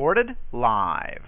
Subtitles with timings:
[0.00, 1.20] Recorded live.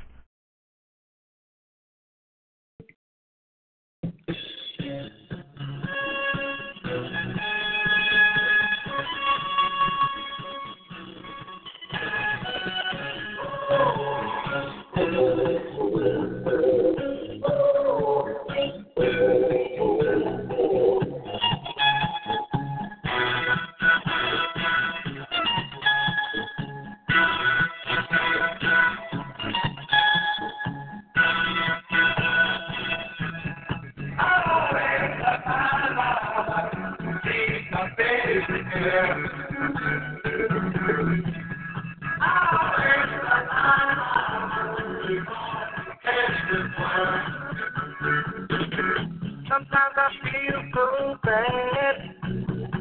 [51.32, 51.96] So bad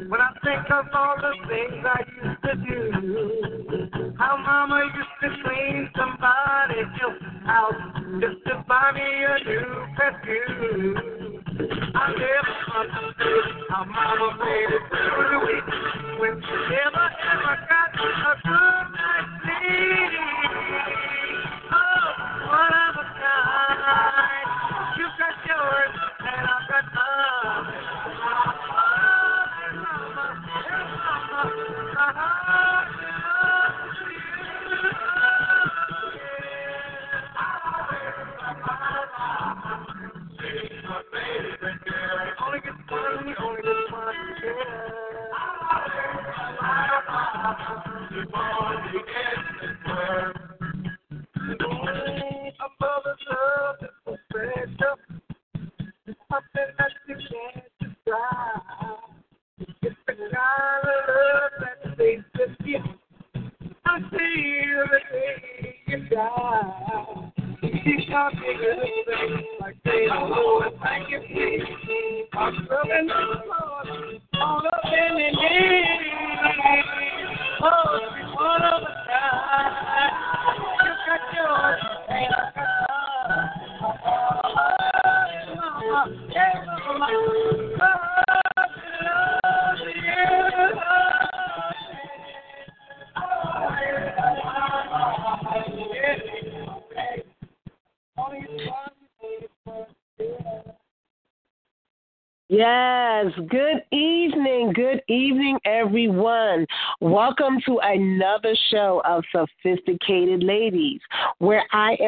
[0.08, 4.14] when I think of all the things I used to do.
[4.18, 7.82] How Mama used to clean somebody else's house
[8.20, 11.42] just to buy me a new perfume.
[11.94, 15.68] I never understood how Mama made it through the week
[16.20, 20.12] when she never ever got a good night's sleep.
[21.72, 22.04] Oh,
[22.48, 24.48] what a kind.
[24.98, 26.01] You got yours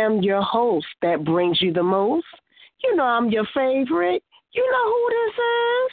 [0.04, 2.26] am your host that brings you the most.
[2.82, 4.22] You know, I'm your favorite.
[4.52, 5.90] You know who this is?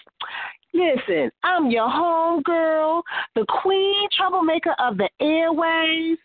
[0.73, 3.01] Listen, I'm your homegirl,
[3.35, 6.17] the queen troublemaker of the airways,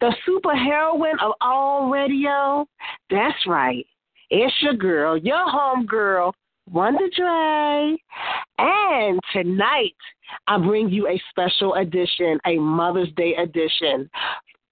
[0.00, 2.66] the super heroine of all radio.
[3.10, 3.86] That's right.
[4.30, 6.32] It's your girl, your homegirl,
[6.70, 7.96] Wonder Dre.
[8.58, 9.96] And tonight,
[10.46, 14.10] I bring you a special edition, a Mother's Day edition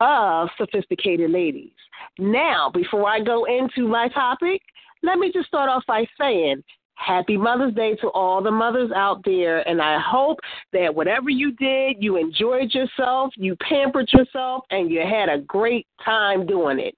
[0.00, 1.72] of Sophisticated Ladies.
[2.18, 4.60] Now, before I go into my topic,
[5.02, 6.62] let me just start off by saying
[6.94, 9.66] Happy Mother's Day to all the mothers out there.
[9.68, 10.38] And I hope
[10.72, 15.86] that whatever you did, you enjoyed yourself, you pampered yourself, and you had a great
[16.04, 16.94] time doing it.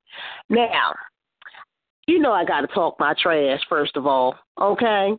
[0.48, 0.94] Now,
[2.06, 5.12] you know I got to talk my trash first of all, okay?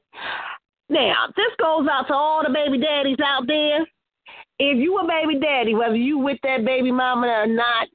[0.87, 3.81] Now, this goes out to all the baby daddies out there.
[4.59, 7.87] If you a baby daddy, whether you with that baby mama or not,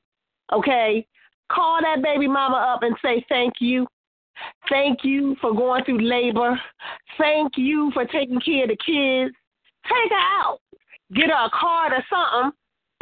[0.53, 1.07] okay,
[1.51, 3.87] call that baby mama up and say thank you.
[4.69, 6.59] Thank you for going through labor.
[7.19, 9.35] Thank you for taking care of the kids.
[9.85, 10.59] Take her out.
[11.15, 12.53] Get her a card or something.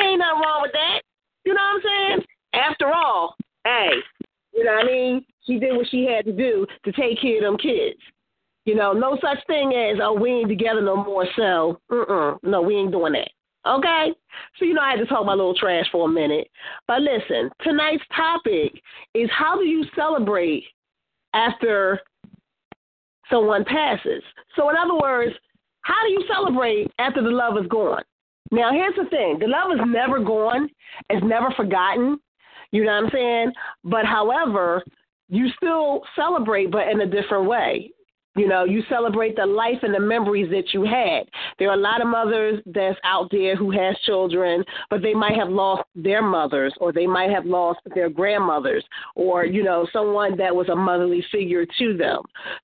[0.00, 1.03] Ain't nothing wrong with that.
[1.45, 2.27] You know what I'm saying?
[2.55, 3.91] After all, hey,
[4.55, 5.25] you know what I mean?
[5.47, 7.99] She did what she had to do to take care of them kids.
[8.65, 12.37] You know, no such thing as, oh, we ain't together no more, so, uh-uh.
[12.43, 13.31] No, we ain't doing that.
[13.69, 14.12] Okay?
[14.59, 16.49] So, you know, I had to talk my little trash for a minute.
[16.87, 18.81] But listen, tonight's topic
[19.15, 20.65] is how do you celebrate
[21.35, 22.00] after
[23.31, 24.23] someone passes?
[24.56, 25.35] So, in other words,
[25.82, 28.03] how do you celebrate after the love is gone?
[28.50, 30.71] Now, here's the thing the love is never gone,
[31.11, 32.19] it's never forgotten.
[32.71, 33.53] You know what I'm saying?
[33.85, 34.82] But however,
[35.29, 37.93] you still celebrate, but in a different way.
[38.38, 41.25] You know, you celebrate the life and the memories that you had.
[41.58, 45.35] There are a lot of mothers that's out there who has children, but they might
[45.35, 48.85] have lost their mothers or they might have lost their grandmothers
[49.17, 52.23] or, you know, someone that was a motherly figure to them.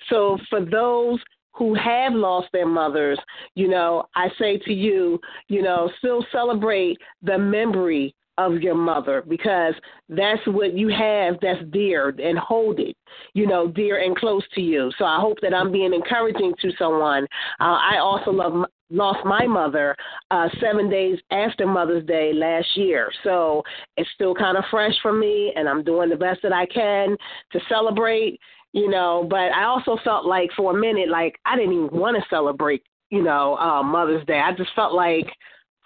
[0.09, 1.19] So for those
[1.55, 3.19] who have lost their mothers,
[3.57, 9.23] you know, I say to you, you know, still celebrate the memory of your mother
[9.29, 9.75] because
[10.09, 12.97] that's what you have that's dear and hold it,
[13.35, 14.91] you know, dear and close to you.
[14.99, 17.25] So I hope that I'm being encouraging to someone.
[17.61, 19.97] Uh, I also love lost my mother
[20.31, 23.11] uh, seven days after Mother's Day last year.
[23.23, 23.63] So
[23.97, 27.17] it's still kind of fresh for me, and I'm doing the best that I can
[27.53, 28.39] to celebrate,
[28.73, 29.27] you know.
[29.29, 32.83] But I also felt like for a minute, like I didn't even want to celebrate,
[33.11, 34.41] you know, uh, Mother's Day.
[34.41, 35.27] I just felt like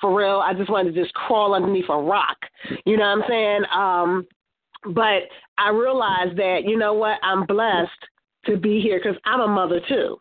[0.00, 0.42] for real.
[0.44, 2.38] I just wanted to just crawl underneath a rock.
[2.84, 3.62] You know what I'm saying?
[3.74, 4.26] Um,
[4.94, 5.22] but
[5.58, 7.90] I realized that, you know what, I'm blessed
[8.46, 10.18] to be here because I'm a mother too.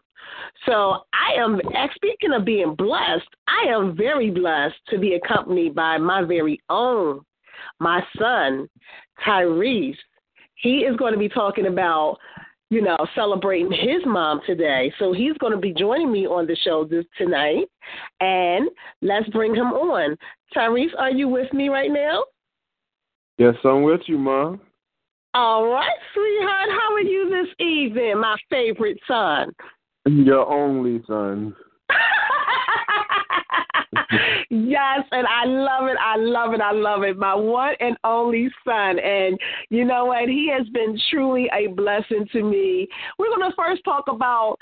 [0.66, 1.60] So I am,
[1.96, 7.22] speaking of being blessed, I am very blessed to be accompanied by my very own,
[7.80, 8.68] my son,
[9.26, 9.96] Tyrese.
[10.56, 12.18] He is going to be talking about
[12.70, 14.92] you know, celebrating his mom today.
[15.00, 17.66] So he's going to be joining me on the show this tonight.
[18.20, 18.70] And
[19.02, 20.18] let's bring him on.
[20.56, 22.26] Tyrese, are you with me right now?
[23.38, 24.60] Yes, I'm with you, Mom.
[25.34, 26.70] All right, sweetheart.
[26.70, 29.52] How are you this evening, my favorite son?
[30.08, 31.56] Your only son.
[34.50, 35.98] yes, and I love it.
[36.00, 36.62] I love it.
[36.62, 37.18] I love it.
[37.18, 39.00] My one and only son.
[39.00, 39.38] And
[39.70, 40.28] you know what?
[40.28, 42.88] He has been truly a blessing to me.
[43.18, 44.58] We're going to first talk about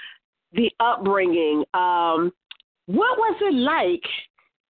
[0.54, 1.64] the upbringing.
[1.74, 2.32] Um,
[2.88, 4.04] what was it like,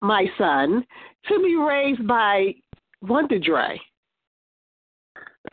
[0.02, 0.86] my son,
[1.28, 2.54] to be raised by
[3.02, 3.80] Wonder Dre?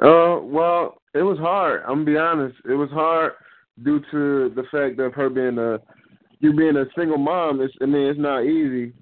[0.02, 1.82] Uh, well, it was hard.
[1.82, 2.56] I'm gonna be honest.
[2.68, 3.32] It was hard
[3.82, 5.80] due to the fact of her being a
[6.40, 8.92] you being a single mom, it's I mean it's not easy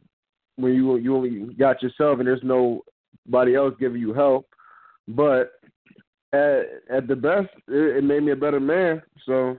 [0.57, 4.49] when you you only got yourself and there's nobody else giving you help.
[5.09, 5.53] But
[6.33, 9.03] at at the best, it, it made me a better man.
[9.27, 9.59] So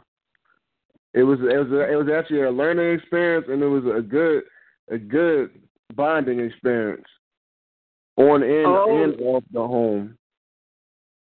[1.13, 4.01] it was it was a, it was actually a learning experience and it was a
[4.01, 4.44] good
[4.89, 5.51] a good
[5.95, 7.06] bonding experience
[8.18, 9.03] on and oh.
[9.03, 10.18] and off the home.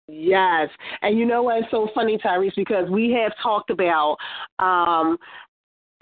[0.06, 0.69] Yes.
[1.00, 4.17] And you know what's so funny, Tyrese, because we have talked about
[4.58, 5.17] um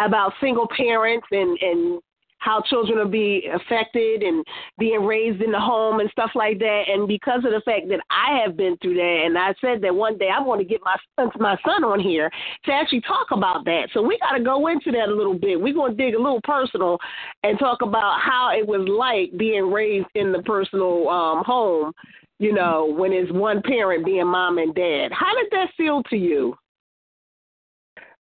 [0.06, 2.00] about single parents and and
[2.42, 4.44] how children will be affected and
[4.78, 6.84] being raised in the home and stuff like that.
[6.88, 9.94] And because of the fact that I have been through that, and I said that
[9.94, 12.30] one day I'm going to get my son, my son on here
[12.64, 13.88] to actually talk about that.
[13.94, 15.60] So we got to go into that a little bit.
[15.60, 16.98] We're going to dig a little personal
[17.44, 21.92] and talk about how it was like being raised in the personal um, home.
[22.38, 25.12] You know, when it's one parent being mom and dad.
[25.12, 26.56] How did that feel to you?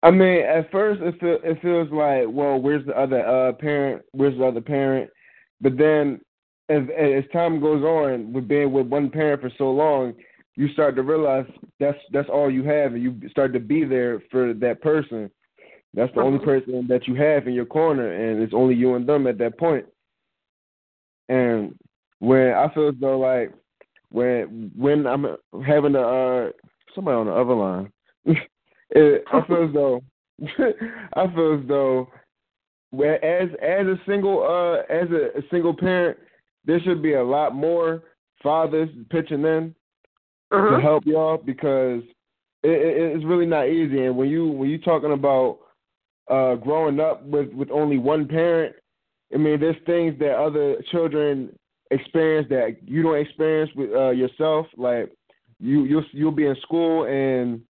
[0.03, 4.03] I mean, at first it feel, it feels like, well, where's the other uh, parent?
[4.13, 5.11] Where's the other parent?
[5.61, 6.19] But then,
[6.69, 10.13] as as time goes on, with being with one parent for so long,
[10.55, 11.45] you start to realize
[11.79, 15.29] that's that's all you have, and you start to be there for that person.
[15.93, 16.45] That's the only uh-huh.
[16.45, 19.59] person that you have in your corner, and it's only you and them at that
[19.59, 19.85] point.
[21.29, 21.75] And
[22.19, 23.53] when I feel as though like
[24.09, 25.35] when when I'm
[25.65, 26.51] having a uh,
[26.95, 27.91] somebody on the other line.
[28.91, 30.01] It, I feel as though
[30.41, 32.07] I feel as though
[32.93, 36.17] as as a single uh as a, a single parent,
[36.65, 38.03] there should be a lot more
[38.43, 39.75] fathers pitching in
[40.51, 40.75] uh-huh.
[40.75, 42.01] to help y'all because
[42.63, 44.05] it, it, it's really not easy.
[44.05, 45.59] And when you when you talking about
[46.29, 48.75] uh growing up with with only one parent,
[49.33, 51.55] I mean there's things that other children
[51.91, 54.67] experience that you don't experience with uh yourself.
[54.75, 55.11] Like
[55.59, 57.61] you you'll you'll be in school and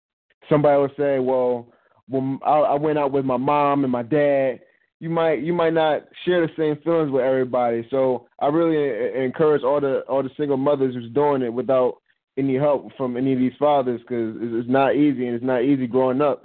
[0.49, 1.67] somebody will say, well,
[2.07, 4.59] when I, I went out with my mom and my dad,
[4.99, 7.87] you might you might not share the same feelings with everybody.
[7.89, 11.97] So I really encourage all the all the single mothers who's doing it without
[12.37, 15.87] any help from any of these fathers because it's not easy and it's not easy
[15.87, 16.43] growing up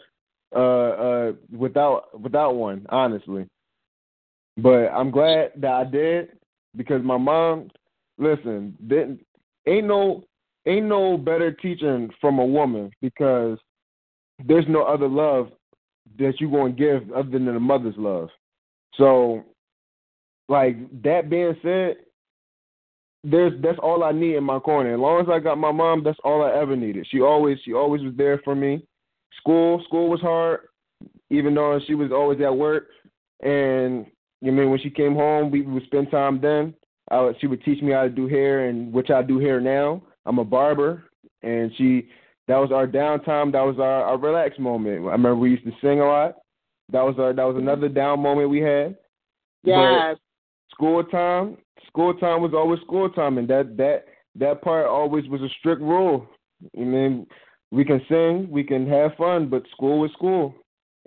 [0.55, 3.47] uh uh without without one honestly
[4.57, 6.31] but i'm glad that i did
[6.77, 7.69] because my mom
[8.19, 9.25] listen didn't
[9.67, 10.25] ain't no
[10.67, 13.59] ain't no better teaching from a woman because
[14.45, 15.51] there's no other love
[16.19, 18.29] that you're going to give other than a mother's love.
[18.97, 19.45] So,
[20.49, 21.97] like that being said,
[23.25, 24.95] there's that's all I need in my corner.
[24.95, 27.07] As long as I got my mom, that's all I ever needed.
[27.11, 28.87] She always she always was there for me.
[29.39, 30.61] School school was hard,
[31.31, 32.87] even though she was always at work,
[33.43, 34.07] and
[34.41, 36.75] You know, mean when she came home, we would spend time then.
[37.11, 39.61] I would, she would teach me how to do hair, and which I do hair
[39.61, 40.03] now.
[40.25, 41.05] I'm a barber,
[41.43, 42.09] and she
[42.49, 43.53] that was our downtime.
[43.53, 44.99] That was our, our relax moment.
[45.01, 46.37] I remember we used to sing a lot.
[46.93, 47.69] That was our that was mm-hmm.
[47.69, 48.97] another down moment we had.
[49.65, 50.17] Yes.
[50.17, 50.19] But
[50.75, 51.57] school time,
[51.89, 54.05] school time was always school time, and that that
[54.37, 56.27] that part always was a strict rule.
[56.77, 57.27] I mean,
[57.71, 60.55] we can sing, we can have fun, but school was school,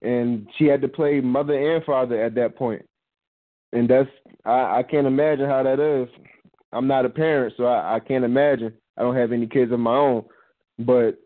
[0.01, 2.81] and she had to play mother and father at that point.
[2.81, 2.85] point,
[3.73, 4.09] and that's
[4.45, 6.09] I, I can't imagine how that is.
[6.71, 8.73] I'm not a parent, so I, I can't imagine.
[8.97, 10.25] I don't have any kids of my own,
[10.77, 11.17] but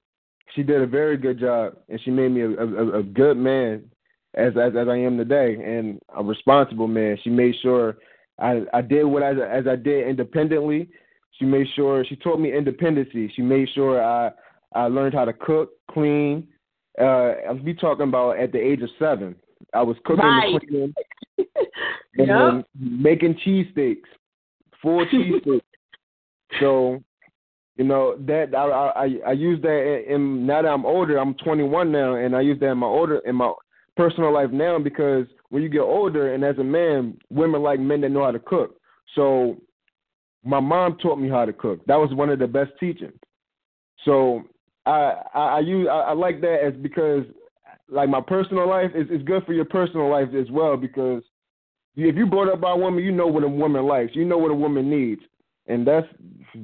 [0.55, 3.83] she did a very good job, and she made me a, a, a good man
[4.35, 7.17] as, as as I am today, and a responsible man.
[7.23, 7.97] She made sure
[8.39, 10.89] I I did what I as I did independently.
[11.39, 13.31] She made sure she taught me independency.
[13.35, 14.31] She made sure I
[14.73, 16.47] I learned how to cook, clean.
[16.99, 19.35] Uh, I was be talking about at the age of seven.
[19.73, 20.53] I was cooking Right.
[20.53, 20.93] and cleaning
[22.17, 22.65] and Yep.
[22.79, 24.03] making cheesesteaks,
[24.81, 25.61] full cheesesteaks.
[26.59, 27.03] so,
[27.75, 31.17] you know that I I I use that in, now that I'm older.
[31.17, 33.51] I'm 21 now, and I use that in my older in my
[33.97, 38.01] personal life now because when you get older and as a man, women like men
[38.01, 38.75] that know how to cook.
[39.15, 39.57] So,
[40.43, 41.85] my mom taught me how to cook.
[41.85, 43.13] That was one of the best teaching.
[44.05, 44.43] So
[44.85, 47.23] I I, I use I, I like that as because
[47.89, 51.23] like my personal life is is good for your personal life as well because
[51.95, 54.37] if you brought up by a woman, you know what a woman likes, you know
[54.37, 55.21] what a woman needs,
[55.67, 56.07] and that's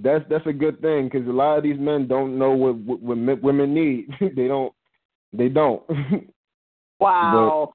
[0.04, 3.02] that's that's a good thing because a lot of these men don't know what what,
[3.02, 4.10] what women need.
[4.36, 4.74] they don't
[5.34, 5.84] they don't.
[7.02, 7.72] Wow.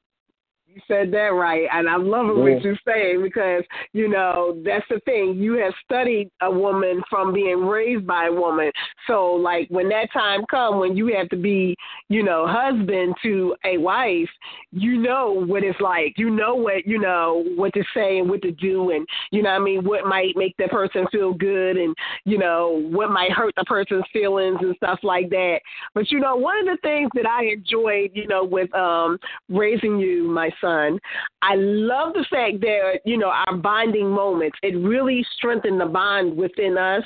[0.75, 2.54] You said that right, and I'm loving Yeah.
[2.54, 3.62] what you're saying because
[3.93, 5.35] you know that's the thing.
[5.37, 8.73] You have studied a woman from being raised by a woman,
[9.07, 11.76] so like when that time come when you have to be,
[12.09, 14.28] you know, husband to a wife,
[14.73, 16.14] you know what it's like.
[16.16, 19.50] You know what you know what to say and what to do, and you know
[19.50, 23.54] I mean what might make the person feel good, and you know what might hurt
[23.57, 25.61] the person's feelings and stuff like that.
[25.95, 30.00] But you know, one of the things that I enjoyed, you know, with um raising
[30.00, 30.99] you, my son,
[31.42, 36.37] I love the fact that, you know, our bonding moments, it really strengthened the bond
[36.37, 37.04] within us.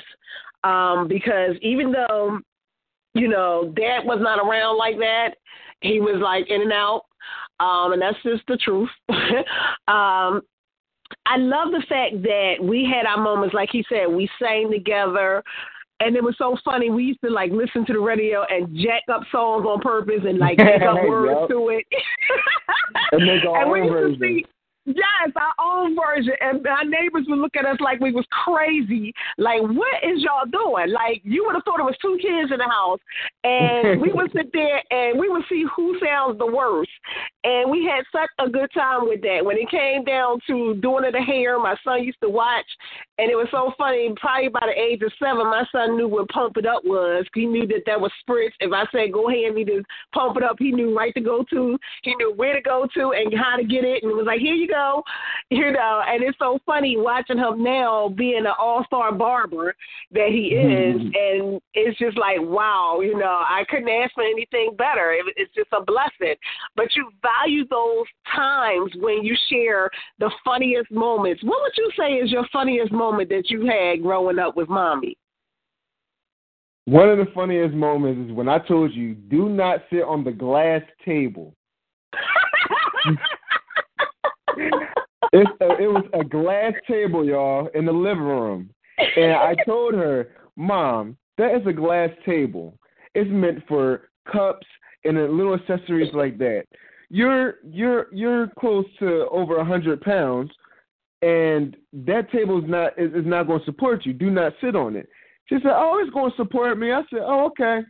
[0.63, 2.39] Um, because even though,
[3.13, 5.35] you know, dad was not around like that,
[5.81, 7.03] he was like in and out.
[7.59, 8.89] Um, and that's just the truth.
[9.87, 10.41] um,
[11.25, 15.43] I love the fact that we had our moments, like he said, we sang together.
[16.01, 16.89] And it was so funny.
[16.89, 20.37] We used to like listen to the radio and jack up songs on purpose and
[20.39, 21.49] like make up words Yup.
[21.49, 21.85] to it.
[23.11, 24.19] And make our and own used version.
[24.19, 24.45] to see
[24.95, 26.33] Yes, our own version.
[26.41, 29.13] And our neighbors would look at us like we was crazy.
[29.37, 30.91] Like, what is y'all doing?
[30.91, 32.99] Like, you would have thought it was two kids in the house.
[33.43, 36.89] And we would sit there and we would see who sounds the worst.
[37.43, 39.45] And we had such a good time with that.
[39.45, 42.65] When it came down to doing of the hair, my son used to watch.
[43.17, 44.11] And it was so funny.
[44.19, 47.25] Probably by the age of seven, my son knew what Pump It Up was.
[47.35, 48.57] He knew that that was spritz.
[48.59, 51.21] If I said, go ahead and me to Pump It Up, he knew right to
[51.21, 51.77] go to.
[52.03, 54.03] He knew where to go to and how to get it.
[54.03, 54.78] And it was like, here you go.
[55.51, 59.73] You know, and it's so funny watching him now being an all star barber
[60.11, 60.99] that he mm-hmm.
[60.99, 61.01] is.
[61.01, 65.11] and it's just like, wow, you know, I couldn't ask for anything better.
[65.11, 66.35] It, it's just a blessing.
[66.75, 68.05] But you value those
[68.35, 71.43] times when you share the funniest moments.
[71.43, 75.17] What would you say is your funniest moment that you had growing up with mommy?
[76.85, 80.31] One of the funniest moments is when I told you, do not sit on the
[80.31, 81.55] glass table.
[85.31, 88.69] It was a glass table, y'all, in the living room,
[89.15, 92.77] and I told her, "Mom, that is a glass table.
[93.15, 94.67] It's meant for cups
[95.05, 96.65] and little accessories like that.
[97.09, 100.51] You're you're you're close to over a hundred pounds,
[101.21, 104.13] and that table is not is, is not going to support you.
[104.13, 105.09] Do not sit on it."
[105.45, 107.81] She said, "Oh, it's going to support me." I said, "Oh, okay."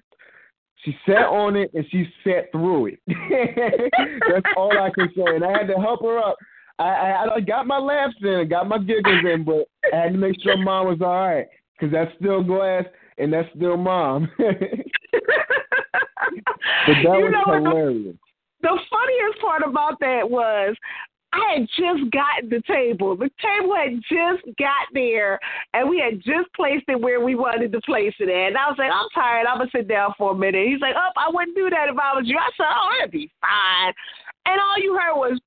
[0.83, 2.99] She sat on it and she sat through it.
[4.31, 5.35] That's all I can say.
[5.35, 6.37] And I had to help her up.
[6.79, 10.13] I, I, I got my laughs in, I got my giggles in, but I had
[10.13, 12.85] to make sure mom was all right because that's still glass
[13.17, 14.29] and that's still mom.
[14.37, 14.47] but
[16.87, 18.15] that you was know what the hilarious.
[18.61, 20.75] the funniest part about that was
[21.31, 23.15] I had just gotten the table.
[23.15, 25.39] The table had just got there,
[25.73, 28.47] and we had just placed it where we wanted to place it at.
[28.47, 29.45] And I was like, I'm tired.
[29.45, 30.67] I'm going to sit down for a minute.
[30.67, 32.37] He's like, oh, I wouldn't do that if I was you.
[32.37, 33.93] I said, oh, it'd be fine.
[34.45, 35.39] And all you heard was,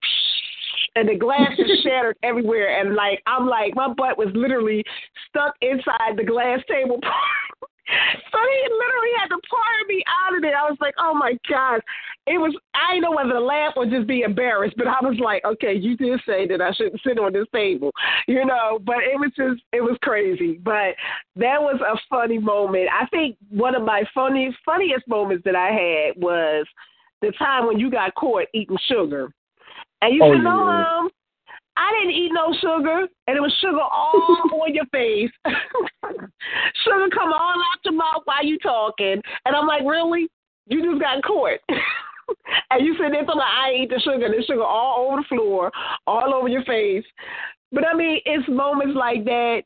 [0.95, 2.81] and the glass just shattered everywhere.
[2.81, 4.85] And like, I'm like, my butt was literally
[5.29, 7.01] stuck inside the glass table.
[7.89, 10.55] so he literally had to part me out of it.
[10.55, 11.81] I was like, oh my God.
[12.27, 15.19] It was I didn't know whether to laugh or just be embarrassed, but I was
[15.19, 17.91] like, okay, you did say that I shouldn't sit on this table.
[18.29, 20.61] You know, but it was just it was crazy.
[20.63, 20.95] But
[21.37, 22.89] that was a funny moment.
[22.93, 26.67] I think one of my funny funniest moments that I had was
[27.23, 29.33] the time when you got caught eating sugar.
[30.01, 30.65] And you Oh, said, No, yeah.
[30.65, 31.11] mom,
[31.77, 35.31] I didn't eat no sugar, and it was sugar all on your face.
[36.85, 40.29] sugar come all out your mouth while you talking, and I'm like, really?
[40.67, 41.61] You just got caught.
[42.71, 44.29] and you said, there about I eat the sugar.
[44.31, 45.71] There's sugar all over the floor,
[46.07, 47.05] all over your face.
[47.73, 49.63] But I mean, it's moments like that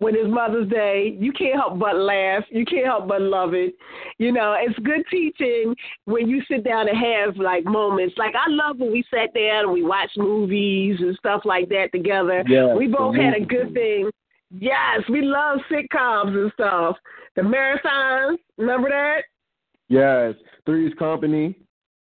[0.00, 2.42] when it's Mother's Day, you can't help but laugh.
[2.50, 3.74] You can't help but love it.
[4.18, 5.76] You know, it's good teaching
[6.06, 8.14] when you sit down and have like moments.
[8.16, 11.88] Like I love when we sat down and we watched movies and stuff like that
[11.92, 12.42] together.
[12.48, 14.10] Yes, we both had a good thing.
[14.50, 16.96] Yes, we love sitcoms and stuff.
[17.36, 19.22] The marathons, remember that?
[19.88, 21.56] Yes, Three's Company.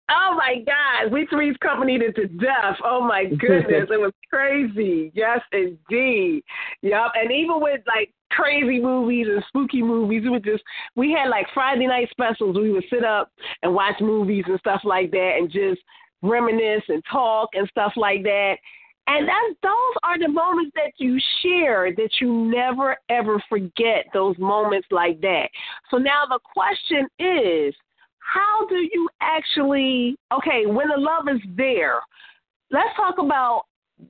[0.09, 2.77] Oh my God, we three's company to to death.
[2.83, 5.11] Oh my goodness, it was crazy.
[5.15, 6.43] Yes, indeed.
[6.81, 10.63] Yep, and even with like crazy movies and spooky movies, we would just
[10.95, 12.57] we had like Friday night specials.
[12.57, 13.31] We would sit up
[13.61, 15.81] and watch movies and stuff like that, and just
[16.21, 18.55] reminisce and talk and stuff like that.
[19.07, 24.05] And that's those are the moments that you share that you never ever forget.
[24.13, 25.47] Those moments like that.
[25.91, 27.73] So now the question is
[28.25, 31.99] how do you actually okay when the love is there
[32.71, 33.63] let's talk about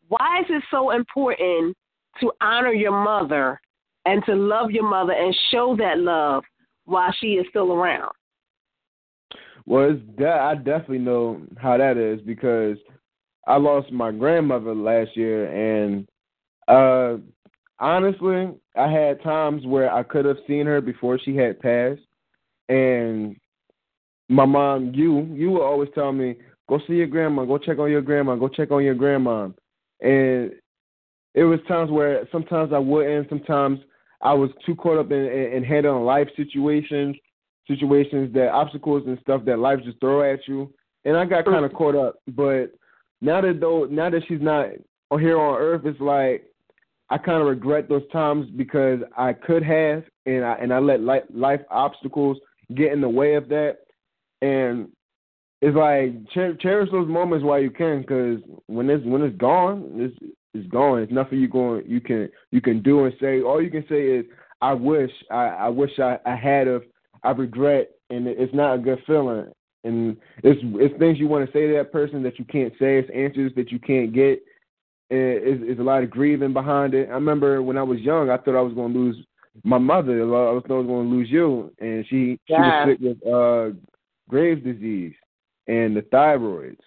[0.07, 1.75] why is it so important
[2.19, 3.59] to honor your mother
[4.05, 6.43] and to love your mother and show that love
[6.85, 8.11] while she is still around?
[9.65, 12.77] Well, it's I definitely know how that is because
[13.47, 16.07] I lost my grandmother last year, and
[16.67, 17.17] uh,
[17.79, 22.01] honestly, I had times where I could have seen her before she had passed,
[22.67, 23.37] and
[24.29, 26.35] my mom, you, you would always tell me,
[26.69, 29.49] "Go see your grandma, go check on your grandma, go check on your grandma,"
[30.01, 30.51] and
[31.33, 33.79] it was times where sometimes I wouldn't, sometimes
[34.21, 37.15] I was too caught up in, in, in handling life situations
[37.65, 40.69] situations that obstacles and stuff that life just throw at you.
[41.05, 42.15] And i got kind of caught up.
[42.27, 42.73] But
[43.23, 44.67] now that though now that she's not
[45.19, 46.43] here on earth it's like
[47.11, 51.01] i kind of regret those times because i could have and i and i let
[51.01, 52.37] life, life obstacles
[52.75, 53.77] get in the way of that
[54.43, 54.89] and
[55.61, 59.91] it's like cher- cherish those moments while you can because when it's when it's gone
[59.95, 63.61] it's it's gone it's nothing you going you can you can do and say all
[63.61, 64.25] you can say is
[64.61, 66.83] i wish i i wish i i had of
[67.23, 69.47] I regret, and it's not a good feeling.
[69.85, 72.97] And it's it's things you want to say to that person that you can't say.
[72.97, 74.43] It's answers that you can't get.
[75.09, 77.09] And it's, it's a lot of grieving behind it.
[77.09, 79.17] I remember when I was young, I thought I was going to lose
[79.63, 80.21] my mother.
[80.21, 83.27] I was thought I was going to lose you, and she she was sick with
[83.27, 83.77] uh,
[84.29, 85.13] Graves' disease
[85.67, 86.79] and the thyroids,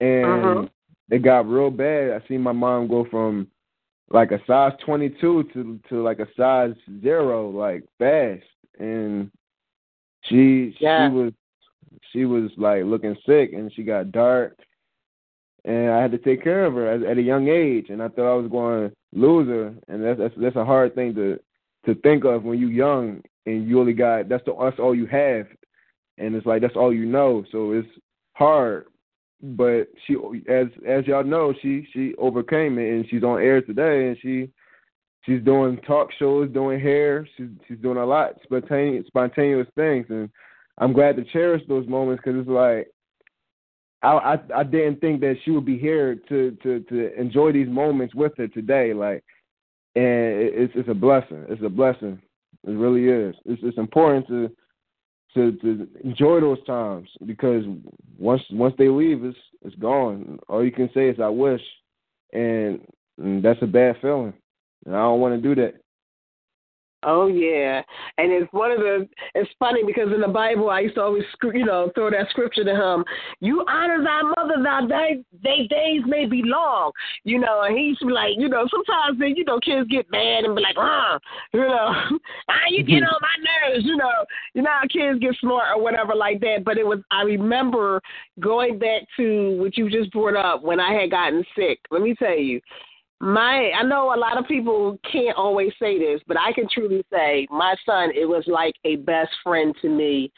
[0.00, 0.70] and Mhm.
[1.10, 2.10] it got real bad.
[2.10, 3.50] I seen my mom go from
[4.10, 8.44] like a size 22 to to like a size zero, like fast,
[8.78, 9.30] and
[10.22, 11.08] she Yeah.
[11.08, 11.32] she was
[12.12, 14.58] she was like looking sick, and she got dark,
[15.64, 18.08] and I had to take care of her at, at a young age, and I
[18.08, 21.40] thought I was going to lose her, and that's that's that's a hard thing to
[21.86, 25.06] to think of when you're young and you only got that's the that's all you
[25.06, 25.46] have,
[26.18, 27.88] and it's like that's all you know, so it's
[28.34, 28.86] hard.
[29.42, 30.14] But she,
[30.48, 34.50] as as y'all know, she she overcame it, and she's on air today, and she
[35.24, 37.28] she's doing talk shows, doing hair.
[37.36, 40.30] She's she's doing a lot spontaneous spontaneous things, and
[40.78, 42.88] I'm glad to cherish those moments because it's like
[44.02, 47.68] I, I I didn't think that she would be here to to to enjoy these
[47.68, 48.94] moments with her today.
[48.94, 49.24] Like,
[49.94, 51.44] and it's it's a blessing.
[51.48, 52.20] It's a blessing.
[52.66, 53.34] It really is.
[53.44, 54.50] It's it's important to
[55.34, 57.64] to to enjoy those times because
[58.18, 60.38] once once they leave, it's it's gone.
[60.48, 61.60] All you can say is I wish,
[62.32, 62.80] and,
[63.18, 64.34] and that's a bad feeling.
[64.84, 65.74] And I don't want to do that.
[67.08, 67.82] Oh yeah,
[68.18, 69.08] and it's one of the.
[69.36, 72.64] It's funny because in the Bible, I used to always, you know, throw that scripture
[72.64, 73.04] to him.
[73.38, 76.90] You honor thy mother, thy day, they days may be long,
[77.22, 77.62] you know.
[77.62, 80.42] And he used to be like, you know, sometimes then you know kids get mad
[80.46, 81.20] and be like, ah,
[81.52, 81.94] you know,
[82.48, 84.10] ah, you get on my nerves, you know.
[84.54, 86.64] You know how kids get smart or whatever like that.
[86.64, 88.02] But it was, I remember
[88.40, 91.78] going back to what you just brought up when I had gotten sick.
[91.92, 92.60] Let me tell you,
[93.20, 97.04] my I know a lot of people can't always say this, but I can truly
[97.12, 100.30] say my son it was like a best friend to me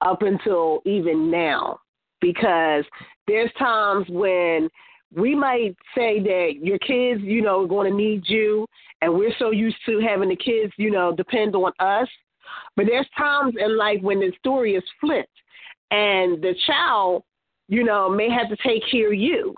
[0.00, 1.80] up until even now
[2.20, 2.84] because
[3.26, 4.68] there's times when
[5.14, 8.66] we might say that your kids, you know, are going to need you
[9.02, 12.08] and we're so used to having the kids, you know, depend on us.
[12.76, 15.28] But there's times in life when the story is flipped
[15.90, 17.24] and the child,
[17.68, 19.54] you know, may have to take care of you.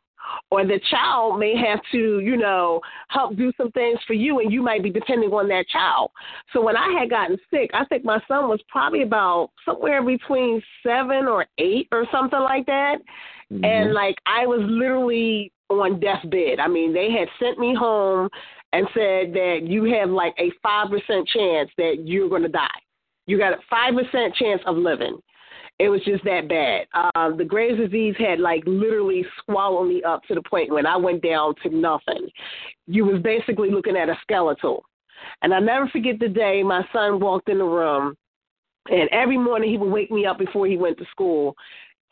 [0.50, 4.52] Or the child may have to, you know, help do some things for you, and
[4.52, 6.10] you might be depending on that child.
[6.52, 10.62] So when I had gotten sick, I think my son was probably about somewhere between
[10.82, 12.96] seven or eight or something like that.
[13.52, 13.64] Mm-hmm.
[13.64, 16.60] And like I was literally on deathbed.
[16.60, 18.28] I mean, they had sent me home
[18.72, 20.90] and said that you have like a 5%
[21.26, 22.66] chance that you're going to die.
[23.26, 25.18] You got a 5% chance of living.
[25.82, 26.86] It was just that bad.
[26.94, 30.96] Uh, the Graves' disease had like literally swallowed me up to the point when I
[30.96, 32.28] went down to nothing.
[32.86, 34.84] You was basically looking at a skeletal.
[35.42, 38.16] And I never forget the day my son walked in the room,
[38.90, 41.56] and every morning he would wake me up before he went to school,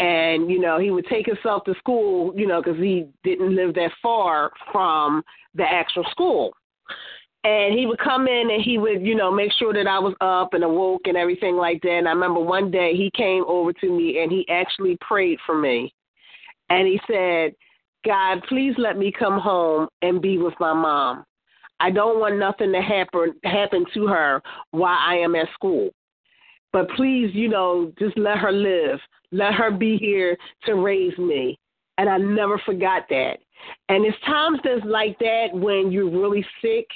[0.01, 3.75] and you know he would take himself to school you know because he didn't live
[3.75, 5.23] that far from
[5.55, 6.53] the actual school
[7.45, 10.15] and he would come in and he would you know make sure that i was
[10.21, 11.91] up and awoke and everything like that.
[11.91, 15.59] And i remember one day he came over to me and he actually prayed for
[15.59, 15.93] me.
[16.69, 17.53] And he said
[18.05, 21.25] god please let me come home and be with my mom.
[21.79, 25.91] I don't want nothing to happen happen to her while i am at school.
[26.73, 28.99] But please you know just let her live.
[29.33, 31.59] Let her be here to raise me.
[31.97, 33.39] And I never forgot that.
[33.89, 36.87] And it's times that's like that when you're really sick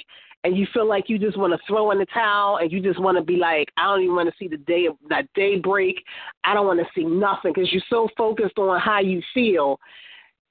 [0.45, 3.01] and you feel like you just want to throw in the towel and you just
[3.01, 5.57] want to be like, I don't even want to see the day of that day
[5.57, 5.95] break.
[6.43, 9.79] I don't want to see nothing because you're so focused on how you feel.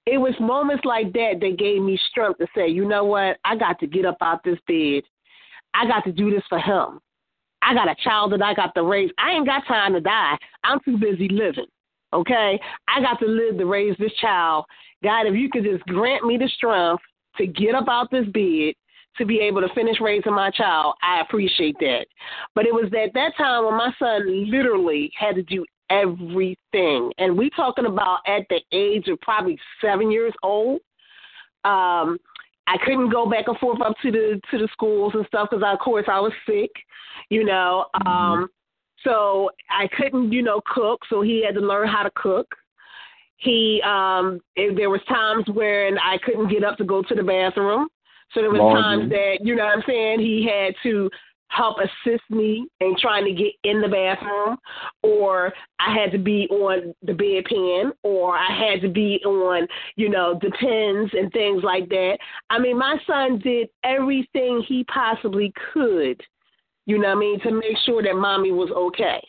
[0.04, 3.36] It was moments like that that gave me strength to say, you know what?
[3.44, 5.04] I got to get up out this bed.
[5.74, 6.98] I got to do this for him.
[7.62, 9.10] I got a child that I got to raise.
[9.16, 10.36] I ain't got time to die.
[10.64, 11.66] I'm too busy living.
[12.12, 12.60] Okay?
[12.88, 14.64] I got to live to raise this child.
[15.04, 17.02] God, if you could just grant me the strength
[17.36, 18.74] to get up out this bed
[19.18, 22.06] to be able to finish raising my child, I appreciate that.
[22.54, 27.12] But it was at that time when my son literally had to do everything.
[27.18, 30.80] And we talking about at the age of probably seven years old.
[31.64, 32.18] Um,
[32.66, 35.64] I couldn't go back and forth up to the to the schools and stuff because
[35.66, 36.70] of course I was sick,
[37.28, 37.86] you know.
[37.96, 38.08] Mm-hmm.
[38.08, 38.48] Um,
[39.02, 42.46] so I couldn't, you know, cook, so he had to learn how to cook.
[43.36, 47.88] He um there was times when I couldn't get up to go to the bathroom.
[48.34, 51.08] So there was times that, you know what I'm saying, he had to
[51.48, 54.56] help assist me in trying to get in the bathroom
[55.04, 60.08] or I had to be on the bedpan or I had to be on, you
[60.08, 62.18] know, the pins and things like that.
[62.50, 66.20] I mean, my son did everything he possibly could
[66.86, 69.22] you know what I mean, to make sure that mommy was okay.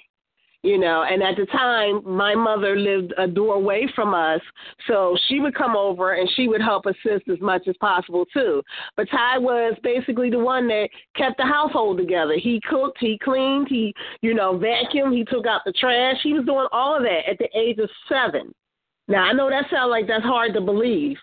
[0.65, 4.41] You know, and at the time, my mother lived a door away from us,
[4.87, 8.63] so she would come over and she would help assist as much as possible too.
[8.97, 12.33] But Ty was basically the one that kept the household together.
[12.41, 16.15] He cooked, he cleaned, he, you know, vacuumed, he took out the trash.
[16.23, 18.51] He was doing all of that at the age of seven.
[19.07, 21.15] Now I know that sounds like that's hard to believe,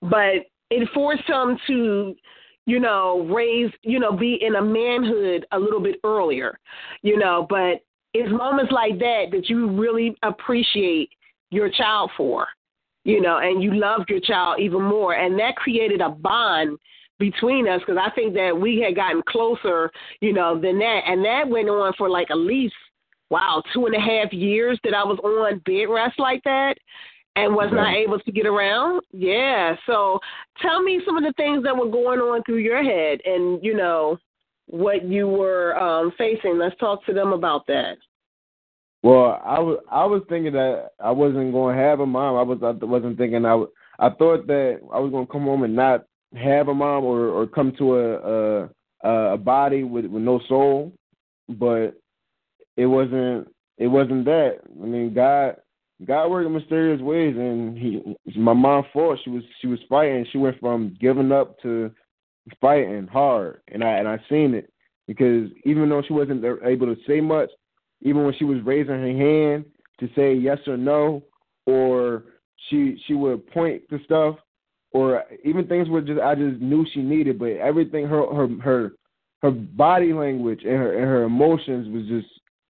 [0.00, 2.14] but it forced him to
[2.66, 6.60] you know, raise, you know, be in a manhood a little bit earlier,
[7.00, 7.80] you know, but
[8.14, 11.10] it's moments like that that you really appreciate
[11.50, 12.46] your child for,
[13.04, 15.14] you know, and you loved your child even more.
[15.14, 16.78] And that created a bond
[17.18, 19.90] between us because I think that we had gotten closer,
[20.20, 21.00] you know, than that.
[21.06, 22.74] And that went on for like at least,
[23.30, 26.74] wow, two and a half years that I was on bed rest like that
[27.36, 29.02] and was not able to get around.
[29.12, 29.76] Yeah.
[29.86, 30.18] So
[30.60, 33.74] tell me some of the things that were going on through your head and, you
[33.76, 34.18] know,
[34.68, 36.58] what you were um, facing.
[36.58, 37.96] Let's talk to them about that.
[39.02, 42.36] Well, I was I was thinking that I wasn't going to have a mom.
[42.36, 45.44] I was I wasn't thinking I w- I thought that I was going to come
[45.44, 46.04] home and not
[46.34, 48.68] have a mom or or come to a
[49.04, 50.92] a, a body with with no soul,
[51.48, 51.92] but
[52.76, 54.58] it wasn't it wasn't that.
[54.82, 55.56] I mean, God
[56.04, 59.18] God worked in mysterious ways, and he, my mom fought.
[59.24, 60.26] She was she was fighting.
[60.32, 61.92] She went from giving up to
[62.60, 64.72] fighting hard, and I and I seen it
[65.06, 67.50] because even though she wasn't able to say much,
[68.02, 69.64] even when she was raising her hand
[70.00, 71.22] to say yes or no,
[71.66, 72.24] or
[72.68, 74.36] she she would point to stuff,
[74.92, 78.92] or even things were just I just knew she needed, but everything her her her
[79.42, 82.32] her body language and her and her emotions was just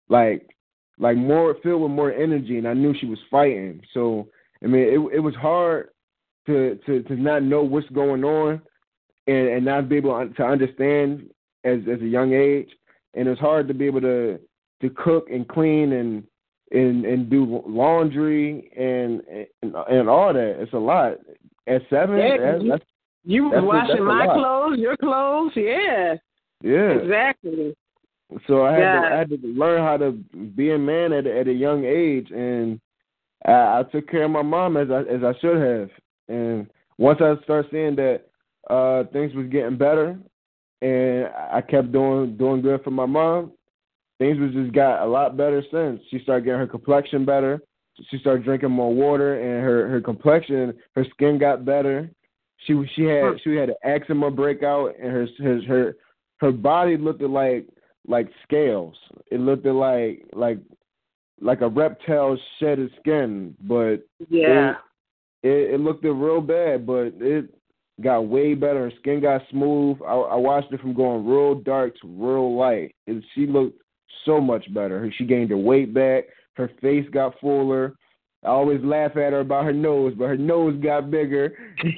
[0.10, 0.50] like
[0.98, 3.82] like more filled with more energy, and I knew she was fighting.
[3.94, 4.28] So
[4.64, 5.90] I mean, it it was hard
[6.48, 8.62] to to to not know what's going on,
[9.28, 11.30] and and not be able to understand
[11.64, 12.70] as as a young age,
[13.14, 14.40] and it's hard to be able to
[14.82, 16.24] to cook and clean and
[16.72, 19.22] and and do laundry and
[19.62, 20.62] and, and all that.
[20.62, 21.14] It's a lot.
[21.68, 22.84] At seven, yeah, that's, you, that's,
[23.24, 26.16] you that's washing a, my clothes, your clothes, yeah.
[26.62, 26.92] Yeah.
[26.92, 27.76] Exactly.
[28.48, 29.02] So I had Yeah.
[29.02, 30.12] to I had to learn how to
[30.56, 32.80] be a man at a, at a young age, and
[33.46, 35.90] I, I took care of my mom as I as I should have.
[36.28, 38.28] And once I started seeing that
[38.69, 40.17] uh things was getting better,
[40.82, 43.51] and I kept doing doing good for my mom,
[44.19, 46.01] things was just got a lot better since.
[46.10, 47.62] She started getting her complexion better.
[48.10, 52.10] She started drinking more water, and her her complexion, her skin got better.
[52.65, 55.95] She she had she had an eczema breakout, and her her her
[56.41, 57.67] her body looked like
[58.08, 58.95] like scales.
[59.32, 60.60] It looked like like
[61.41, 63.97] like a reptile shed its skin, but
[64.30, 64.75] Yeah.
[65.43, 67.54] it, it looked real bad, but it
[68.01, 68.89] got way better.
[68.89, 69.97] Her skin got smooth.
[70.05, 72.95] I, I watched it from going real dark to real light.
[73.08, 73.81] And she looked
[74.25, 75.12] so much better.
[75.17, 76.25] She gained her weight back.
[76.53, 77.95] Her face got fuller.
[78.43, 81.58] I always laugh at her about her nose, but her nose got bigger.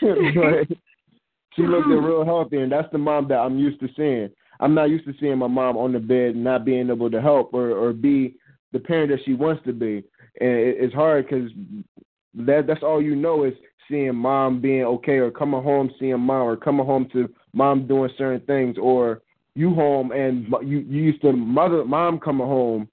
[0.00, 0.68] but
[1.54, 4.30] she looked real healthy, and that's the mom that I'm used to seeing.
[4.60, 7.54] I'm not used to seeing my mom on the bed not being able to help
[7.54, 8.34] or or be
[8.72, 10.02] the parent that she wants to be.
[10.40, 11.50] And it, it's hard because
[12.46, 13.54] that that's all you know is
[13.88, 18.10] seeing mom being okay or coming home seeing mom or coming home to mom doing
[18.18, 19.22] certain things or
[19.54, 22.88] you home and you you used to mother mom coming home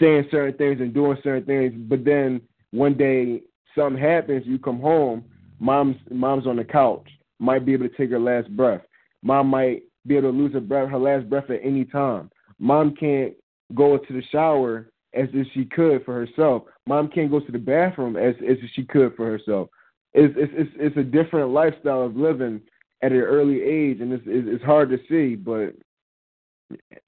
[0.00, 2.40] saying certain things and doing certain things but then
[2.72, 3.40] one day
[3.74, 5.24] something happens you come home
[5.60, 7.08] mom's mom's on the couch
[7.40, 8.82] might be able to take her last breath.
[9.22, 12.30] Mom might be able to lose her breath her last breath at any time.
[12.58, 13.34] Mom can't
[13.74, 16.64] go to the shower as if she could for herself.
[16.86, 19.68] Mom can't go to the bathroom as as if she could for herself.
[20.12, 22.60] It's it's it's, it's a different lifestyle of living
[23.02, 25.74] at an early age, and it's it's hard to see, but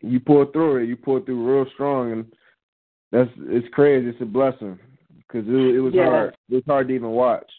[0.01, 0.89] you pull through it.
[0.89, 2.27] You pull through real strong, and
[3.11, 4.09] that's it's crazy.
[4.09, 4.79] It's a blessing
[5.17, 6.07] because it, it was Yeah.
[6.07, 6.37] hard.
[6.51, 7.51] It was hard to even watch.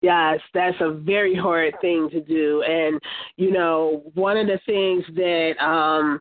[0.00, 2.62] Yes, that's a very hard thing to do.
[2.62, 3.00] And,
[3.36, 6.20] you know, one of the things that um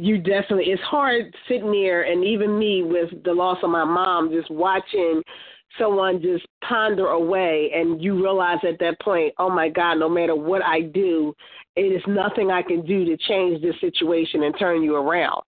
[0.00, 4.30] you definitely it's hard sitting there and even me with the loss of my mom
[4.30, 5.22] just watching
[5.78, 10.36] someone just ponder away and you realize at that point, oh my God, no matter
[10.36, 11.34] what I do,
[11.74, 15.42] it is nothing I can do to change this situation and turn you around.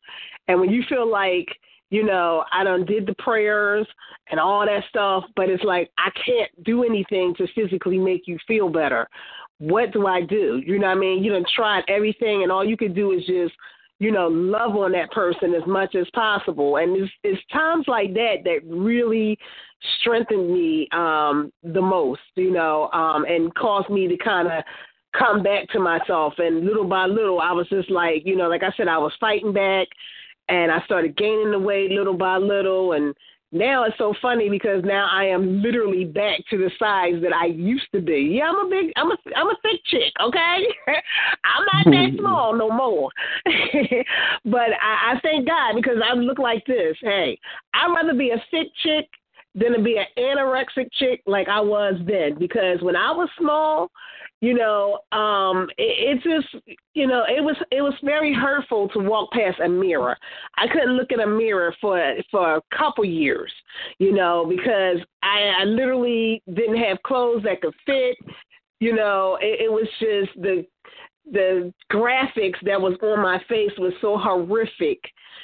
[0.48, 1.46] And when you feel like
[1.90, 3.87] you know, I done did the prayers
[4.30, 8.38] and all that stuff, but it's like I can't do anything to physically make you
[8.46, 9.09] feel better.
[9.59, 10.61] What do I do?
[10.66, 11.22] You know what I mean?
[11.22, 13.54] You done tried everything and all you can do is just,
[13.98, 16.76] you know, love on that person as much as possible.
[16.76, 19.38] And it's it's times like that that really
[20.00, 24.64] strengthened me um the most, you know, um and caused me to kind of
[25.16, 28.62] come back to myself and little by little I was just like, you know, like
[28.62, 29.88] I said I was fighting back
[30.48, 33.14] and I started gaining the weight little by little and
[33.52, 37.46] now it's so funny because now I am literally back to the size that I
[37.46, 38.37] used to be.
[38.38, 40.66] Yeah, I'm a big I'm a I'm a thick chick, okay?
[41.44, 43.11] I'm not that small no more.
[44.44, 46.96] but I, I thank God because I look like this.
[47.00, 47.38] Hey,
[47.74, 49.09] I'd rather be a thick chick
[49.54, 53.90] than to be an anorexic chick like I was then because when I was small,
[54.40, 56.62] you know, um, it, it just,
[56.94, 60.16] you know, it was it was very hurtful to walk past a mirror.
[60.57, 63.53] I couldn't look at a mirror for for a couple years,
[63.99, 68.16] you know, because I, I literally didn't have clothes that could fit.
[68.79, 70.66] You know, it, it was just the
[71.33, 75.01] the graphics that was on my face was so horrific.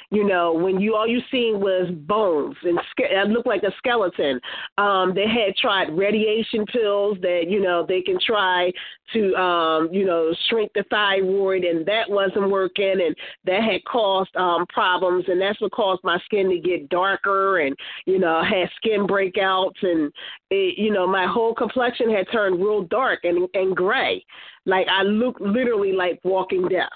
[0.09, 3.71] You know, when you all you seen was bones and ske- I looked like a
[3.77, 4.39] skeleton.
[4.77, 8.71] Um, they had tried radiation pills that you know they can try
[9.13, 14.35] to um, you know shrink the thyroid, and that wasn't working, and that had caused
[14.35, 18.69] um, problems, and that's what caused my skin to get darker, and you know had
[18.77, 20.11] skin breakouts, and
[20.49, 24.23] it, you know my whole complexion had turned real dark and and gray.
[24.65, 26.89] Like I looked literally like walking death.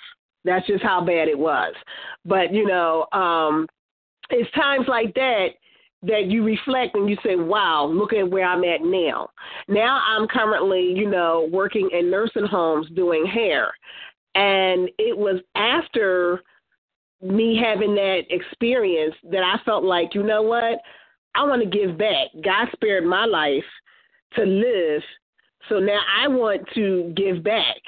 [0.43, 1.73] That's just how bad it was.
[2.26, 3.67] But you know, um,
[4.30, 5.47] it's times like that
[6.04, 9.30] that you reflect and you say, "Wow, look at where I'm at now."
[9.67, 13.71] Now I'm currently, you know, working in nursing homes doing hair,
[14.36, 16.43] and it was after
[17.21, 20.80] me having that experience that I felt like, you know what,
[21.34, 22.28] I want to give back.
[22.43, 23.65] God spared my life
[24.36, 25.02] to live
[25.69, 27.82] so now I want to give back.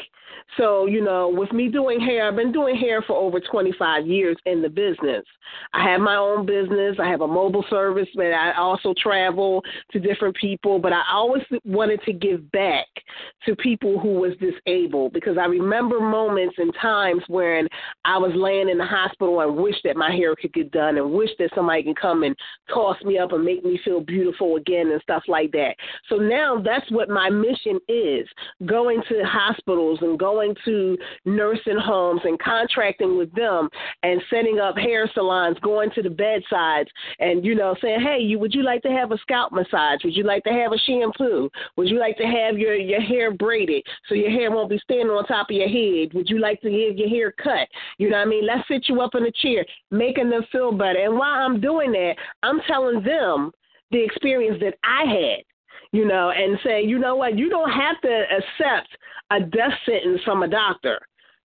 [0.57, 4.35] So, you know, with me doing hair, I've been doing hair for over 25 years
[4.45, 5.23] in the business.
[5.73, 6.97] I have my own business.
[7.01, 10.79] I have a mobile service, but I also travel to different people.
[10.79, 12.87] But I always wanted to give back
[13.45, 17.67] to people who was disabled because I remember moments and times when
[18.05, 21.11] I was laying in the hospital and wished that my hair could get done and
[21.11, 22.35] wished that somebody can come and
[22.73, 25.75] toss me up and make me feel beautiful again and stuff like that.
[26.09, 28.27] So now that's what my mission is
[28.65, 33.69] going to hospitals and going to nursing homes and contracting with them
[34.03, 38.38] and setting up hair salons, going to the bedsides and, you know, saying, Hey, you
[38.39, 40.03] would you like to have a scalp massage?
[40.03, 41.49] Would you like to have a shampoo?
[41.77, 45.10] Would you like to have your, your hair braided so your hair won't be standing
[45.10, 46.13] on top of your head?
[46.13, 47.67] Would you like to have your hair cut?
[47.97, 48.45] You know what I mean?
[48.45, 50.99] Let's sit you up in a chair, making them feel better.
[50.99, 53.51] And while I'm doing that, I'm telling them
[53.91, 55.43] the experience that I had
[55.91, 58.89] you know, and say, you know what, you don't have to accept
[59.32, 60.99] a death sentence from a doctor.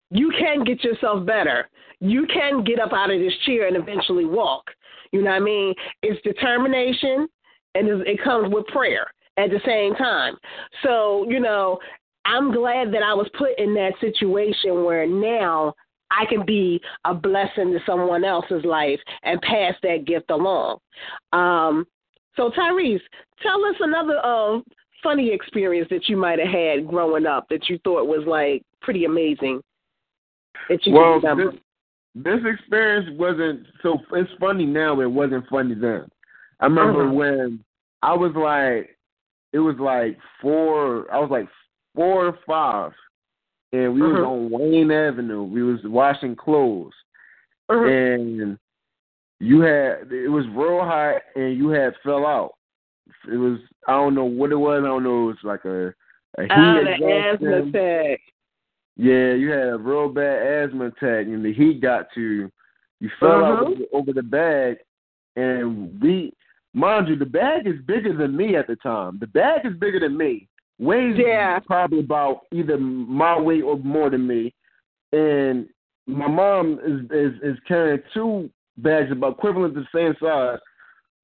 [0.10, 1.70] You can get yourself better.
[2.00, 4.64] You can get up out of this chair and eventually walk.
[5.12, 5.74] You know what I mean?
[6.04, 7.28] It's determination
[7.76, 10.36] and it comes with prayer at the same time.
[10.84, 11.80] So, you know,
[12.26, 15.74] I'm glad that I was put in that situation where now
[16.12, 20.80] I can be a blessing to someone else's life and pass that gift along.
[21.34, 21.86] Um,
[22.38, 23.02] so, Tyrese,
[23.42, 24.60] tell us another uh,
[25.04, 29.06] funny experience that you might have had growing up that you thought was like pretty
[29.06, 29.62] amazing.
[30.70, 31.52] That you well, remember.
[31.52, 31.60] This,
[32.24, 33.98] this experience wasn't so.
[34.14, 36.06] It's funny now, it wasn't funny then.
[36.60, 37.14] I remember uh-huh.
[37.14, 37.64] when
[38.02, 38.98] I was like,
[39.54, 41.12] it was like four.
[41.12, 41.48] I was like
[41.96, 42.92] four or five,
[43.72, 44.12] and we uh-huh.
[44.12, 45.44] was on Wayne Avenue.
[45.44, 46.94] We was washing clothes,
[47.70, 47.86] uh-huh.
[47.86, 48.58] and
[49.40, 52.54] you had it was real hot and you had fell out.
[53.32, 54.82] It was I don't know what it was.
[54.84, 55.24] I don't know.
[55.24, 55.94] It was like a
[56.38, 58.20] a heat oh, the asthma attack.
[58.96, 62.52] Yeah, you had a real bad asthma attack, and the heat got to you.
[63.00, 63.52] You fell uh-huh.
[63.52, 64.78] out over, over the bag,
[65.36, 66.34] and we,
[66.74, 69.20] mind you, the bag is bigger than me at the time.
[69.20, 70.48] The bag is bigger than me.
[70.80, 71.60] Weighs yeah.
[71.60, 74.54] probably about either my weight or more than me,
[75.12, 75.68] and
[76.08, 80.60] my mom is is, is carrying two bags about equivalent to the same size.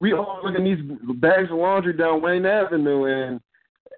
[0.00, 0.80] We all look at these
[1.16, 3.40] bags of laundry down Wayne Avenue, and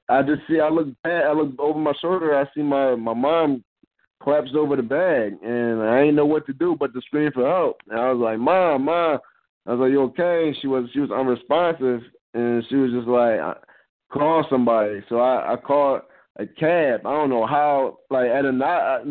[0.08, 0.60] I just see.
[0.60, 0.88] I look.
[1.04, 2.38] I look over my shoulder.
[2.38, 3.64] I see my my mom
[4.22, 7.46] collapsed over the bag, and I ain't know what to do but to scream for
[7.46, 7.80] help.
[7.88, 9.18] And I was like, "Mom, mom."
[9.66, 12.02] I was like, "You okay?" And she was she was unresponsive,
[12.34, 13.40] and she was just like,
[14.12, 16.02] "Call somebody." So I I called
[16.38, 17.06] a cab.
[17.06, 17.98] I don't know how.
[18.10, 19.02] Like at a night,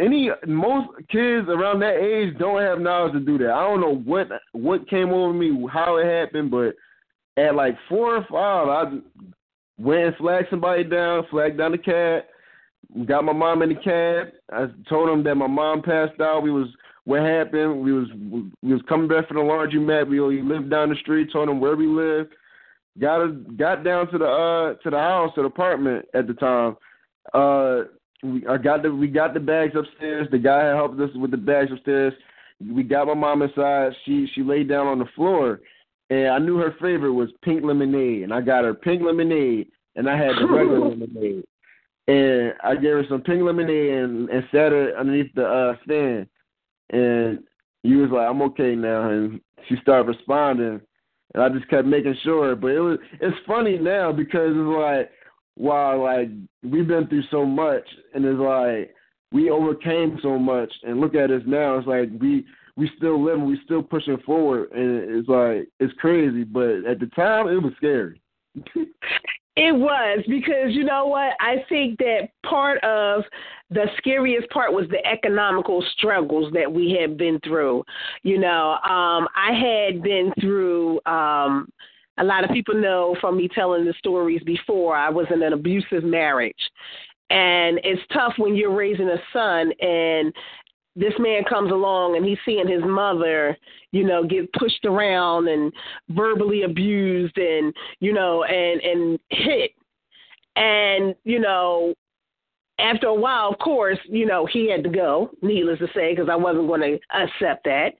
[0.00, 3.50] any most kids around that age don't have knowledge to do that.
[3.50, 6.74] I don't know what what came over me, how it happened, but
[7.36, 8.98] at like four or five, I
[9.78, 12.24] went and flagged somebody down, flagged down the cab,
[13.06, 14.28] got my mom in the cab.
[14.52, 16.42] I told them that my mom passed out.
[16.42, 16.68] We was
[17.04, 17.82] what happened.
[17.82, 18.08] We was
[18.62, 20.08] we was coming back from the laundromat.
[20.08, 21.32] We lived down the street.
[21.32, 22.32] Told them where we lived.
[22.98, 26.34] Got a, got down to the uh to the house, to the apartment at the
[26.34, 26.76] time.
[27.32, 27.88] Uh,
[28.24, 30.26] we I got the we got the bags upstairs.
[30.30, 32.14] The guy helped us with the bags upstairs.
[32.60, 33.92] We got my mom inside.
[34.04, 35.60] She she laid down on the floor,
[36.10, 40.08] and I knew her favorite was pink lemonade, and I got her pink lemonade, and
[40.08, 41.44] I had the regular lemonade,
[42.08, 46.26] and I gave her some pink lemonade and, and sat her underneath the uh, stand,
[46.90, 47.40] and
[47.82, 50.80] he was like, "I'm okay now," and she started responding,
[51.34, 52.56] and I just kept making sure.
[52.56, 55.10] But it was it's funny now because it's like
[55.56, 56.28] while like
[56.62, 58.94] we've been through so much and it's like
[59.32, 62.44] we overcame so much and look at us now it's like we
[62.76, 67.10] we still living we still pushing forward and it's like it's crazy but at the
[67.14, 68.20] time it was scary.
[69.56, 71.34] It was because you know what?
[71.38, 73.22] I think that part of
[73.70, 77.84] the scariest part was the economical struggles that we had been through.
[78.24, 81.68] You know um i had been through um
[82.18, 85.52] a lot of people know from me telling the stories before, I was in an
[85.52, 86.54] abusive marriage.
[87.30, 90.32] And it's tough when you're raising a son and
[90.96, 93.56] this man comes along and he's seeing his mother,
[93.90, 95.72] you know, get pushed around and
[96.10, 99.72] verbally abused and, you know, and and hit.
[100.56, 101.94] And, you know,
[102.78, 106.28] after a while, of course, you know, he had to go, needless to say, because
[106.30, 107.94] I wasn't going to accept that.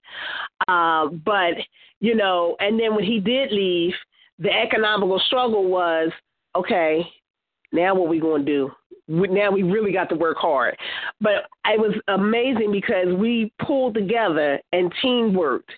[0.67, 1.55] Uh, but,
[2.01, 3.93] you know, and then when he did leave,
[4.39, 6.11] the economical struggle was
[6.57, 7.07] okay,
[7.73, 8.71] now what we going to do?
[9.07, 10.77] Now we really got to work hard.
[11.21, 15.71] But it was amazing because we pulled together and teamworked.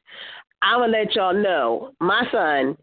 [0.62, 2.76] I'm going to let y'all know my son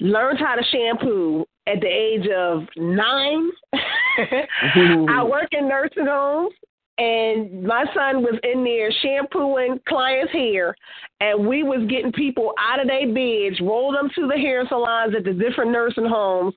[0.00, 3.50] learned how to shampoo at the age of nine.
[3.72, 6.54] I work in nursing homes,
[6.98, 10.74] and my son was in there shampooing clients' hair,
[11.20, 15.14] and we was getting people out of their beds, rolled them to the hair salons
[15.16, 16.54] at the different nursing homes,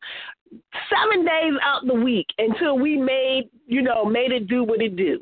[0.89, 4.95] seven days out the week until we made, you know, made it do what it
[4.95, 5.20] do.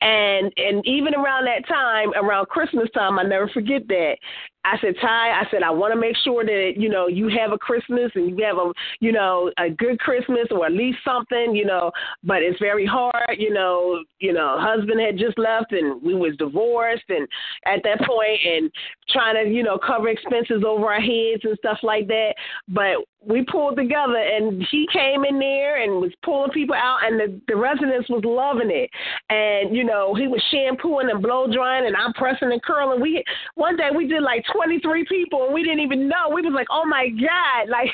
[0.00, 4.16] And and even around that time, around Christmas time, I never forget that.
[4.64, 7.52] I said, Ty, I said, I want to make sure that, you know, you have
[7.52, 11.54] a Christmas and you have a, you know, a good Christmas or at least something,
[11.54, 11.90] you know,
[12.22, 16.34] but it's very hard, you know, you know, husband had just left and we was
[16.38, 17.28] divorced and
[17.66, 18.70] at that point and
[19.10, 22.34] trying to, you know, cover expenses over our heads and stuff like that.
[22.68, 27.18] But we pulled together and he came in there and was pulling people out and
[27.18, 28.90] the, the residents was loving it.
[29.30, 33.00] And, you know, he was shampooing and blow drying and I'm pressing and curling.
[33.00, 36.30] We one day we did like twenty three people and we didn't even know.
[36.32, 37.90] We was like, Oh my God, like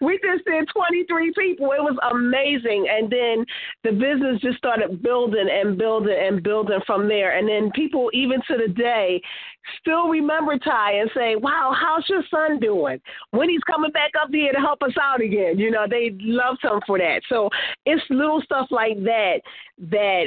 [0.00, 1.72] we just did twenty three people.
[1.72, 2.86] It was amazing.
[2.90, 3.44] And then
[3.84, 7.36] the business just started building and building and building from there.
[7.36, 9.20] And then people even to the day
[9.80, 13.00] still remember Ty and say, Wow, how's your son doing?
[13.30, 15.58] When he's coming back up here to help us out again.
[15.58, 17.22] You know, they loved him for that.
[17.28, 17.48] So
[17.86, 19.40] it's little stuff like that
[19.90, 20.26] that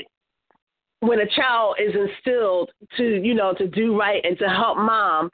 [1.02, 5.30] when a child is instilled to, you know, to do right and to help mom,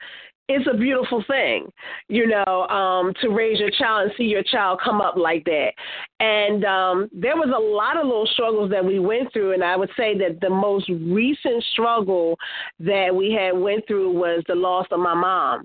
[0.46, 1.66] it's a beautiful thing,
[2.08, 5.72] you know, um, to raise your child and see your child come up like that.
[6.20, 9.74] And um, there was a lot of little struggles that we went through, and I
[9.74, 12.36] would say that the most recent struggle
[12.78, 15.64] that we had went through was the loss of my mom.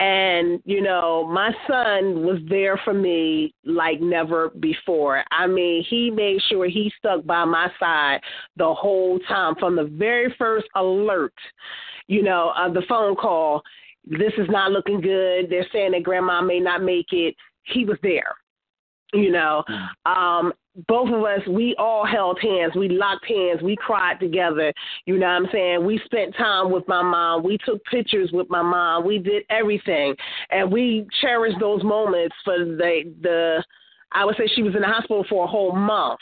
[0.00, 5.22] And, you know, my son was there for me like never before.
[5.30, 8.20] I mean, he made sure he stuck by my side
[8.56, 11.34] the whole time from the very first alert,
[12.08, 13.62] you know, of the phone call
[14.06, 15.48] this is not looking good.
[15.48, 17.34] They're saying that grandma may not make it.
[17.64, 18.34] He was there.
[19.12, 20.10] You know, mm.
[20.10, 20.52] um,
[20.88, 22.72] both of us, we all held hands.
[22.76, 23.62] We locked hands.
[23.62, 24.72] We cried together.
[25.06, 25.84] You know what I'm saying?
[25.84, 27.44] We spent time with my mom.
[27.44, 29.06] We took pictures with my mom.
[29.06, 30.14] We did everything.
[30.50, 33.64] And we cherished those moments for the the
[34.12, 36.20] I would say she was in the hospital for a whole month.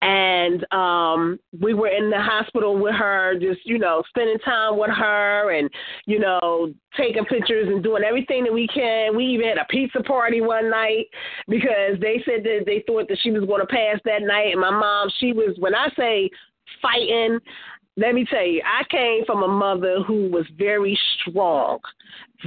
[0.00, 4.90] And um we were in the hospital with her, just, you know, spending time with
[4.90, 5.68] her and,
[6.06, 9.16] you know, taking pictures and doing everything that we can.
[9.16, 11.06] We even had a pizza party one night
[11.48, 14.70] because they said that they thought that she was gonna pass that night and my
[14.70, 16.30] mom, she was when I say
[16.82, 17.38] fighting,
[17.98, 21.80] let me tell you, I came from a mother who was very strong,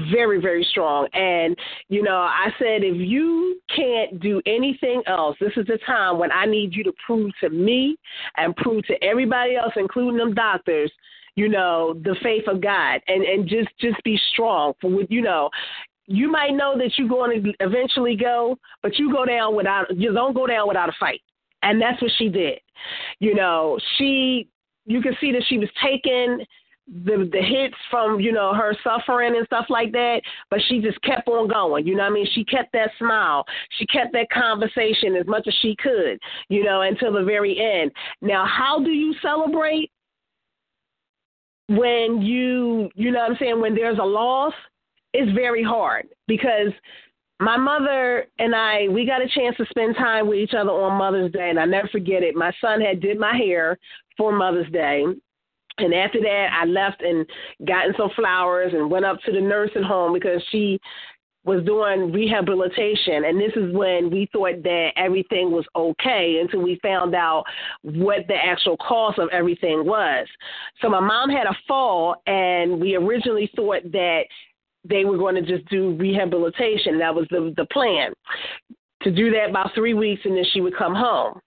[0.10, 1.10] very, very strong.
[1.12, 1.58] And,
[1.90, 6.32] you know, I said, if you can't do anything else, this is the time when
[6.32, 7.98] I need you to prove to me
[8.38, 10.90] and prove to everybody else, including them doctors,
[11.36, 15.22] you know, the faith of God and, and just, just be strong for what, you
[15.22, 15.50] know,
[16.08, 20.14] you might know that you're going to eventually go, but you go down without, you
[20.14, 21.20] don't go down without a fight.
[21.62, 22.60] And that's what she did.
[23.20, 24.48] You know, she
[24.86, 26.46] you can see that she was taking
[27.06, 31.00] the the hits from you know her suffering and stuff like that but she just
[31.04, 32.28] kept on going you know what i mean?
[32.34, 33.46] She kept that smile.
[33.78, 36.20] She kept that conversation as much as she could
[36.50, 37.92] you know until the very end.
[38.22, 39.92] Now how do you celebrate
[41.70, 44.54] when you you know what i'm saying when there's a loss?
[45.14, 46.72] It's very hard because
[47.42, 50.98] my mother and I, we got a chance to spend time with each other on
[50.98, 52.36] Mother's Day, and I never forget it.
[52.36, 53.80] My son had did my hair
[54.16, 55.04] for Mother's Day.
[55.78, 57.26] And after that, I left and
[57.66, 60.80] gotten some flowers and went up to the nursing home because she
[61.44, 63.26] was doing rehabilitation.
[63.26, 67.46] And this is when we thought that everything was okay until we found out
[67.82, 70.28] what the actual cause of everything was.
[70.82, 74.26] So my mom had a fall, and we originally thought that
[74.84, 76.98] they were going to just do rehabilitation.
[77.00, 78.14] That was the the plan.
[79.04, 81.40] To do that about three weeks, and then she would come home.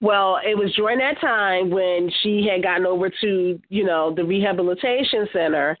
[0.00, 4.24] Well, it was during that time when she had gotten over to, you know, the
[4.24, 5.76] rehabilitation center.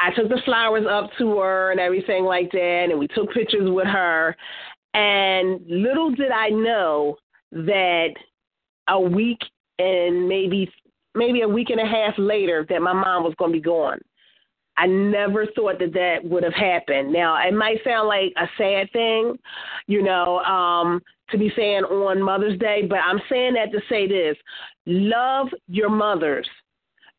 [0.00, 3.70] I took the flowers up to her and everything like that, and we took pictures
[3.70, 4.34] with her.
[4.94, 7.16] And little did I know
[7.52, 8.14] that
[8.88, 9.38] a week
[9.78, 10.70] and maybe
[11.14, 13.98] maybe a week and a half later that my mom was going to be gone.
[14.80, 17.12] I never thought that that would have happened.
[17.12, 19.36] Now, it might sound like a sad thing,
[19.86, 24.08] you know, um, to be saying on Mother's Day, but I'm saying that to say
[24.08, 24.36] this
[24.86, 26.48] love your mothers,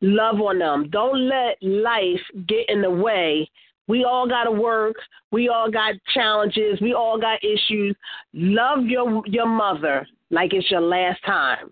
[0.01, 0.89] love on them.
[0.89, 3.47] Don't let life get in the way.
[3.88, 4.95] We all got to work.
[5.32, 6.82] We all got challenges.
[6.82, 7.95] We all got issues.
[8.34, 11.72] Love your your mother like it's your last time.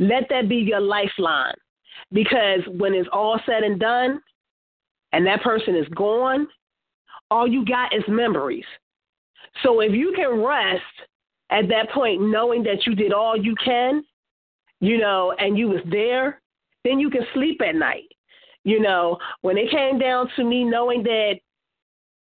[0.00, 1.54] Let that be your lifeline.
[2.12, 4.20] Because when it's all said and done,
[5.12, 6.46] and that person is gone,
[7.30, 8.64] all you got is memories.
[9.62, 10.82] So if you can rest
[11.50, 14.02] at that point knowing that you did all you can,
[14.80, 16.40] you know, and you was there,
[16.84, 18.08] then you can sleep at night.
[18.64, 21.34] You know, when it came down to me knowing that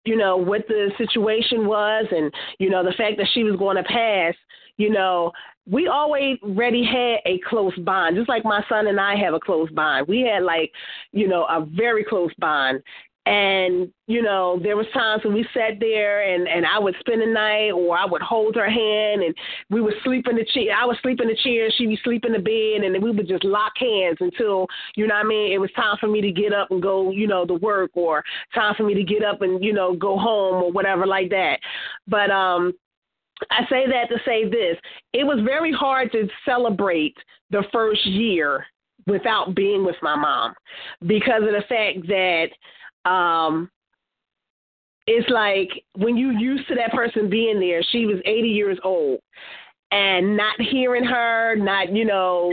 [0.04, 3.76] you know what the situation was and you know the fact that she was going
[3.76, 4.34] to pass
[4.76, 5.32] you know
[5.68, 9.40] we always already had a close bond, just like my son and I have a
[9.40, 10.06] close bond.
[10.08, 10.70] We had like,
[11.12, 12.82] you know, a very close bond.
[13.26, 17.20] And, you know, there was times when we sat there and, and I would spend
[17.20, 19.34] the night or I would hold her hand and
[19.68, 20.72] we would sleep in the chair.
[20.80, 23.02] I would sleep in the chair, and she'd be sleep in the bed and then
[23.02, 26.06] we would just lock hands until, you know what I mean, it was time for
[26.06, 28.22] me to get up and go, you know, to work or
[28.54, 31.58] time for me to get up and, you know, go home or whatever like that.
[32.06, 32.74] But um
[33.50, 34.76] I say that to say this.
[35.12, 37.16] It was very hard to celebrate
[37.50, 38.64] the first year
[39.06, 40.54] without being with my mom
[41.06, 43.70] because of the fact that um
[45.06, 49.20] it's like when you used to that person being there, she was 80 years old
[49.92, 52.52] and not hearing her, not, you know,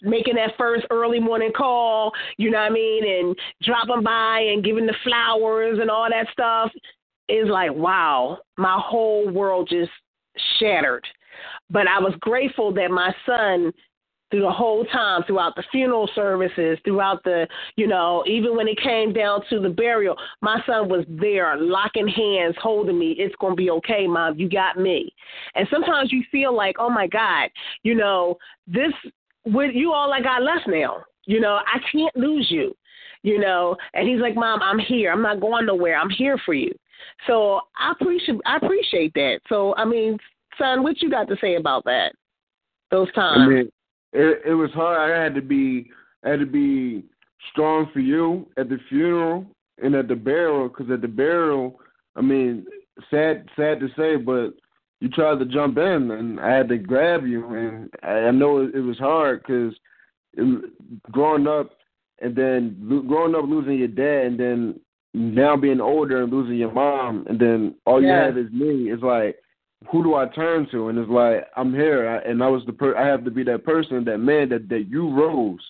[0.00, 4.64] making that first early morning call, you know what I mean, and dropping by and
[4.64, 6.70] giving the flowers and all that stuff
[7.28, 9.90] is like, wow, my whole world just
[10.58, 11.06] shattered.
[11.70, 13.72] But I was grateful that my son
[14.32, 18.80] through the whole time, throughout the funeral services, throughout the, you know, even when it
[18.82, 23.14] came down to the burial, my son was there, locking hands, holding me.
[23.18, 24.38] It's going to be okay, mom.
[24.38, 25.12] You got me.
[25.54, 27.50] And sometimes you feel like, oh my God,
[27.82, 28.92] you know, this,
[29.44, 31.04] with you all I got left now.
[31.26, 32.74] You know, I can't lose you,
[33.22, 33.76] you know.
[33.92, 35.12] And he's like, mom, I'm here.
[35.12, 35.96] I'm not going nowhere.
[35.96, 36.72] I'm here for you.
[37.26, 39.40] So I appreciate, I appreciate that.
[39.48, 40.18] So, I mean,
[40.58, 42.12] son, what you got to say about that?
[42.90, 43.40] Those times.
[43.40, 43.72] I mean,
[44.12, 45.10] it, it was hard.
[45.10, 45.90] I had to be
[46.24, 47.04] I had to be
[47.50, 49.46] strong for you at the funeral
[49.82, 51.80] and at the burial because at the burial,
[52.14, 52.66] I mean,
[53.10, 54.50] sad sad to say, but
[55.00, 58.58] you tried to jump in and I had to grab you, and I, I know
[58.58, 59.74] it, it was hard because
[61.10, 61.72] growing up
[62.20, 64.80] and then lo- growing up losing your dad and then
[65.14, 68.26] now being older and losing your mom and then all you Yeah.
[68.26, 68.90] have is me.
[68.90, 69.36] It's like
[69.90, 70.88] who do I turn to?
[70.88, 73.42] And it's like I'm here, I, and I was the per- I have to be
[73.44, 75.60] that person, that man that that you rose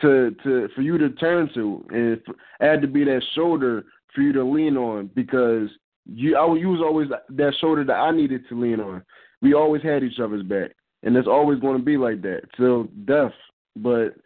[0.00, 2.20] to to for you to turn to, and
[2.60, 5.68] I had to be that shoulder for you to lean on because
[6.06, 9.02] you I you was always that shoulder that I needed to lean on.
[9.40, 12.84] We always had each other's back, and it's always going to be like that till
[13.04, 13.34] death.
[13.76, 14.16] But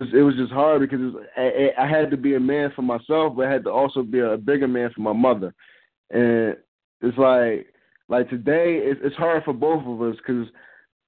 [0.00, 2.82] it was just hard because it was, I, I had to be a man for
[2.82, 5.54] myself, but I had to also be a bigger man for my mother,
[6.10, 6.56] and
[7.00, 7.72] it's like
[8.08, 10.46] like today it's, it's hard for both of us because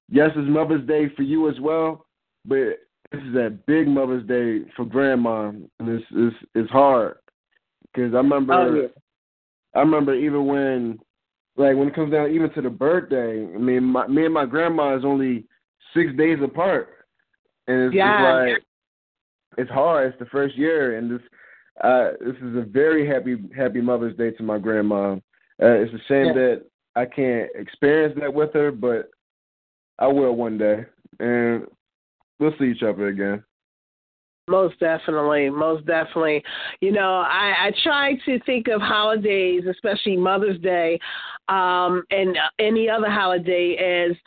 [0.09, 2.05] yes it's mother's day for you as well
[2.45, 2.79] but
[3.11, 7.17] this is a big mother's day for grandma and it's it's it's hard
[7.93, 8.87] because i remember Oh, yeah.
[9.75, 10.99] i remember even when
[11.55, 14.45] like when it comes down even to the birthday i mean my, me and my
[14.45, 15.45] grandma is only
[15.93, 16.89] six days apart
[17.67, 18.45] and it's, Yeah.
[18.45, 18.63] it's like
[19.57, 21.21] it's hard it's the first year and this
[21.83, 25.13] uh this is a very happy happy mother's day to my grandma
[25.61, 26.33] uh, it's a shame Yeah.
[26.33, 26.65] that
[26.97, 29.11] I can't experience that with her, but
[29.99, 30.83] I will one day,
[31.19, 31.67] and
[32.39, 33.43] we'll see each other again.
[34.49, 36.43] Most definitely, most definitely.
[36.81, 40.99] You know, I, I try to think of holidays, especially Mother's Day,
[41.49, 44.17] um, and any other holiday as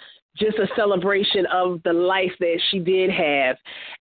[0.41, 3.57] just a celebration of the life that she did have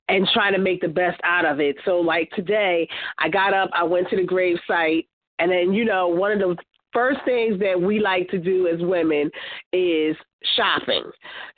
[0.07, 1.75] and trying to make the best out of it.
[1.85, 2.87] So like today,
[3.19, 5.07] I got up, I went to the grave site,
[5.39, 6.55] and then, you know, one of the
[6.91, 9.29] first things that we like to do as women
[9.71, 10.15] is
[10.55, 11.03] shopping.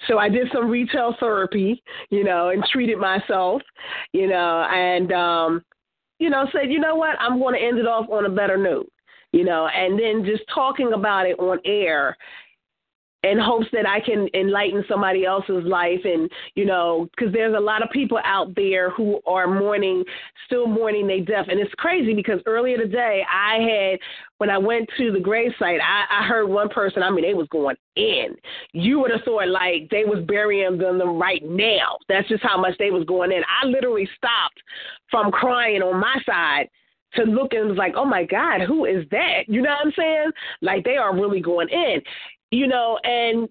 [0.08, 3.62] So I did some retail therapy, you know, and treated myself,
[4.12, 5.64] you know, and um,
[6.20, 8.58] you know, said, you know what, I'm going to end it off on a better
[8.58, 8.92] note,
[9.32, 12.16] you know, and then just talking about it on air
[13.24, 17.60] in hopes that I can enlighten somebody else's life and you know because there's a
[17.60, 20.04] lot of people out there who are mourning
[20.46, 21.46] still mourning their death.
[21.50, 24.00] And it's crazy because earlier today I had
[24.38, 27.48] when I went to the gravesite I, I heard one person I mean they was
[27.52, 28.36] going in.
[28.74, 31.98] You would have thought like they was burying them, right now.
[32.08, 33.44] That's just how much they was going in.
[33.62, 34.62] I literally stopped
[35.10, 36.70] from crying on my side
[37.16, 39.44] to look and was like, oh my God, who is that?
[39.48, 40.32] You know what I'm saying?
[40.62, 42.02] Like they are really going in,
[42.52, 43.50] you know, and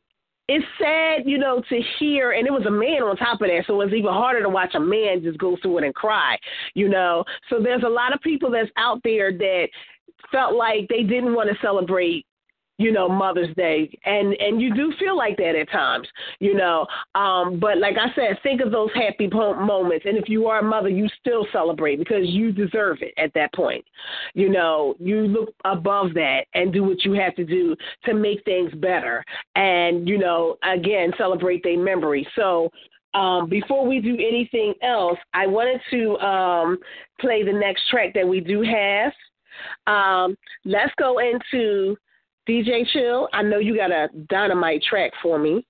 [0.48, 3.64] it's sad, you know, to hear, and it was a man on top of that,
[3.66, 6.36] so it was even harder to watch a man just go through it and cry,
[6.74, 7.24] you know.
[7.48, 9.68] So there's a lot of people that's out there that
[10.32, 12.26] felt like they didn't want to celebrate
[12.81, 13.91] you know mother's day.
[14.05, 16.09] And and you do feel like that at times
[16.39, 16.87] you know.
[17.14, 20.07] Um but like i said think of those happy moments.
[20.07, 23.53] And if you are a mother you still celebrate because you deserve it at that
[23.55, 23.85] point.
[24.35, 27.76] You know you look above that and do what you have to do
[28.07, 29.24] to make things better.
[29.55, 32.26] And you know again celebrate their memory.
[32.35, 32.70] So
[33.12, 36.78] um, before we do anything else, I wanted to um,
[37.20, 39.12] play the next track that we do have.
[39.87, 41.97] Um, let's go into
[42.49, 43.28] DJ Chill.
[43.32, 45.66] I know you got a dynamite track for me.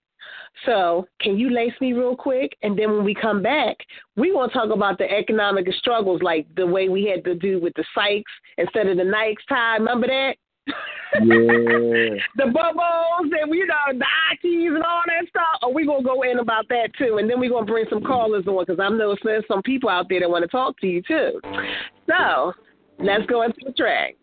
[0.67, 2.57] So, can you lace me real quick?
[2.63, 3.77] And then when we come back,
[4.17, 7.61] we want to talk about the economic struggles, like the way we had to do
[7.61, 9.77] with the Sykes instead of the Nikes tie.
[9.77, 10.35] Remember that?
[10.67, 10.75] Yeah.
[12.37, 15.61] the bubbles and you know the Ikes and all that stuff.
[15.63, 18.03] Or we gonna go in about that too, and then we are gonna bring some
[18.03, 20.87] callers on because I know there's some people out there that want to talk to
[20.87, 21.41] you too.
[22.07, 22.53] So
[22.99, 24.17] let's go into the track.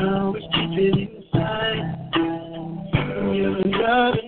[0.00, 1.82] Always keep inside.
[3.34, 4.27] You're loving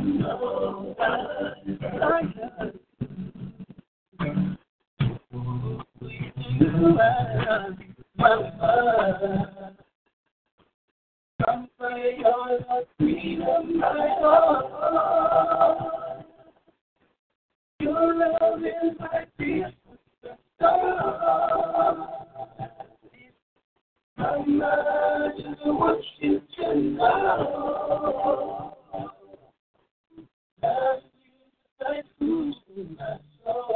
[8.20, 9.77] Love
[11.46, 14.66] Come for your love, freedom, my heart.
[17.80, 19.66] Your love is my peace,
[20.24, 22.08] the star.
[25.66, 28.74] Want you to know.
[30.62, 31.32] That you
[31.88, 33.76] like who's in my soul.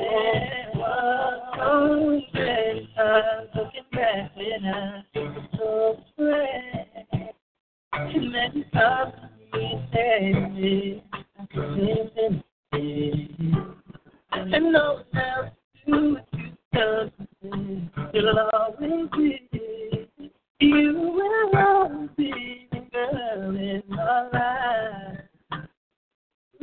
[0.00, 0.80] And
[2.96, 7.32] was looking back when I was so afraid.
[8.12, 11.02] You meant something to said
[14.32, 16.18] and no you.
[18.12, 19.48] You'll always be,
[20.60, 25.23] you will always be the girl in my life.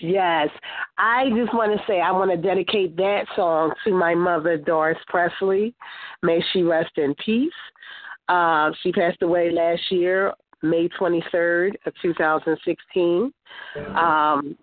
[0.00, 0.48] Yes.
[0.96, 4.98] I just want to say I want to dedicate that song to my mother, Doris
[5.08, 5.74] Presley.
[6.22, 7.52] May she rest in peace.
[8.28, 10.32] Uh, she passed away last year,
[10.62, 13.32] May 23rd of 2016.
[13.96, 14.56] Um,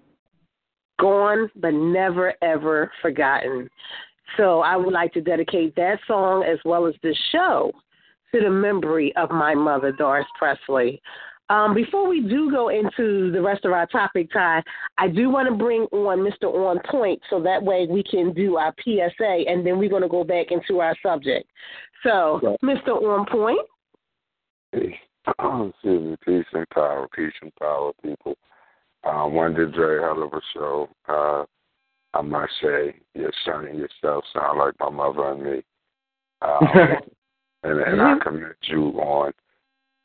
[1.00, 3.70] gone, but never, ever forgotten.
[4.38, 7.72] So I would like to dedicate that song as well as this show
[8.34, 11.02] to the memory of my mother, Doris Presley.
[11.50, 14.64] Um, before we do go into the rest of our topic, Ty,
[14.98, 16.46] I do want to bring on Mr.
[16.46, 20.10] On Point so that way we can do our PSA and then we're going to
[20.10, 21.48] go back into our subject.
[22.04, 22.56] So, yeah.
[22.64, 22.90] Mr.
[23.02, 23.60] On Point.
[24.74, 24.96] Peace.
[25.28, 26.16] Excuse me.
[26.26, 27.08] Peace and power.
[27.16, 28.36] Peace and power, people.
[29.04, 30.90] Um, Wonder Dre, hell of a show.
[31.08, 31.46] Uh,
[32.16, 35.64] I must say, your son and yourself sound like my mother and me.
[36.42, 36.68] Um,
[37.64, 39.32] and, and I commend you on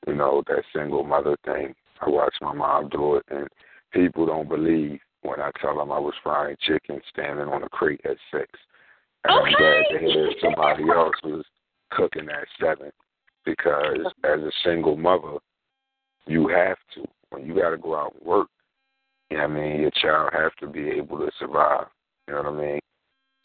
[0.07, 1.75] you know, that single mother thing.
[2.01, 3.49] I watched my mom do it, and
[3.93, 8.01] people don't believe when I tell them I was frying chicken standing on a crate
[8.05, 8.49] at six.
[9.25, 9.49] And okay.
[9.49, 11.45] I'm glad to hear somebody else was
[11.91, 12.91] cooking at seven
[13.45, 15.39] because as a single mother,
[16.27, 17.05] you have to.
[17.31, 18.49] When you got to go out and work,
[19.31, 19.81] you know what I mean?
[19.83, 21.87] Your child has to be able to survive.
[22.27, 22.81] You know what I mean?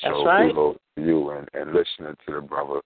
[0.01, 0.51] That's so right.
[0.95, 2.81] you and, and listening to the brother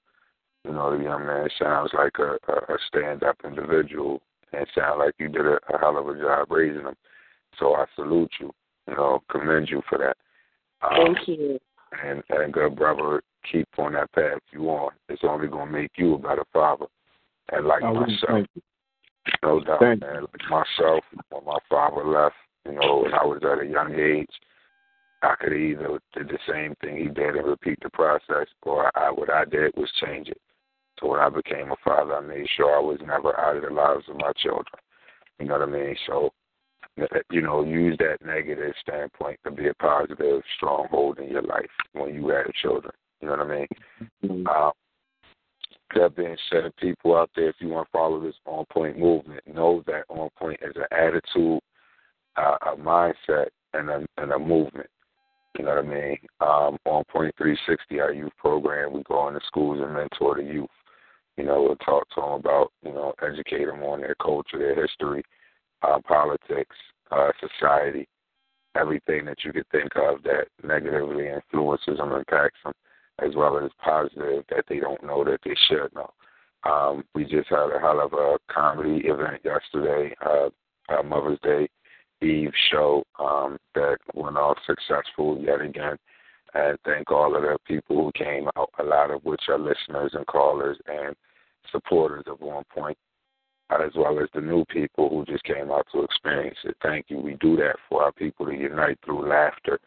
[0.65, 4.21] you know, the young man sounds like a, a, a stand-up individual,
[4.53, 6.95] and sound like you did a, a hell of a job raising him.
[7.57, 8.51] So I salute you.
[8.87, 10.17] You know, commend you for that.
[10.81, 11.59] Um, Thank you.
[12.03, 14.91] And and good brother, keep on that path you on.
[15.07, 16.85] It's only gonna make you a better father.
[17.51, 18.47] And like oh, myself,
[19.43, 20.21] no doubt, thank man.
[20.21, 22.35] Like myself, when my father left,
[22.65, 24.29] you know, when I was at a young age,
[25.23, 29.09] I could either did the same thing he did and repeat the process, or I
[29.09, 30.39] what I did was change it.
[30.99, 33.69] So when I became a father, I made sure I was never out of the
[33.69, 34.65] lives of my children.
[35.39, 35.95] You know what I mean?
[36.05, 36.31] So,
[37.31, 42.13] you know, use that negative standpoint to be a positive stronghold in your life when
[42.13, 42.93] you have children.
[43.21, 43.67] You know what I mean?
[44.23, 44.47] Mm-hmm.
[44.47, 44.71] Uh,
[45.95, 49.41] that being said, people out there, if you want to follow this on point movement,
[49.47, 51.59] know that on point is an attitude,
[52.35, 54.89] uh, a mindset, and a, and a movement.
[55.57, 56.17] You know what I mean?
[56.41, 60.69] Um, on Point 360, our youth program, we go into schools and mentor the youth.
[61.39, 64.75] You know, we'll talk to them about, you know, educate them on their culture, their
[64.75, 65.23] history,
[65.83, 66.75] uh, politics,
[67.11, 68.09] uh, society,
[68.75, 72.73] everything that you could think of that negatively influences them, impacts them,
[73.25, 76.11] as well as positive that they don't know that they should know.
[76.69, 80.49] Um, we just had a hell of a comedy event yesterday, uh,
[80.89, 81.69] uh, Mother's Day
[82.21, 85.95] Eve show um, that went off successful yet again
[86.53, 90.11] and thank all of the people who came out, a lot of which are listeners
[90.13, 91.15] and callers and
[91.71, 92.97] supporters of On Point,
[93.71, 96.75] as well as the new people who just came out to experience it.
[96.81, 97.19] Thank you.
[97.19, 99.79] We do that for our people to unite through laughter,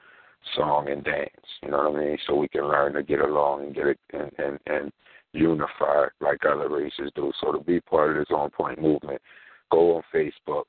[0.56, 1.30] song, and dance.
[1.62, 2.18] You know what I mean?
[2.26, 4.92] So we can learn to get along and get it and and, and
[5.32, 7.32] unify like other races do.
[7.40, 9.20] So to be part of this On Point movement,
[9.70, 10.64] go on Facebook.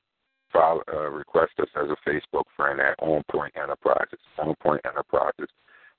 [0.52, 4.20] Follow, uh, request us as a Facebook friend at On Point Enterprises.
[4.38, 5.48] On Point Enterprises.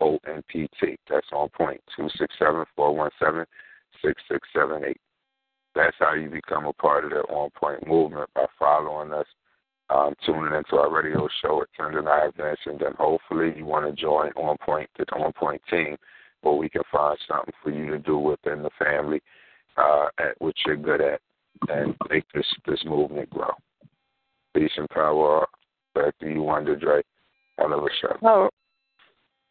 [0.01, 0.97] ONPT.
[1.09, 3.45] That's on point, 267 417
[4.01, 4.97] 6678.
[5.73, 9.25] That's how you become a part of the On Point movement by following us
[9.89, 13.85] um, tuning into our radio show at Tender I have mentioned, and hopefully you want
[13.85, 15.97] to join On Point, the On Point team,
[16.41, 19.21] where we can find something for you to do within the family
[19.77, 21.21] uh, at what you're good at,
[21.69, 23.51] and make this this movement grow.
[24.55, 25.45] Peace and power.
[25.93, 27.01] Back to you, Wonder Dre.
[27.57, 28.17] Of a show.
[28.21, 28.49] Oh.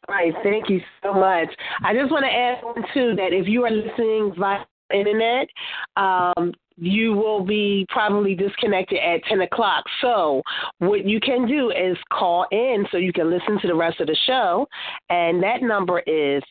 [0.07, 1.49] All right, thank you so much.
[1.83, 4.59] I just want to add on too that if you are listening via
[4.95, 5.49] internet,
[5.97, 9.85] um, you will be probably disconnected at 10 o'clock.
[10.01, 10.43] So,
[10.79, 14.09] what you can do is call in so you can listen to the rest of
[14.09, 14.67] the show.
[15.09, 16.43] And that number is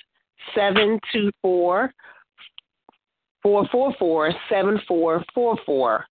[0.55, 1.93] 724
[3.43, 6.05] 444 7444.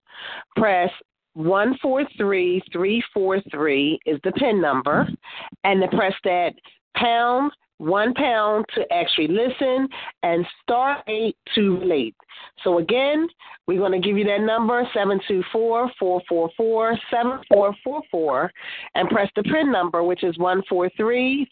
[0.57, 0.91] press
[1.35, 5.09] one four three three four three is the pin number,
[5.64, 6.53] and to press that
[6.95, 7.51] pound
[7.83, 9.89] one pound to actually listen
[10.22, 12.14] and star eight to relate.
[12.62, 13.26] So again,
[13.66, 14.89] we're going to give you that number,
[15.53, 18.49] 724-444-7444,
[18.95, 21.47] and press the PIN number, which is 143-343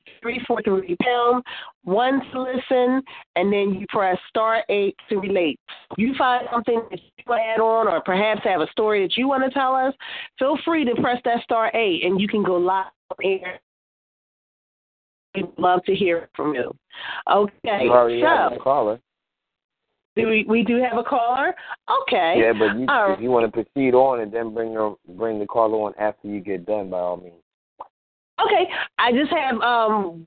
[1.02, 1.42] pound,
[1.82, 3.02] one to listen,
[3.36, 5.58] and then you press star eight to relate.
[5.96, 9.16] You find something that you want to add on or perhaps have a story that
[9.16, 9.94] you want to tell us,
[10.38, 12.86] feel free to press that star eight, and you can go live
[13.24, 13.60] air
[15.34, 16.74] We'd love to hear from you.
[17.30, 19.00] Okay, You so have a caller.
[20.16, 21.54] do we we do have a caller?
[22.02, 22.34] Okay.
[22.38, 25.46] Yeah, but you, if you want to proceed on and then bring your bring the
[25.46, 27.34] caller on after you get done, by all means.
[28.44, 28.68] Okay.
[28.98, 30.26] I just have um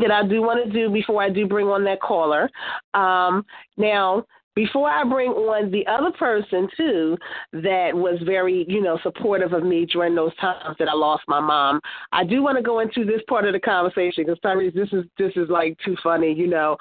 [0.00, 2.50] that I do want to do before I do bring on that caller.
[2.94, 3.44] Um
[3.76, 4.24] now
[4.56, 7.16] before I bring on the other person too
[7.52, 11.40] that was very, you know, supportive of me during those times that I lost my
[11.40, 11.80] mom,
[12.10, 15.04] I do want to go into this part of the conversation because Tyrese, this is
[15.18, 16.76] this is like too funny, you know.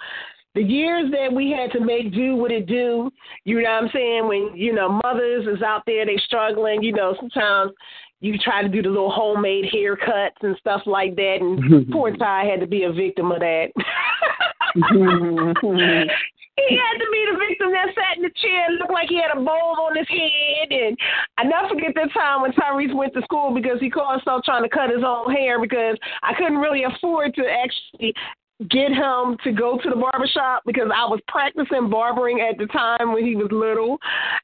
[0.56, 3.12] The years that we had to make do what it do,
[3.44, 4.28] you know what I'm saying?
[4.30, 7.74] When, you know, mothers is out there, they struggling, you know, sometimes
[8.22, 12.46] you try to do the little homemade haircuts and stuff like that and poor Ty
[12.46, 13.68] had to be a victim of that.
[14.78, 16.08] Mm-hmm.
[16.58, 19.20] he had to be the victim that sat in the chair and looked like he
[19.20, 20.72] had a bowl on his head.
[20.72, 20.98] And
[21.38, 24.64] I never forget that time when Tyrese went to school because he called himself trying
[24.64, 28.14] to cut his own hair because I couldn't really afford to actually
[28.70, 32.68] get him to go to the barber shop because I was practicing barbering at the
[32.68, 33.98] time when he was little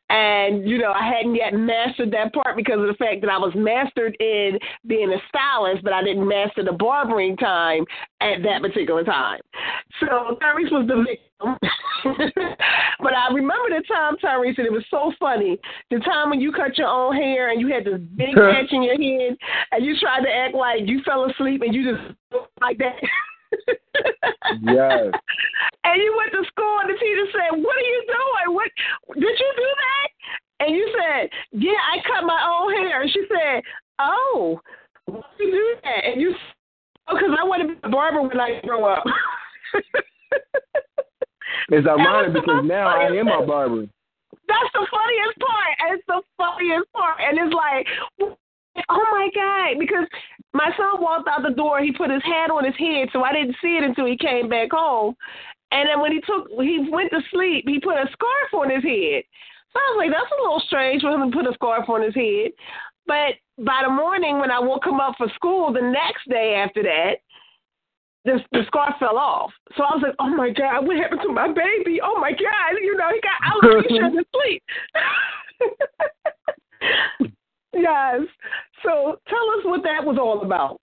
[0.10, 3.38] and you know I hadn't yet mastered that part because of the fact that I
[3.38, 7.86] was mastered in being a stylist but I didn't master the barbering time
[8.20, 9.40] at that particular time.
[10.02, 11.22] So Tyrese was the victim.
[13.00, 15.58] but I remember the time Tyrese and it was so funny.
[15.90, 18.84] The time when you cut your own hair and you had this big patch in
[18.84, 19.38] your head
[19.72, 22.96] and you tried to act like you fell asleep and you just like that.
[24.62, 25.12] Yes.
[25.84, 28.56] And you went to school and the teacher said, What are you doing?
[28.56, 28.70] What
[29.16, 30.08] did you do that?
[30.60, 33.02] And you said, Yeah, I cut my own hair.
[33.02, 33.64] And she said,
[34.00, 34.62] Oh,
[35.06, 36.06] why you do that?
[36.06, 36.36] And you
[37.08, 39.04] Oh, because I want to be a barber when I grow up.
[41.70, 43.88] It's ironic because now I am a barber.
[44.48, 45.72] That's the funniest part.
[45.92, 47.20] It's the funniest part.
[47.22, 47.88] And it's like,
[48.90, 49.80] oh my God.
[49.80, 50.08] Because
[50.54, 53.34] my son walked out the door, he put his hat on his head, so I
[53.34, 55.16] didn't see it until he came back home.
[55.72, 58.84] And then when he took, he went to sleep, he put a scarf on his
[58.84, 59.24] head.
[59.72, 62.04] So I was like, that's a little strange for him to put a scarf on
[62.04, 62.52] his head.
[63.08, 66.84] But by the morning, when I woke him up for school the next day after
[66.84, 67.24] that,
[68.26, 69.52] the, the scarf fell off.
[69.78, 72.00] So I was like, oh my God, what happened to my baby?
[72.04, 74.64] Oh my God, you know, he got alopecia in sleep.
[77.74, 78.22] Yes.
[78.84, 80.80] So tell us what that was all about.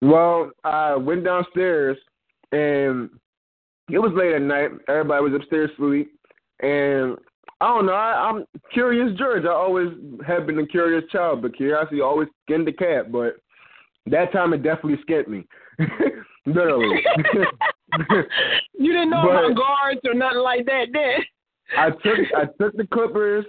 [0.00, 1.96] Well, I went downstairs
[2.52, 3.10] and
[3.90, 4.70] it was late at night.
[4.88, 6.12] Everybody was upstairs asleep,
[6.60, 7.16] and
[7.60, 7.92] I don't know.
[7.92, 9.44] I, I'm curious, George.
[9.44, 9.88] I always
[10.26, 13.10] have been a curious child, but curiosity always skinned the cat.
[13.10, 13.36] But
[14.06, 15.46] that time it definitely skinned me,
[16.46, 17.02] literally.
[18.78, 21.18] you didn't know But- about guards or nothing like that, then?
[21.76, 23.44] I took I took the clippers.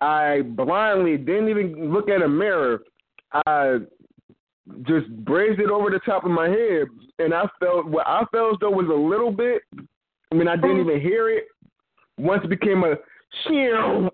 [0.00, 2.82] I blindly didn't even look at a mirror.
[3.46, 3.78] I
[4.82, 6.86] just braised it over the top of my head,
[7.18, 9.62] and I felt what I felt though was a little bit.
[10.30, 11.44] I mean, I didn't even hear it.
[12.18, 12.96] Once it became a
[13.44, 14.08] sheer,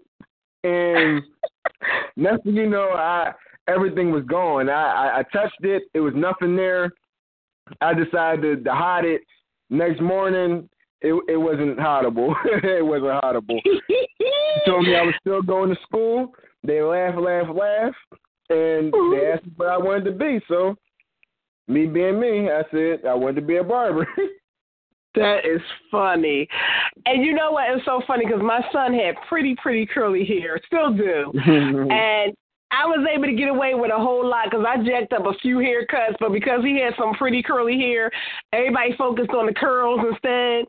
[0.64, 1.22] and
[2.16, 3.32] next thing you know, I
[3.68, 4.68] everything was gone.
[4.68, 5.84] I, I I touched it.
[5.94, 6.92] It was nothing there.
[7.80, 9.22] I decided to, to hide it.
[9.70, 10.68] Next morning,
[11.02, 12.34] it it wasn't hideable.
[12.44, 13.60] it wasn't hideable.
[14.66, 16.32] told me I was still going to school.
[16.64, 17.94] They laugh, laugh, laugh,
[18.48, 20.40] and they asked me what I wanted to be.
[20.46, 20.76] So,
[21.66, 24.06] me being me, I said I wanted to be a barber.
[25.14, 26.48] That is funny.
[27.04, 27.68] And you know what?
[27.68, 31.30] It's so funny because my son had pretty, pretty curly hair, still do.
[31.44, 32.34] and
[32.72, 35.34] I was able to get away with a whole lot because I jacked up a
[35.42, 38.10] few haircuts, but because he had some pretty curly hair,
[38.52, 40.64] everybody focused on the curls instead.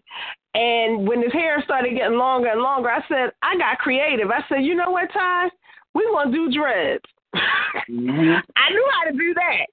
[0.53, 4.29] And when his hair started getting longer and longer, I said, I got creative.
[4.29, 5.49] I said, you know what, Ty?
[5.95, 7.05] We want to do dreads.
[7.33, 8.41] Mhm.
[8.55, 9.65] I knew how to do that.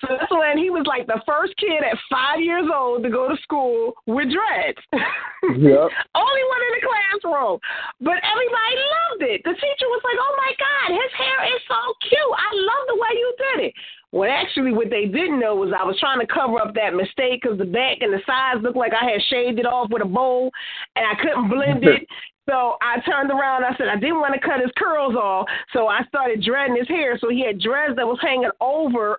[0.00, 3.28] So that's when he was like the first kid at five years old to go
[3.28, 4.78] to school with dreads.
[5.40, 5.88] Yep.
[6.14, 7.58] Only one in the classroom.
[7.98, 9.40] But everybody loved it.
[9.42, 12.34] The teacher was like, oh my God, his hair is so cute.
[12.36, 13.74] I love the way you did it.
[14.12, 17.40] Well, actually, what they didn't know was I was trying to cover up that mistake
[17.40, 20.06] because the back and the sides looked like I had shaved it off with a
[20.06, 20.50] bowl
[20.94, 22.06] and I couldn't blend it.
[22.50, 23.64] So I turned around.
[23.64, 26.88] I said I didn't want to cut his curls off, so I started dreading his
[26.88, 27.16] hair.
[27.20, 29.16] So he had dreads that was hanging over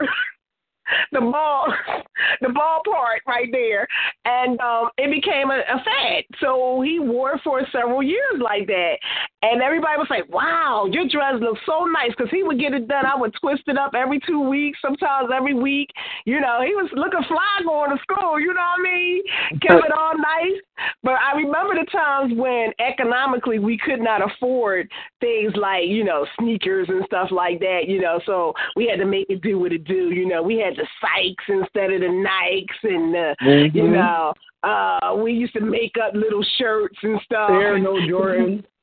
[1.11, 1.73] the ball,
[2.41, 3.88] the ball part right there,
[4.25, 6.23] and um, it became a, a fad.
[6.39, 8.95] So he wore it for several years like that,
[9.41, 12.88] and everybody was like, "Wow, your dress looks so nice." Because he would get it
[12.88, 13.05] done.
[13.05, 15.89] I would twist it up every two weeks, sometimes every week.
[16.25, 18.39] You know, he was looking fly going to school.
[18.39, 19.23] You know what I mean?
[19.61, 20.59] Kept it all nice.
[21.03, 26.25] But I remember the times when economically we could not afford things like you know
[26.39, 27.82] sneakers and stuff like that.
[27.88, 30.11] You know, so we had to make it do what it do.
[30.11, 33.78] You know, we had the Sykes instead of the Nikes, and the, mm-hmm.
[33.78, 37.49] you know, uh, we used to make up little shirts and stuff.
[37.49, 38.65] Air no Jordan.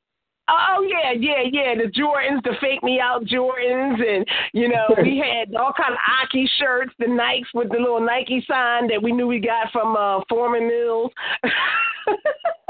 [0.50, 1.74] Oh yeah, yeah, yeah.
[1.74, 5.98] The Jordans, the fake me out Jordans, and you know we had all kind of
[6.22, 9.94] Aki shirts, the Nikes with the little Nike sign that we knew we got from
[9.94, 11.12] uh, Forman Mills.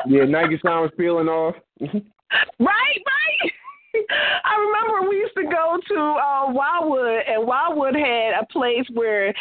[0.09, 1.55] yeah, Nike sign was peeling off.
[1.81, 1.93] right,
[2.59, 3.53] right.
[3.95, 9.32] I remember we used to go to uh, Wildwood, and Wildwood had a place where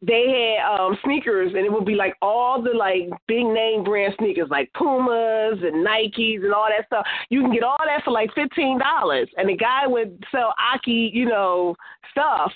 [0.00, 4.14] they had um sneakers and it would be like all the like big name brand
[4.18, 7.04] sneakers like Pumas and Nikes and all that stuff.
[7.30, 9.28] You can get all that for like fifteen dollars.
[9.36, 11.74] And the guy would sell Aki, you know,
[12.12, 12.52] stuff.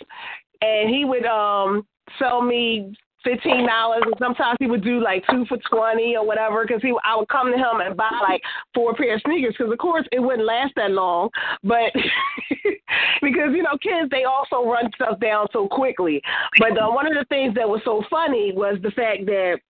[0.61, 1.85] And he would um
[2.19, 2.95] sell me
[3.25, 6.65] fifteen dollars, and sometimes he would do like two for twenty or whatever.
[6.67, 8.43] Because he, I would come to him and buy like
[8.75, 9.55] four pair of sneakers.
[9.59, 11.31] Because of course it wouldn't last that long,
[11.63, 11.93] but
[13.23, 16.21] because you know kids they also run stuff down so quickly.
[16.59, 19.61] But uh, one of the things that was so funny was the fact that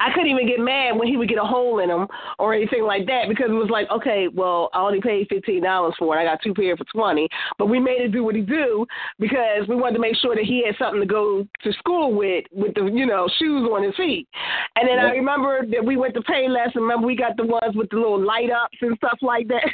[0.00, 2.08] I couldn't even get mad when he would get a hole in them
[2.38, 5.94] or anything like that because it was like, okay, well, I only paid fifteen dollars
[5.98, 6.20] for it.
[6.20, 7.28] I got two pair for twenty,
[7.58, 8.86] but we made it do what he do
[9.18, 12.44] because we wanted to make sure that he had something to go to school with,
[12.52, 14.28] with the you know shoes on his feet.
[14.76, 15.06] And then yep.
[15.06, 16.74] I remember that we went to Payless.
[16.74, 19.68] Remember we got the ones with the little light ups and stuff like that.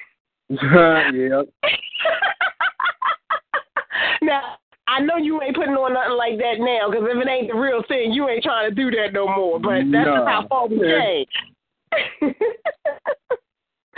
[0.50, 1.46] yep.
[4.22, 4.56] now
[4.90, 7.58] I know you ain't putting on nothing like that now because if it ain't the
[7.58, 9.60] real thing, you ain't trying to do that no more.
[9.60, 10.04] But that's no.
[10.04, 11.26] just how far we came.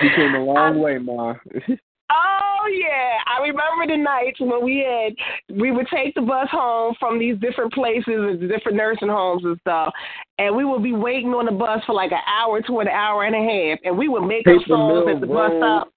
[0.01, 1.34] you came a long I, way, Ma.
[2.12, 6.95] oh yeah, I remember the nights when we had we would take the bus home
[7.01, 9.95] from these different places and different nursing homes and stuff,
[10.36, 13.24] and we would be waiting on the bus for like an hour to an hour
[13.24, 15.93] and a half, and we would make Paper up songs at the Road, bus stop.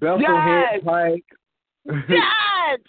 [0.00, 0.80] Bethel yes.
[0.82, 1.24] Pike.
[2.08, 2.80] yes.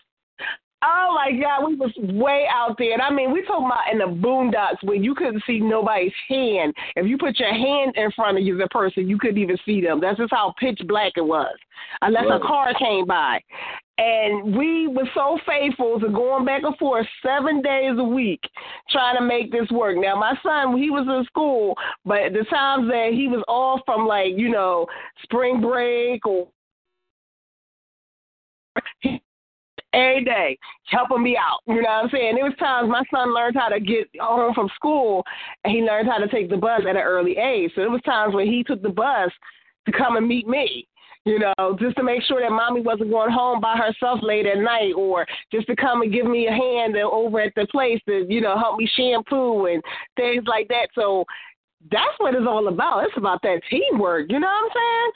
[0.86, 2.94] Oh my God, we was way out there.
[2.94, 6.74] And I mean, we talking about in the boondocks where you couldn't see nobody's hand.
[6.96, 9.82] If you put your hand in front of you, the person, you couldn't even see
[9.82, 10.02] them.
[10.02, 11.56] That's just how pitch black it was,
[12.02, 12.42] unless right.
[12.42, 13.40] a car came by.
[13.98, 18.42] And we were so faithful to going back and forth seven days a week
[18.90, 19.98] trying to make this work.
[19.98, 24.08] Now, my son, he was in school, but the times that he was off from
[24.08, 24.88] like, you know,
[25.22, 26.48] spring break or
[29.94, 31.60] every day, helping me out.
[31.68, 32.36] You know what I'm saying?
[32.36, 35.24] There was times my son learned how to get home from school,
[35.64, 37.72] and he learned how to take the bus at an early age.
[37.76, 39.32] So there was times when he took the bus
[39.86, 40.88] to come and meet me.
[41.26, 44.58] You know, just to make sure that mommy wasn't going home by herself late at
[44.58, 48.26] night, or just to come and give me a hand over at the place to,
[48.28, 49.82] you know, help me shampoo and
[50.18, 50.90] things like that.
[50.94, 51.24] So
[51.90, 53.06] that's what it's all about.
[53.06, 54.26] It's about that teamwork.
[54.30, 55.12] You know what I'm saying?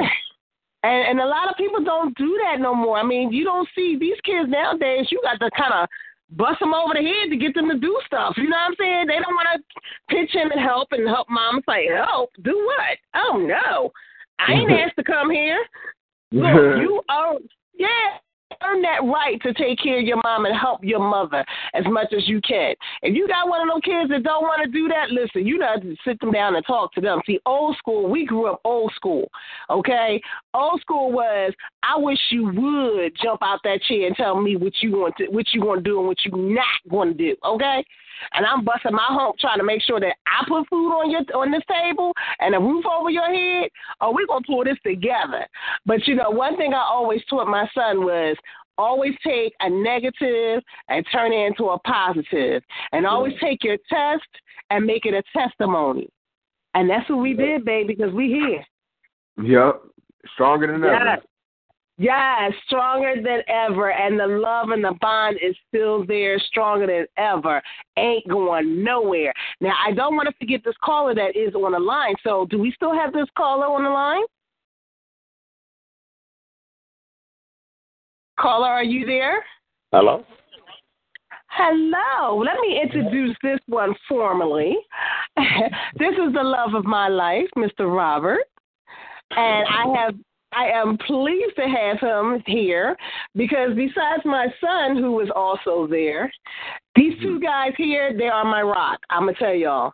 [0.00, 0.08] Yeah.
[0.82, 2.98] And and a lot of people don't do that no more.
[2.98, 5.08] I mean, you don't see these kids nowadays.
[5.10, 5.88] You got to kind of
[6.30, 8.34] bust them over the head to get them to do stuff.
[8.36, 9.06] You know what I'm saying?
[9.06, 12.98] They don't want to pitch in and help and help mom say, help, do what?
[13.14, 13.90] Oh no,
[14.38, 15.64] I ain't asked to come here.
[16.32, 17.34] Look, you are
[17.74, 18.18] yeah
[18.62, 21.44] earn that right to take care of your mom and help your mother
[21.74, 22.74] as much as you can.
[23.02, 25.58] If you got one of those kids that don't want to do that, listen, you
[25.58, 27.20] got to sit them down and talk to them.
[27.26, 29.30] See, old school, we grew up old school,
[29.70, 30.20] okay?
[30.54, 34.72] Old school was, I wish you would jump out that chair and tell me what
[34.80, 37.36] you want to, what you want to do and what you not going to do,
[37.44, 37.84] okay?
[38.32, 41.22] and I'm busting my hump trying to make sure that I put food on your
[41.34, 43.70] on this table and a roof over your head,
[44.00, 45.46] oh, or we're gonna pull this together.
[45.86, 48.36] But you know, one thing I always taught my son was
[48.78, 52.62] always take a negative and turn it into a positive,
[52.92, 54.28] and always take your test
[54.70, 56.08] and make it a testimony.
[56.74, 58.64] And that's what we did, baby, because we here.
[59.44, 59.82] Yep,
[60.34, 61.00] stronger than yes.
[61.00, 61.22] ever.
[62.00, 63.90] Yes, stronger than ever.
[63.90, 67.60] And the love and the bond is still there, stronger than ever.
[67.96, 69.34] Ain't going nowhere.
[69.60, 72.14] Now, I don't want to forget this caller that is on the line.
[72.22, 74.22] So, do we still have this caller on the line?
[78.38, 79.44] Caller, are you there?
[79.92, 80.24] Hello.
[81.50, 82.38] Hello.
[82.38, 84.76] Let me introduce this one formally.
[85.98, 87.92] this is the love of my life, Mr.
[87.94, 88.44] Robert.
[89.30, 90.14] and I have
[90.52, 92.96] I am pleased to have him here
[93.34, 96.32] because besides my son, who was also there,
[96.96, 97.44] these two mm-hmm.
[97.44, 98.98] guys here, they are my rock.
[99.10, 99.92] I'm gonna tell y'all.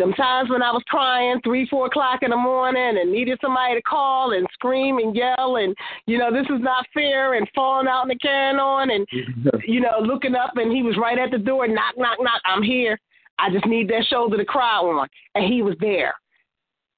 [0.00, 3.74] Them times when I was crying three, four o'clock in the morning and needed somebody
[3.74, 5.76] to call and scream and yell and
[6.06, 9.06] you know this is not fair and falling out in the can on and
[9.68, 12.62] you know looking up and he was right at the door knock knock knock I'm
[12.62, 12.98] here
[13.38, 16.14] I just need that shoulder to cry on and he was there.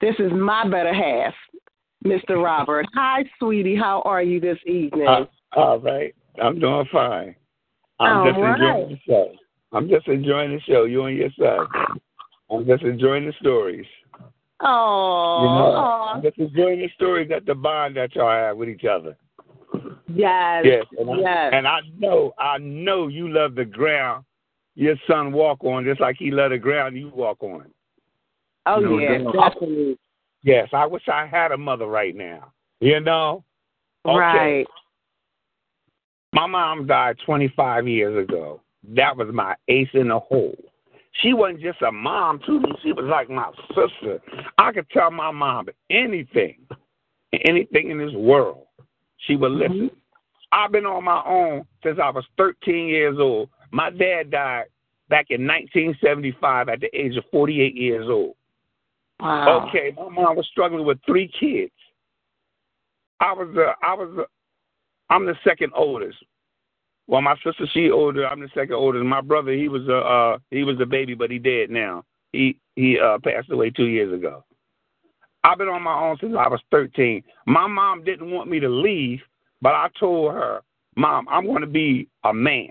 [0.00, 1.34] This is my better half,
[2.05, 2.42] Mr.
[2.42, 2.86] Robert.
[2.94, 3.76] Hi, sweetie.
[3.76, 5.07] How are you this evening?
[5.09, 5.24] Uh,
[5.57, 6.14] all right.
[6.42, 7.36] I'm doing fine.
[8.00, 8.61] I'm All just right.
[8.61, 9.32] enjoying the show.
[9.72, 10.84] I'm just enjoying the show.
[10.84, 11.66] You and your son.
[12.51, 13.86] I'm just enjoying the stories.
[14.61, 15.76] Oh, You know,
[16.14, 19.16] I'm just enjoying the stories that the bond that y'all have with each other.
[20.09, 21.51] yes, Yes, and I, yes.
[21.55, 24.24] and I know, I know you love the ground
[24.74, 27.66] your son walk on, just like he love the ground you walk on.
[28.66, 29.34] oh no yeah, doubt.
[29.55, 29.99] definitely.
[30.43, 32.53] Yes, I wish I had a mother right now.
[32.80, 33.45] You know,
[34.05, 34.16] Okay.
[34.18, 34.66] Right.
[36.32, 38.61] My mom died 25 years ago.
[38.88, 40.57] That was my ace in the hole.
[41.20, 42.72] She wasn't just a mom to me.
[42.82, 44.20] She was like my sister.
[44.58, 46.58] I could tell my mom anything,
[47.44, 48.66] anything in this world.
[49.26, 49.72] She would mm-hmm.
[49.74, 49.90] listen.
[50.52, 53.48] I've been on my own since I was 13 years old.
[53.70, 54.66] My dad died
[55.08, 58.34] back in 1975 at the age of 48 years old.
[59.20, 59.68] Wow.
[59.68, 61.72] Okay, my mom was struggling with three kids.
[63.20, 64.24] I was the I was the,
[65.10, 66.18] I'm the second oldest.
[67.07, 68.26] Well, my sister she older.
[68.26, 69.05] I'm the second oldest.
[69.05, 72.05] My brother he was a uh, he was a baby, but he dead now.
[72.32, 74.44] He he uh, passed away two years ago.
[75.44, 77.22] I've been on my own since I was 13.
[77.46, 79.20] My mom didn't want me to leave,
[79.61, 80.62] but I told her,
[80.96, 82.68] "Mom, I'm going to be a man."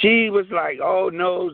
[0.00, 1.52] She was like, "Oh no,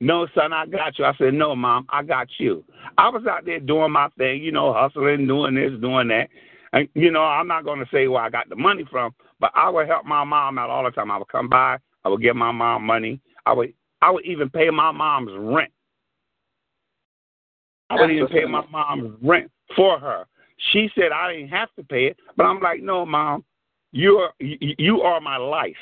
[0.00, 2.64] no, son, I got you." I said, "No, mom, I got you."
[2.96, 6.28] I was out there doing my thing, you know, hustling, doing this, doing that.
[6.72, 9.50] And you know, I'm not going to say where I got the money from, but
[9.54, 11.10] I would help my mom out all the time.
[11.10, 13.20] I would come by, I would give my mom money.
[13.44, 13.72] I would,
[14.02, 15.72] I would even pay my mom's rent.
[17.90, 20.24] I would even pay my mom's rent for her.
[20.72, 23.44] She said I didn't have to pay it, but I'm like, no, mom,
[23.92, 25.76] you are you, are my life,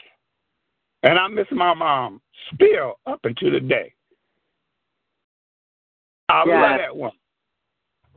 [1.02, 2.20] and I miss my mom
[2.54, 3.94] still up until today.
[6.28, 7.18] I love that woman.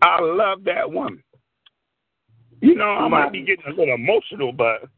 [0.01, 1.23] I love that woman.
[2.61, 4.89] You know, I might be getting a little emotional, but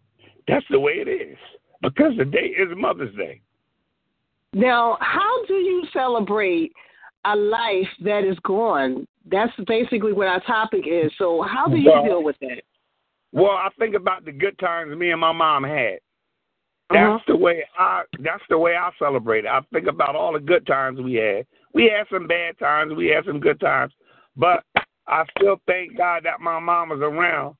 [0.49, 1.37] that's the way it is
[1.81, 3.41] because the day is Mother's Day.
[4.53, 6.71] Now, how do you celebrate
[7.25, 9.07] a life that is gone?
[9.25, 11.11] That's basically what our topic is.
[11.17, 12.63] So, how do you Well- deal with that?
[13.31, 15.99] Well, I think about the good times me and my mom had.
[16.89, 17.11] Uh-huh.
[17.17, 18.03] That's the way I.
[18.17, 19.45] That's the way I celebrate.
[19.45, 19.51] it.
[19.51, 21.45] I think about all the good times we had.
[21.73, 22.95] We had some bad times.
[22.95, 23.93] We had some good times,
[24.35, 24.63] but
[25.05, 27.55] I still thank God that my mom was around.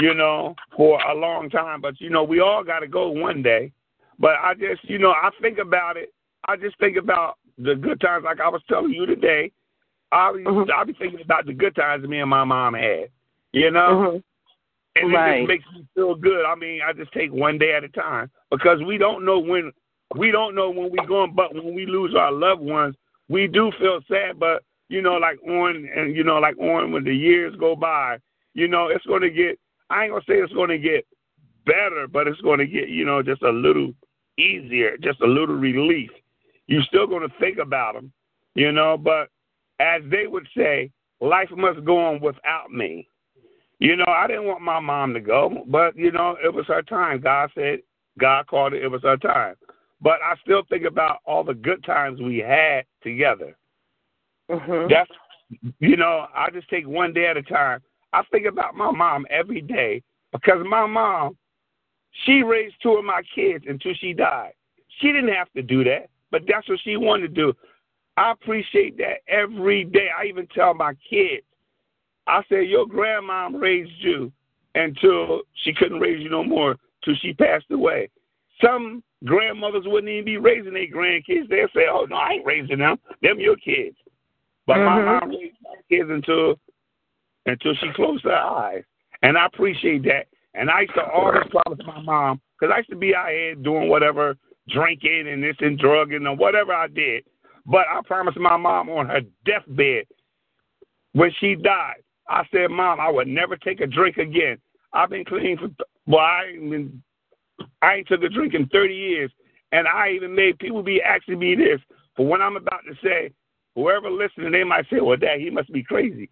[0.00, 1.80] You know, for a long time.
[1.80, 3.72] But you know, we all got to go one day.
[4.18, 6.12] But I just, you know, I think about it.
[6.46, 9.52] I just think about the good times, like I was telling you today.
[10.12, 10.70] I be, Mhm.
[10.70, 13.08] I be thinking about the good times me and my mom had.
[13.52, 14.20] You know.
[14.20, 14.22] Mhm.
[14.96, 15.38] And it Right.
[15.38, 16.44] just makes me feel good.
[16.44, 19.72] I mean, I just take one day at a time because we don't know when
[20.14, 21.32] we don't know when we're going.
[21.32, 22.96] But when we lose our loved ones,
[23.28, 24.38] we do feel sad.
[24.38, 28.18] But you know, like on and you know, like on when the years go by,
[28.54, 29.58] you know, it's going to get.
[29.94, 31.06] I ain't gonna say it's going to get
[31.64, 33.92] better, but it's going to get you know just a little
[34.36, 36.10] easier, just a little relief.
[36.66, 38.12] You're still going to think about them,
[38.54, 38.96] you know.
[38.96, 39.28] But
[39.78, 40.90] as they would say,
[41.20, 43.08] life must go on without me.
[43.78, 46.82] You know, I didn't want my mom to go, but you know, it was her
[46.82, 47.20] time.
[47.20, 47.80] God said,
[48.18, 48.82] God called it.
[48.82, 49.54] It was her time.
[50.00, 53.56] But I still think about all the good times we had together.
[54.50, 54.88] Mhm.
[54.90, 55.10] That's,
[55.78, 57.80] you know, I just take one day at a time.
[58.14, 60.00] I think about my mom every day
[60.32, 61.36] because my mom,
[62.24, 64.52] she raised two of my kids until she died.
[65.00, 67.52] She didn't have to do that, but that's what she wanted to do.
[68.16, 70.08] I appreciate that every day.
[70.16, 71.44] I even tell my kids,
[72.28, 74.30] I say, your grandma raised you
[74.76, 78.08] until she couldn't raise you no more, till she passed away.
[78.62, 81.48] Some grandmothers wouldn't even be raising their grandkids.
[81.48, 82.96] They'll say, oh, no, I ain't raising them.
[83.22, 83.96] Them your kids.
[84.66, 85.20] But my Mhm.
[85.20, 86.60] mom raised my kids until
[87.46, 88.84] until she closed her eyes.
[89.22, 90.26] And I appreciate that.
[90.54, 93.54] And I used to always promise my mom, because I used to be out here
[93.54, 94.36] doing whatever,
[94.68, 97.24] drinking and this and drugging and whatever I did.
[97.66, 100.04] But I promised my mom on her deathbed
[101.14, 104.58] when she died, I said, Mom, I would never take a drink again.
[104.92, 105.68] I've been clean for,
[106.06, 107.02] well, I ain't, been,
[107.82, 109.30] I ain't took a drink in 30 years.
[109.72, 111.80] And I even made people be asking me this.
[112.16, 113.32] For when I'm about to say,
[113.74, 116.28] whoever listening, they might say, well, Dad, he must be crazy.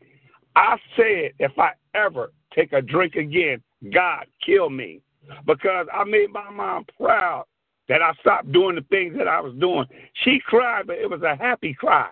[0.56, 3.62] I said, if I ever take a drink again.
[3.92, 5.00] God, kill me.
[5.46, 7.44] Because I made my mom proud
[7.88, 9.86] that I stopped doing the things that I was doing.
[10.24, 12.10] She cried, but it was a happy cry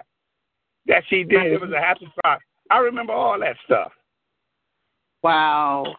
[0.86, 1.52] that she did.
[1.52, 2.38] It was a happy cry.
[2.70, 3.92] I remember all that stuff.
[5.22, 5.96] Wow.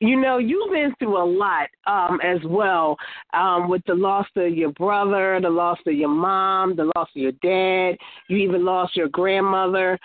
[0.00, 2.96] You know, you've been through a lot um, as well
[3.34, 7.22] um, with the loss of your brother, the loss of your mom, the loss of
[7.22, 7.98] your dad.
[8.28, 9.98] You even lost your grandmother.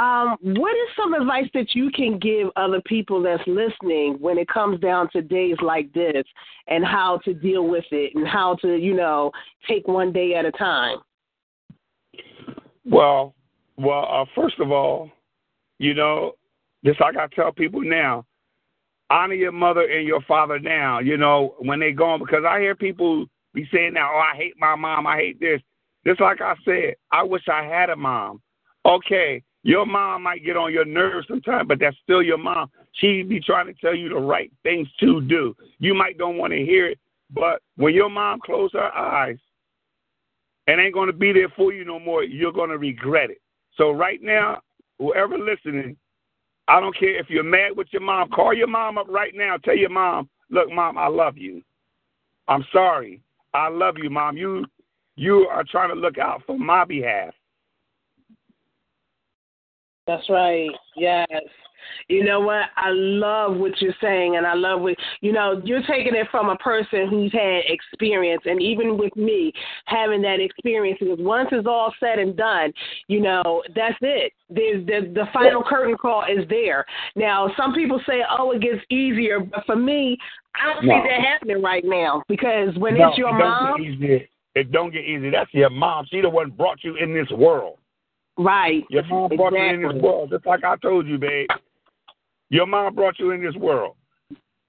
[0.00, 4.48] Um, what is some advice that you can give other people that's listening when it
[4.48, 6.24] comes down to days like this
[6.68, 9.30] and how to deal with it and how to, you know,
[9.68, 11.00] take one day at a time?
[12.86, 13.34] Well,
[13.76, 15.10] well, uh, first of all,
[15.78, 16.32] you know,
[16.82, 18.24] just like I tell people now,
[19.10, 21.00] honor your mother and your father now.
[21.00, 24.54] You know, when they're gone, because I hear people be saying now, "Oh, I hate
[24.58, 25.06] my mom.
[25.06, 25.60] I hate this."
[26.06, 28.40] Just like I said, I wish I had a mom.
[28.86, 32.70] Okay, your mom might get on your nerves sometimes, but that's still your mom.
[32.92, 35.54] She be trying to tell you the right things to do.
[35.78, 36.98] You might don't want to hear it,
[37.30, 39.38] but when your mom close her eyes
[40.66, 43.40] and ain't gonna be there for you no more, you're gonna regret it.
[43.76, 44.60] So right now,
[44.98, 45.96] whoever listening,
[46.68, 48.30] I don't care if you're mad with your mom.
[48.30, 49.56] Call your mom up right now.
[49.56, 51.62] Tell your mom, look, mom, I love you.
[52.48, 53.20] I'm sorry.
[53.52, 54.36] I love you, mom.
[54.36, 54.64] You
[55.16, 57.34] you are trying to look out for my behalf.
[60.10, 60.70] That's right.
[60.96, 61.28] Yes.
[62.08, 62.64] You know what?
[62.76, 65.62] I love what you're saying, and I love what you know.
[65.64, 69.52] You're taking it from a person who's had experience, and even with me
[69.86, 72.72] having that experience, because once it's all said and done,
[73.06, 74.32] you know that's it.
[74.50, 76.84] There's the the final curtain call is there.
[77.14, 80.18] Now, some people say, "Oh, it gets easier," but for me,
[80.60, 80.94] I don't No.
[80.94, 83.80] see that happening right now because when No, it's your it mom.
[84.56, 85.30] It don't get easy.
[85.30, 86.06] That's your mom.
[86.06, 87.78] She the one brought you in this world.
[88.38, 88.84] Right?
[88.90, 91.48] Your mom brought you in this world, just like I told you, babe.
[92.48, 93.96] Your mom brought you in this world.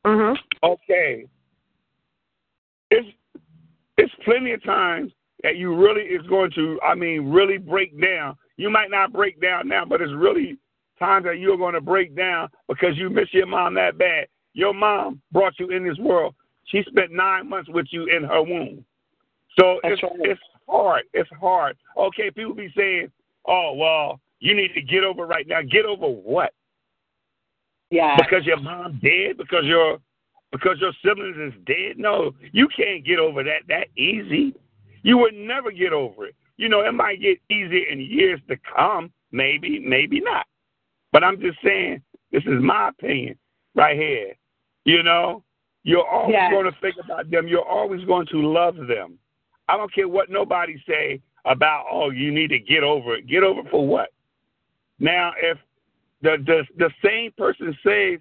[0.06, 0.38] Mhm.
[0.64, 1.26] Okay.
[2.90, 3.08] It's
[3.98, 5.12] it's plenty of times
[5.44, 8.36] that you really is going to, I mean, really break down.
[8.58, 10.58] You might not break down now, but it's really
[11.00, 14.28] times that you're going to break down because you miss your mom that bad.
[14.54, 16.36] Your mom brought you in this world.
[16.66, 18.86] She spent nine months with you in her womb.
[19.60, 20.12] So That's it's right.
[20.24, 21.04] it's hard.
[21.14, 21.78] It's hard.
[21.98, 23.12] Okay, people be saying,
[23.46, 26.54] "Oh, well, you need to get over right now." Get over what?
[27.90, 28.16] Yeah.
[28.18, 30.00] because your mom dead, because your
[30.52, 31.98] because your siblings is dead.
[31.98, 34.54] No, you can't get over that that easy.
[35.04, 36.36] You would never get over it.
[36.58, 40.46] You know, it might get easier in years to come, maybe, maybe not.
[41.12, 42.02] But I'm just saying,
[42.32, 43.38] this is my opinion
[43.76, 44.34] right here.
[44.86, 45.44] You know,
[45.84, 46.52] you're always Yes.
[46.52, 47.48] going to think about them.
[47.48, 49.18] You're always going to love them.
[49.68, 53.28] I don't care what nobody say about, oh, you need to get over it.
[53.28, 54.10] Get over it for what?
[55.00, 55.58] Now, if
[56.22, 58.20] the the the same person says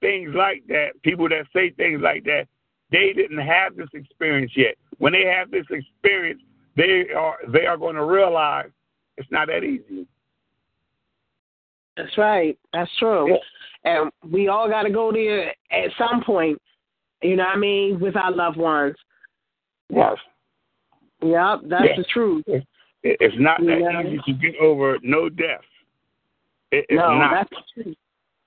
[0.00, 2.46] things like that, people that say things like that,
[2.92, 4.76] they didn't have this experience yet.
[4.98, 6.42] When they have this experience,
[6.76, 8.70] they are they are going to realize
[9.16, 10.06] it's not that easy.
[11.96, 12.58] That's right.
[12.72, 13.36] That's true.
[13.84, 16.60] And we all got to go there at some point.
[17.22, 18.00] You know what I mean?
[18.00, 18.96] With our loved ones.
[19.90, 20.16] Yes,
[21.22, 21.96] Yep, that's Yeah.
[21.96, 22.44] the truth.
[23.02, 24.02] It's not that Yeah.
[24.02, 25.64] easy to get over no death.
[26.70, 27.30] It, it's no, not.
[27.32, 27.96] that's the truth.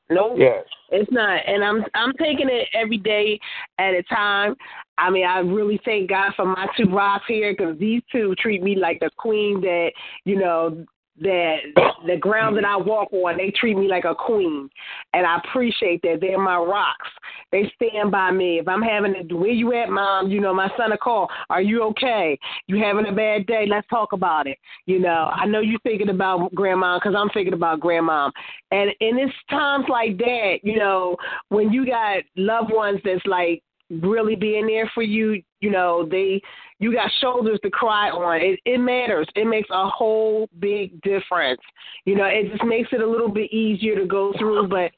[0.10, 0.66] No, yes.
[0.92, 1.42] it's not.
[1.48, 3.40] And I'm I'm taking it every day
[3.80, 4.56] at a time.
[4.98, 8.62] I mean, I really thank God for my two rocks here because these two treat
[8.62, 9.92] me like the queen that
[10.26, 10.86] you know
[11.22, 11.58] that
[12.08, 13.38] the ground that I walk on.
[13.38, 14.70] They treat me like a queen,
[15.14, 16.18] and I appreciate that.
[16.22, 17.10] They're my rocks.
[17.52, 18.60] They stand by me.
[18.60, 20.30] If I'm having a where you at, mom?
[20.30, 21.30] You know, my son a call.
[21.50, 22.38] Are you okay?
[22.68, 23.66] You having a bad day?
[23.70, 24.58] Let's talk about it.
[24.86, 28.32] You know, I know you're thinking about grandma because I'm thinking about grandma.
[28.72, 31.16] And and it's times like that, you know,
[31.50, 33.64] when you got loved ones that's like
[34.02, 36.42] really being there for you, you know, they
[36.80, 38.42] you got shoulders to cry on.
[38.42, 39.28] It it matters.
[39.36, 41.62] It makes a whole big difference.
[42.06, 44.92] You know, it just makes it a little bit easier to go through, but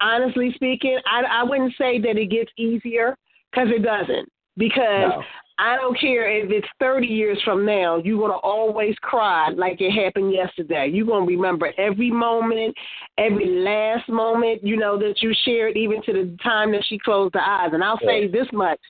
[0.00, 3.16] honestly speaking, I I wouldn't say that it gets easier
[3.54, 4.28] cuz it doesn't.
[4.56, 5.22] Because No.
[5.62, 9.80] I don't care if it's 30 years from now, you're going to always cry like
[9.80, 10.90] it happened yesterday.
[10.92, 12.74] You're going to remember every moment,
[13.16, 17.34] every last moment, you know, that you shared, even to the time that she closed
[17.34, 17.70] her eyes.
[17.74, 18.80] And I'll say this much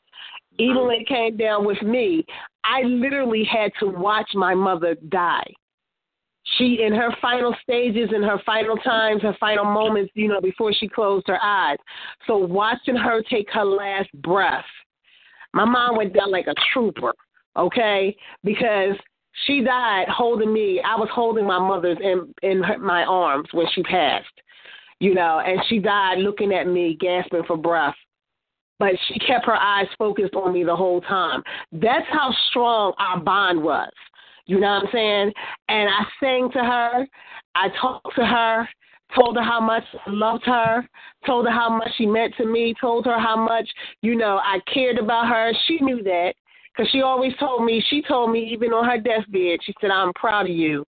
[0.58, 2.24] even when it came down with me,
[2.64, 5.50] I literally had to watch my mother die.
[6.58, 10.72] She, in her final stages, in her final times, her final moments, you know, before
[10.72, 11.78] she closed her eyes.
[12.26, 14.64] So watching her take her last breath,
[15.52, 17.14] my mom went down like a trooper,
[17.56, 18.16] okay?
[18.42, 18.96] Because
[19.46, 20.80] she died holding me.
[20.84, 24.26] I was holding my mother's in in her, my arms when she passed.
[25.02, 27.96] you know, and she died looking at me, gasping for breath.
[28.78, 31.42] But she kept her eyes focused on me the whole time.
[31.72, 33.90] That's how strong our bond was.
[34.46, 35.32] You know what I'm saying?
[35.68, 37.06] And I sang to her,
[37.56, 38.68] I talked to her,
[39.14, 40.88] told her how much I loved her,
[41.26, 43.68] told her how much she meant to me, told her how much,
[44.00, 45.52] you know, I cared about her.
[45.66, 46.34] She knew that
[46.74, 50.12] because she always told me, she told me even on her deathbed, she said, I'm
[50.14, 50.84] proud of you.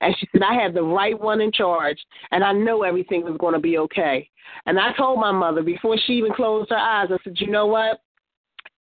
[0.00, 1.98] And she said, I had the right one in charge,
[2.32, 4.28] and I know everything was going to be okay.
[4.66, 7.66] And I told my mother before she even closed her eyes, I said, You know
[7.66, 8.00] what?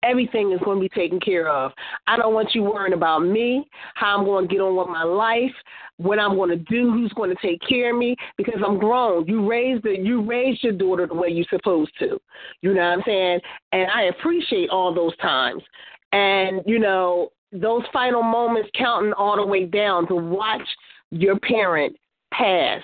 [0.03, 1.73] Everything is going to be taken care of.
[2.07, 5.05] I don't want you worrying about me, how I'm going to get on with my
[5.05, 5.55] life,
[5.97, 9.27] what I'm going to do, who's going to take care of me, because I'm grown.
[9.27, 12.19] You raised the, you raised your daughter the way you're supposed to.
[12.62, 13.41] You know what I'm saying?
[13.73, 15.62] And I appreciate all those times.
[16.12, 20.66] And you know those final moments, counting all the way down to watch
[21.11, 21.97] your parent
[22.33, 22.81] pass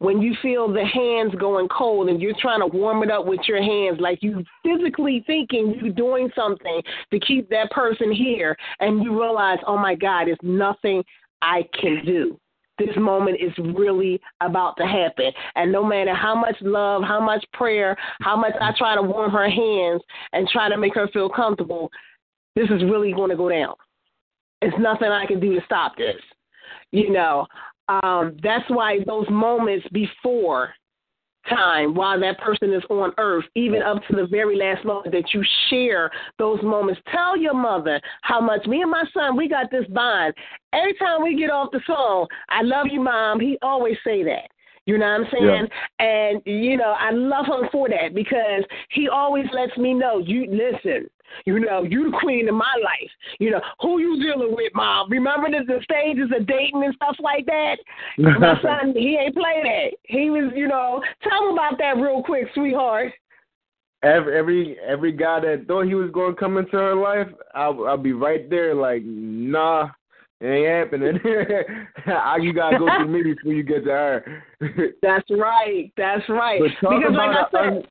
[0.00, 3.40] when you feel the hands going cold and you're trying to warm it up with
[3.46, 6.82] your hands, like you physically thinking you're doing something
[7.12, 11.04] to keep that person here, and you realize, oh my God, there's nothing
[11.42, 12.40] I can do.
[12.78, 15.32] This moment is really about to happen.
[15.54, 19.30] And no matter how much love, how much prayer, how much I try to warm
[19.32, 20.02] her hands
[20.32, 21.90] and try to make her feel comfortable,
[22.56, 23.74] this is really going to go down.
[24.62, 26.16] It's nothing I can do to stop this.
[26.90, 27.46] You know,
[27.90, 30.72] um, that's why those moments before
[31.48, 35.32] time while that person is on earth, even up to the very last moment that
[35.32, 37.00] you share those moments.
[37.10, 40.34] Tell your mother how much me and my son, we got this bond.
[40.72, 43.40] Every time we get off the phone, I love you, mom.
[43.40, 44.48] He always say that.
[44.86, 45.68] You know what I'm saying?
[46.00, 46.06] Yeah.
[46.06, 50.46] And you know, I love him for that because he always lets me know, you
[50.46, 51.08] listen,
[51.44, 53.10] you know, you the queen of my life.
[53.38, 55.10] You know, who you dealing with, mom?
[55.10, 57.76] Remember the, the stages of dating and stuff like that?
[58.18, 59.96] my son, he ain't play that.
[60.04, 63.12] He was, you know, tell him about that real quick, sweetheart.
[64.02, 67.86] Every every every guy that thought he was going to come into her life, I'll
[67.86, 68.74] I'll be right there.
[68.74, 69.90] Like, nah,
[70.40, 71.20] it ain't happening.
[72.40, 74.42] you gotta go through me before you get to her.
[75.02, 75.92] That's right.
[75.98, 76.62] That's right.
[76.62, 77.82] because like I said, un-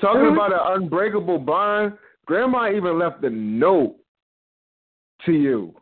[0.00, 0.34] talking mm-hmm.
[0.34, 1.92] about an unbreakable bond,
[2.26, 3.96] Grandma even left a note
[5.26, 5.74] to you.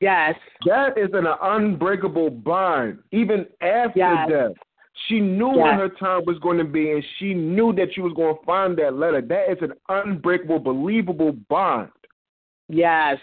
[0.00, 0.34] Yes.
[0.66, 4.28] That is an unbreakable bond, even after yes.
[4.28, 4.52] death.
[5.08, 5.58] She knew yes.
[5.58, 8.44] when her time was going to be, and she knew that she was going to
[8.44, 9.20] find that letter.
[9.20, 11.90] That is an unbreakable, believable bond.
[12.68, 13.18] Yes.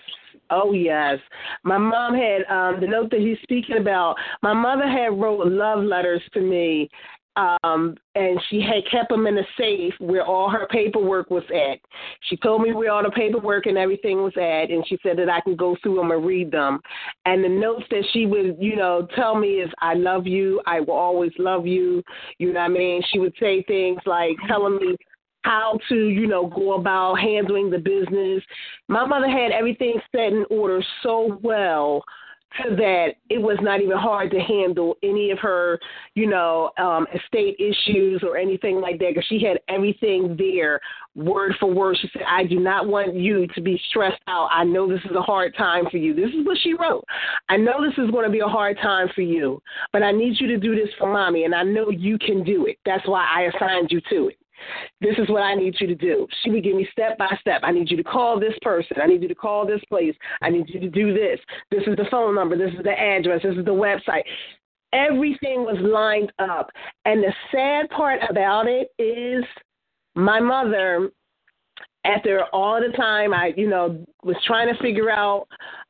[0.50, 1.18] Oh yes.
[1.64, 4.16] My mom had um the note that he's speaking about.
[4.44, 6.90] My mother had wrote love letters to me
[7.36, 11.80] um, and she had kept them in a safe where all her paperwork was at.
[12.30, 15.30] She told me where all the paperwork and everything was at, and she said that
[15.30, 16.80] I can go through them and read them.
[17.26, 20.62] And the notes that she would, you know, tell me is, "I love you.
[20.66, 22.04] I will always love you."
[22.38, 23.02] You know what I mean?
[23.12, 24.96] She would say things like telling me
[25.44, 28.44] how to, you know, go about handling the business.
[28.88, 32.04] My mother had everything set in order so well
[32.58, 35.80] to that it was not even hard to handle any of her,
[36.16, 40.80] you know, um, estate issues or anything like that because she had everything there,
[41.16, 41.98] word for word.
[42.02, 44.50] She said, "I do not want you to be stressed out.
[44.52, 47.06] I know this is a hard time for you." This is what she wrote.
[47.50, 49.62] I know this is going to be a hard time for you,
[49.94, 52.66] but I need you to do this for mommy, and I know you can do
[52.66, 52.78] it.
[52.86, 54.38] That's why I assigned you to it.
[55.00, 56.28] This is what I need you to do.
[56.44, 57.62] She would give me step by step.
[57.64, 58.98] I need you to call this person.
[59.02, 60.16] I need you to call this place.
[60.42, 61.40] I need you to do this.
[61.70, 62.58] This is the phone number.
[62.58, 63.42] This is the address.
[63.44, 64.24] This is the website.
[64.94, 66.70] Everything was lined up.
[67.06, 69.44] And the sad part about it is
[70.16, 71.10] my mother
[72.04, 75.48] after all the time I, you know, was trying to figure out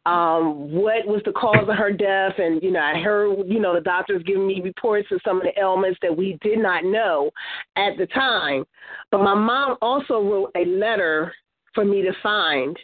[0.07, 3.75] um what was the cause of her death and you know I heard you know
[3.75, 7.29] the doctors giving me reports of some of the ailments that we did not know
[7.75, 8.65] at the time
[9.11, 11.31] but my mom also wrote a letter
[11.75, 12.75] for me to find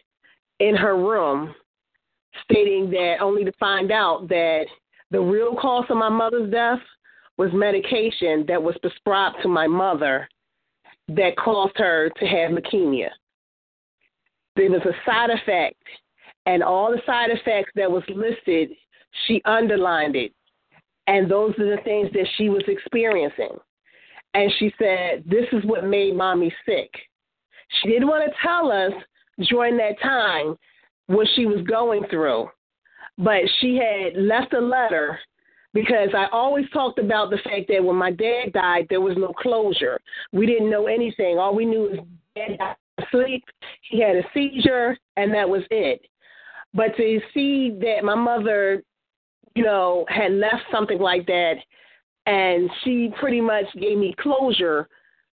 [0.59, 1.55] in her room
[2.43, 4.65] stating that only to find out that
[5.11, 6.79] the real cause of my mother's death
[7.37, 10.27] was medication that was prescribed to my mother
[11.07, 13.09] that caused her to have leukemia.
[14.55, 15.81] There was a side effect,
[16.47, 18.69] and all the side effects that was listed,
[19.27, 20.31] she underlined it.
[21.05, 23.57] And those are the things that she was experiencing.
[24.33, 26.89] And she said, This is what made mommy sick.
[27.81, 28.93] She didn't want to tell us
[29.49, 30.55] during that time
[31.07, 32.49] what she was going through,
[33.17, 35.19] but she had left a letter
[35.73, 39.33] because I always talked about the fact that when my dad died, there was no
[39.33, 39.99] closure.
[40.31, 41.37] We didn't know anything.
[41.37, 41.99] All we knew was
[42.35, 42.75] dad died
[43.05, 43.43] asleep,
[43.81, 46.01] he had a seizure, and that was it.
[46.77, 48.83] But to see that my mother,
[49.55, 51.55] you know, had left something like that
[52.27, 54.87] and she pretty much gave me closure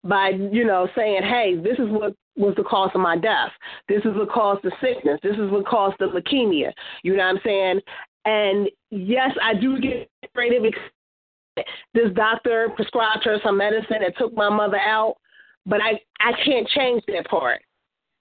[0.04, 3.52] by you know saying, "Hey, this is what was the cause of my death.
[3.88, 5.18] This is what caused the sickness.
[5.22, 6.72] This is what caused the leukemia."
[7.02, 7.80] You know what I'm saying?
[8.26, 11.64] And yes, I do get because
[11.94, 15.16] this doctor prescribed her some medicine that took my mother out,
[15.64, 17.62] but I I can't change that part.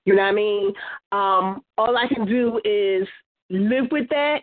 [0.05, 0.67] You know what I mean?
[1.11, 3.07] Um, all I can do is
[3.49, 4.41] live with that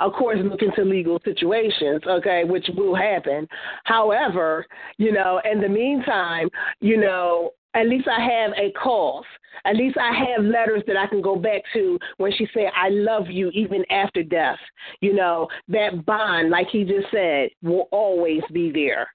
[0.00, 3.46] of course, look into legal situations, okay, which will happen.
[3.84, 6.48] However, you know, in the meantime,
[6.80, 9.24] you know, at least I have a cause.
[9.64, 12.88] At least I have letters that I can go back to when she said, I
[12.88, 14.58] love you even after death.
[15.00, 19.08] You know, that bond, like he just said, will always be there.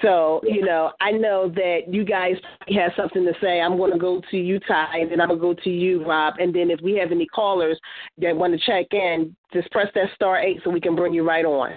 [0.00, 2.34] So, you know, I know that you guys
[2.74, 3.60] have something to say.
[3.60, 6.04] I'm going to go to you, Ty, and then I'm going to go to you,
[6.04, 6.34] Rob.
[6.38, 7.78] And then if we have any callers
[8.18, 11.26] that want to check in, just press that star eight so we can bring you
[11.26, 11.72] right on.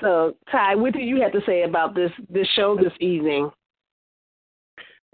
[0.00, 3.50] So, Ty, what do you have to say about this this show this evening?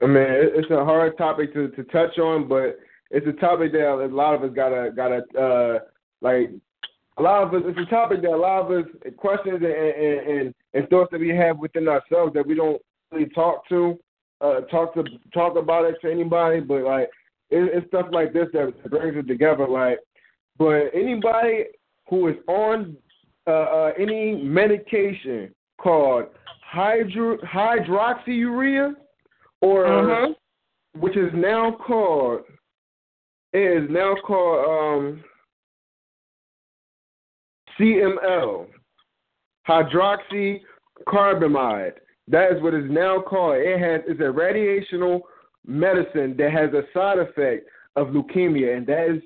[0.02, 2.78] I mean, it's a hard topic to, to touch on, but
[3.10, 5.78] it's a topic that a lot of us gotta gotta uh,
[6.20, 6.51] like
[7.18, 10.30] a lot of us, it's a topic that a lot of us questions and, and,
[10.39, 12.80] and, and thoughts that we have within ourselves that we don't
[13.10, 13.98] really talk to,
[14.40, 16.60] uh, talk to talk about it to anybody.
[16.60, 17.10] But like,
[17.51, 19.68] it, it's stuff like this that brings it together.
[19.68, 19.98] Like,
[20.59, 21.64] but anybody
[22.09, 22.97] who is on
[23.47, 26.26] uh, uh, any medication called
[26.64, 28.94] hydro hydroxyurea,
[29.60, 30.34] or Mhm.
[30.98, 32.44] which is now called
[33.52, 35.24] it is now called um
[37.78, 38.66] CML,
[39.69, 41.93] hydroxycarbamide.
[42.28, 43.57] That is what is now called.
[43.57, 45.23] It has it's a radiational
[45.66, 47.66] medicine that has a side effect
[47.97, 49.23] of leukemia, and that is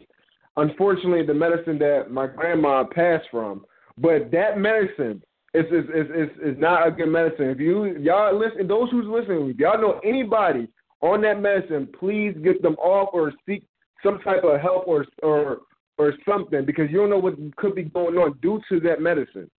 [0.57, 3.65] unfortunately the medicine that my grandma passed from.
[3.99, 5.23] But that medicine
[5.55, 7.51] is is is is, not a good medicine.
[7.51, 10.69] If you y'all listen, those who's listening, if y'all know anybody
[11.01, 13.65] on that medicine, please get them off or seek
[14.03, 15.61] some type of help or or
[15.99, 19.51] or something because you don't know what could be going on due to that medicine.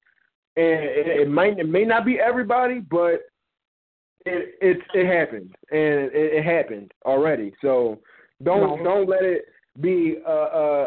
[0.55, 3.21] And it, it might it may not be everybody, but
[4.25, 7.53] it it it happens and it, it happened already.
[7.61, 7.99] So
[8.43, 8.83] don't Right.
[8.83, 9.45] don't let it
[9.81, 10.85] be a, a,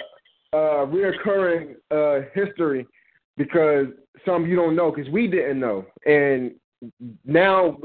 [0.53, 2.87] a reoccurring uh, history
[3.37, 3.87] because
[4.25, 6.53] some you don't know because we didn't know and
[7.25, 7.77] now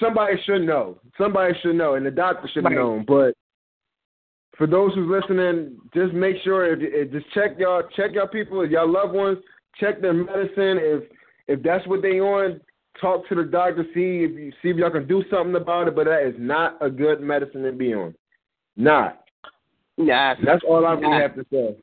[0.00, 0.98] somebody should know.
[1.16, 2.78] Somebody should know, and the doctor should have Right.
[2.78, 3.04] known.
[3.06, 3.34] But
[4.58, 8.60] for those who's listening, just make sure if, if just check y'all check y'all people,
[8.60, 9.38] if y'all loved ones,
[9.78, 10.78] check their medicine.
[10.80, 11.04] If
[11.46, 12.60] if that's what they on,
[13.00, 15.94] talk to the doctor, see if you see if y'all can do something about it.
[15.94, 18.14] But that is not a good medicine to be on.
[18.76, 19.24] Not.
[19.96, 20.36] Yes.
[20.44, 21.22] That's all I really Yes.
[21.22, 21.76] have to say.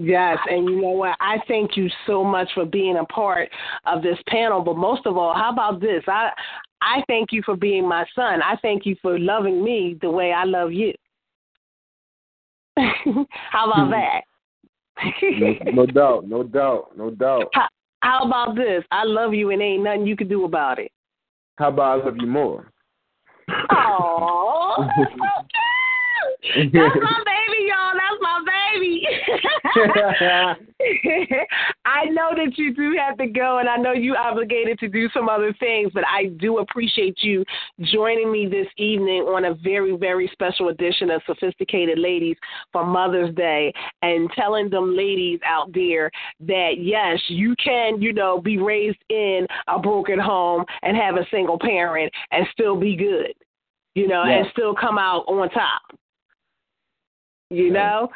[0.00, 1.16] Yes, and you know what?
[1.18, 3.50] I thank you so much for being a part
[3.84, 4.60] of this panel.
[4.60, 6.04] But most of all, how about this?
[6.06, 6.30] I
[6.80, 8.40] I thank you for being my son.
[8.40, 10.94] I thank you for loving me the way I love you.
[13.50, 13.92] how about mm-hmm.
[13.92, 14.22] that?
[15.64, 17.48] No, no doubt, no doubt, no doubt.
[17.54, 17.68] how,
[18.00, 18.84] how about this?
[18.90, 20.90] I love you and ain't nothing you can do about it.
[21.56, 22.70] How about I love you more?
[23.70, 25.16] Oh, that's so
[26.54, 26.72] cute.
[26.72, 27.24] That's my
[28.72, 29.02] baby.
[31.84, 35.08] I know that you do have to go, and I know you obligated to do
[35.12, 37.44] some other things, but I do appreciate you
[37.80, 42.36] joining me this evening on a very, very special edition of Sophisticated Ladies
[42.72, 43.72] for Mother's Day
[44.02, 49.46] and telling them ladies out there that yes, you can, you know, be raised in
[49.68, 53.32] a broken home and have a single parent and still be good,
[53.94, 55.82] you know, and still come out on top.
[57.50, 58.10] You know?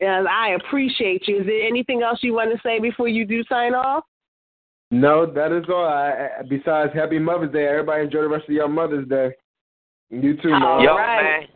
[0.00, 1.40] And I appreciate you.
[1.40, 4.04] Is there anything else you want to say before you do sign off?
[4.90, 5.84] No, that is all.
[5.86, 7.66] I, I- besides, Happy Mother's Day.
[7.66, 9.30] Everybody enjoy the rest of your Mother's Day.
[10.10, 10.82] You too, Mom.
[10.82, 11.22] Yo, right.
[11.40, 11.48] man.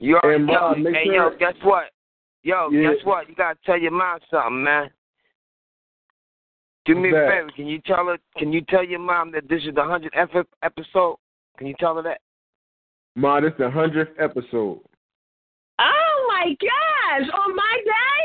[0.00, 0.52] You already And, know.
[0.74, 1.84] Mom, make hey, sure- yo, guess what?
[2.42, 2.92] Yo, Yeah.
[2.94, 3.28] guess what?
[3.28, 4.90] You gotta tell your mom something, man.
[6.84, 7.28] Do me a that?
[7.30, 7.50] favor.
[7.54, 8.18] Can you tell her?
[8.36, 10.16] Can you tell your mom that this is the hundredth
[10.62, 11.16] episode?
[11.56, 12.20] Can you tell her that?
[13.14, 14.80] Ma, this is the hundredth episode.
[16.42, 17.28] Oh my gosh!
[17.34, 18.22] On my day?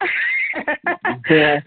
[1.38, 1.62] that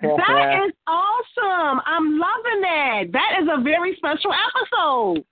[0.65, 1.81] is awesome.
[1.85, 3.03] I'm loving that.
[3.11, 5.25] That is a very special episode.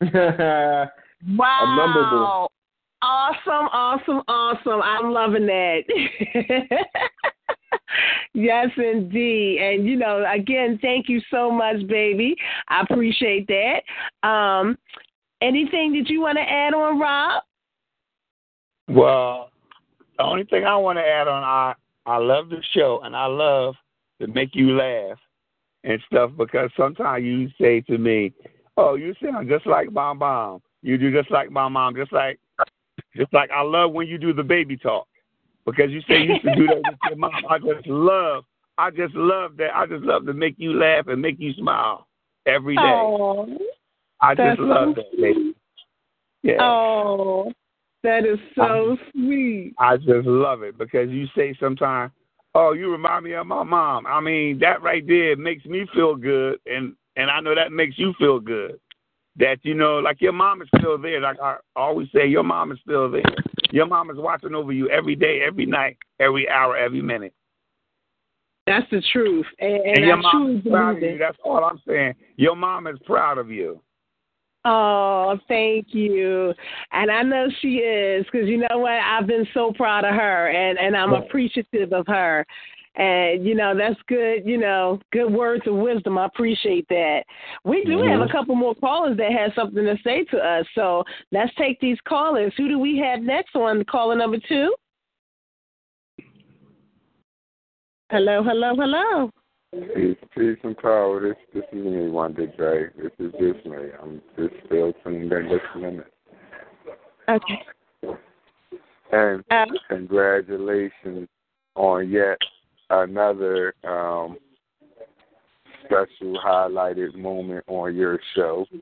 [1.36, 1.74] Wow.
[1.76, 2.48] memorable.
[3.02, 4.80] Awesome, awesome, awesome.
[4.80, 5.82] I'm loving that.
[8.34, 9.58] yes, indeed.
[9.60, 12.36] And, you know, again, thank you so much, baby.
[12.68, 13.82] I appreciate that.
[14.28, 14.78] Um,
[15.42, 17.42] anything that you want to add on, Rob?
[18.88, 19.50] Well,
[20.18, 21.74] the only thing I want to add on, I
[22.06, 23.74] I love the show and I love
[24.20, 25.18] to make you laugh.
[25.84, 28.32] and stuff because sometimes you say to me,
[28.76, 30.60] "Oh, you sound just like my mom.
[30.82, 31.94] You do just like my mom.
[31.94, 32.40] Just like,
[33.16, 35.06] just like I love when you do the baby talk
[35.64, 37.32] because you say you used to do that with your mom.
[37.48, 38.44] I just love,
[38.76, 39.74] I just love that.
[39.74, 42.06] I just love to make you laugh and make you smile
[42.46, 42.82] every day.
[42.82, 43.46] Oh,
[44.20, 45.54] I just love that, baby.
[46.42, 46.60] Yeah.
[46.60, 47.52] oh,
[48.02, 49.74] that is so Um, sweet.
[49.78, 52.12] I just love it because you say sometimes,
[52.54, 56.14] "Oh, you remind me of my mom." I mean, that right there makes me feel
[56.14, 58.78] good, and and I know that makes you feel good.
[59.36, 61.20] That you know, like your mom is still there.
[61.20, 63.22] Like I always say, your mom is still there.
[63.70, 67.34] Your mom is watching over you every day, every night, every hour, every minute.
[68.66, 71.18] That's the truth, and, and, And, your I mom is proud of you.
[71.18, 72.14] That's all I'm saying.
[72.36, 73.80] Your mom is proud of you.
[74.70, 76.52] Oh, thank you.
[76.92, 78.92] And I know she is because you know what?
[78.92, 82.44] I've been so proud of her, and and I'm appreciative of her.
[82.96, 84.42] And you know that's good.
[84.44, 86.18] You know, good words of wisdom.
[86.18, 87.22] I appreciate that.
[87.64, 90.66] We do have a couple more callers that have something to say to us.
[90.74, 92.52] So let's take these callers.
[92.58, 94.74] Who do we have next on caller number two?
[98.10, 99.30] Hello, hello, hello.
[99.72, 101.20] Peace, peace and power.
[101.20, 102.84] This this is me, one big day.
[102.96, 103.76] This is just me.
[104.02, 106.02] I'm just still tuned in listening.
[107.28, 107.64] Okay.
[109.12, 111.28] And Um, congratulations
[111.74, 112.38] on yet
[112.90, 114.38] another um,
[115.84, 118.64] special highlighted moment on your show.
[118.70, 118.80] You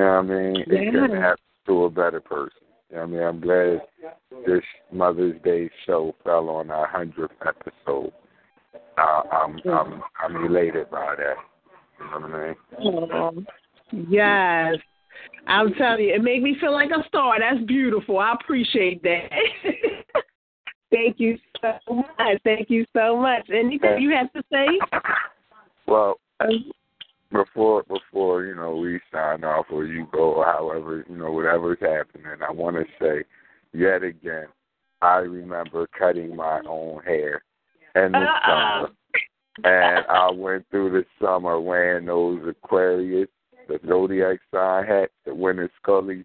[0.00, 0.56] know what I mean?
[0.60, 1.20] It couldn't Yeah.
[1.20, 2.62] happen to a better person.
[2.90, 3.22] You know what I mean?
[3.22, 3.80] I'm glad
[4.46, 8.12] this Mother's Day show fell on our hundredth episode.
[9.00, 11.36] Uh, I'm I'm I'm elated by that.
[11.98, 13.06] You know what I mean?
[13.12, 13.44] Oh,
[14.08, 14.76] yes.
[15.46, 17.38] I'm telling you, it made me feel like a star.
[17.38, 18.18] That's beautiful.
[18.18, 19.30] I appreciate that.
[20.90, 22.38] Thank you so much.
[22.44, 23.48] Thank you so much.
[23.50, 24.66] Anything you have to say?
[25.86, 26.18] Well,
[27.32, 31.78] before before you know we sign off or you go or however you know whatever's
[31.80, 33.24] happening, I want to say
[33.72, 34.46] yet again,
[35.00, 37.42] I remember cutting my own hair
[37.94, 38.86] the Uh-uh.
[38.86, 38.90] summer,
[39.64, 43.28] and I went through the summer wearing those Aquarius,
[43.68, 46.24] the zodiac sign hats, the winter Scully.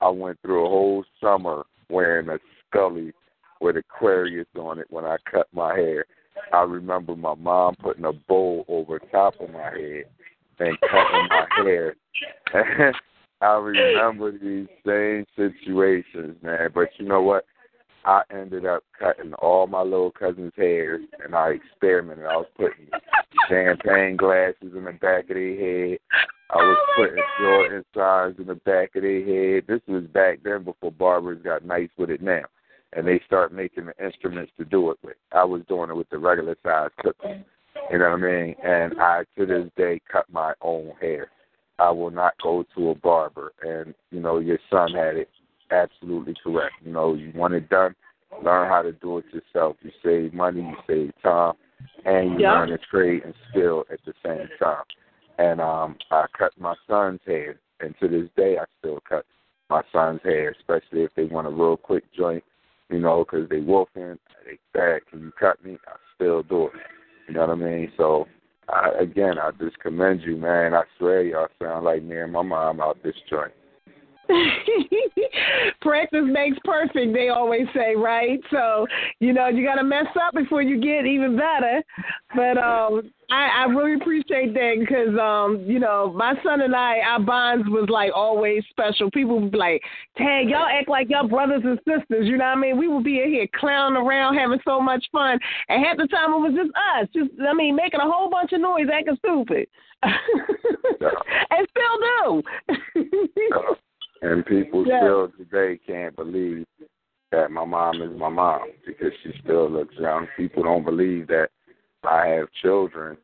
[0.00, 2.38] I went through a whole summer wearing a
[2.68, 3.12] Scully
[3.60, 6.04] with Aquarius on it when I cut my hair.
[6.52, 10.04] I remember my mom putting a bowl over top of my head
[10.60, 11.96] and cutting my hair.
[13.40, 16.70] I remember these same situations, man.
[16.74, 17.44] But you know what?
[18.08, 22.24] I ended up cutting all my little cousins' hairs, and I experimented.
[22.24, 22.88] I was putting
[23.50, 25.98] champagne glasses in the back of their head.
[26.48, 27.22] I was Oh, putting.
[27.38, 29.64] Jordan signs in the back of their head.
[29.66, 32.44] This was back then before barbers got nice with it now,
[32.94, 35.16] and they start making the instruments to do it with.
[35.32, 37.44] I was doing it with the regular size clippers.
[37.92, 38.54] You know what I mean?
[38.64, 41.28] And I to this day cut my own hair.
[41.78, 43.52] I will not go to a barber.
[43.62, 45.28] And you know, your son had it
[45.70, 46.74] absolutely correct.
[46.84, 47.94] You know, you want it done,
[48.42, 49.76] learn how to do it yourself.
[49.82, 51.54] You save money, you save time,
[52.04, 52.52] and you Yeah.
[52.52, 54.84] learn a trade and skill at the same time.
[55.38, 59.24] And um, I cut my son's hair, and to this day, I still cut
[59.70, 62.42] my son's hair, especially if they want a real quick joint,
[62.88, 65.06] you know, because they wolfing, they bad.
[65.06, 65.78] Can you cut me?
[65.86, 66.72] I still do it.
[67.28, 67.92] You know what I mean?
[67.96, 68.26] So,
[68.68, 70.74] I, again, I just commend you, man.
[70.74, 73.52] I swear y'all sound like me and my mom out this joint.
[75.80, 78.40] Practice makes perfect, they always say, right?
[78.50, 78.86] So,
[79.20, 81.82] you know, you got to mess up before you get even better.
[82.34, 86.98] But um, I, I really appreciate that because, um, you know, my son and I,
[87.00, 89.10] our bonds was like always special.
[89.10, 89.82] People would be like,
[90.16, 92.26] dang, y'all act like y'all brothers and sisters.
[92.26, 92.78] You know what I mean?
[92.78, 95.38] We would be in here clowning around, having so much fun.
[95.68, 98.52] And half the time it was just us, just, I mean, making a whole bunch
[98.52, 99.68] of noise, acting stupid.
[100.02, 103.74] and still do.
[104.22, 106.64] And people still today can't believe
[107.30, 110.26] that my mom is my mom because she still looks young.
[110.36, 111.48] People don't believe that
[112.04, 113.16] I have children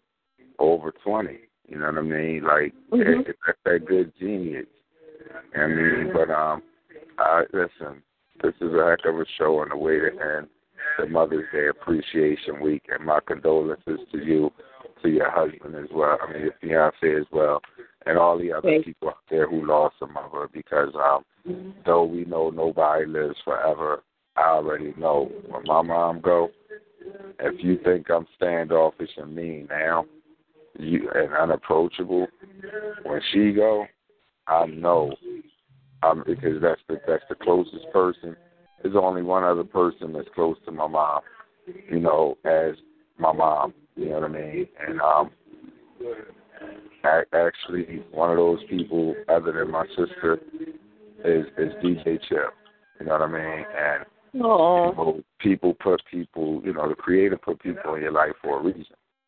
[0.58, 1.40] over twenty.
[1.68, 2.44] You know what I mean?
[2.44, 3.20] Like Mhm.
[3.20, 4.66] it, it's that good genius.
[5.56, 6.62] I mean, but um,
[7.18, 8.02] I listen.
[8.42, 10.48] This is a heck of a show on the way to end
[10.98, 14.52] the Mother's Day Appreciation Week, and my condolences to you,
[15.04, 16.18] to your husband as well.
[16.20, 17.60] I mean, your fiance as well,
[18.06, 20.48] and all the other Thank people out there who lost a mother.
[20.52, 24.02] Because um, though we know nobody lives forever,
[24.36, 26.50] I already know when my mom go.
[27.38, 30.06] If you think I'm standoffish and mean now,
[30.78, 32.26] you and unapproachable,
[33.04, 33.84] when she go,
[34.48, 35.14] I know.
[36.02, 38.36] Um, because that's the that's the closest person.
[38.82, 41.20] There's only one other person that's close to my mom,
[41.90, 42.74] you know, as
[43.18, 43.72] my mom.
[43.96, 44.68] You know what I mean?
[44.86, 45.30] And um,
[47.32, 50.38] actually, one of those people, other than my sister,
[51.24, 52.50] is is DJ Chill.
[53.00, 53.64] You know what I mean?
[53.76, 54.04] And
[54.90, 58.62] people, people put people, you know, the creator put people in your life for a
[58.62, 58.84] reason.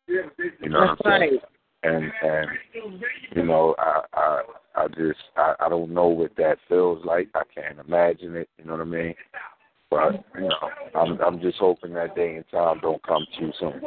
[0.09, 1.39] You know That's what I'm saying?
[1.83, 2.49] And and
[3.35, 4.43] you know, I I
[4.75, 7.29] I just I, I don't know what that feels like.
[7.35, 8.49] I can't imagine it.
[8.59, 9.15] You know what I mean?
[9.91, 13.81] But you know, I'm I'm just hoping that day and time don't come too soon.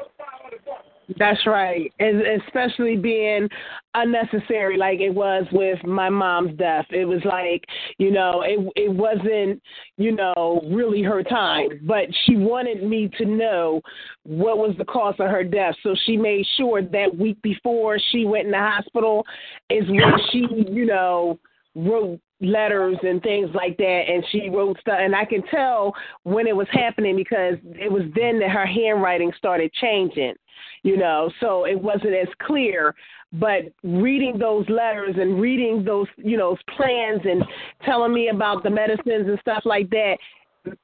[1.18, 3.50] That's right, and especially being
[3.96, 6.86] unnecessary, like it was with my mom's death.
[6.92, 7.66] It was like,
[7.98, 9.62] you know, it it wasn't,
[9.98, 13.82] you know, really her time, but she wanted me to know
[14.24, 15.74] what was the cause of her death.
[15.82, 19.26] So she made sure that week before she went in the hospital
[19.72, 21.40] is when she, you know,
[21.76, 24.98] wrote letters and things like that and she wrote stuff.
[25.00, 25.94] And I can tell
[26.24, 30.36] when it was happening because it was then that her handwriting started changing
[30.84, 32.96] you know so it wasn't as clear.
[33.32, 37.44] But reading those letters and reading those you know plans and
[37.86, 40.18] telling me about the medicines and stuff like that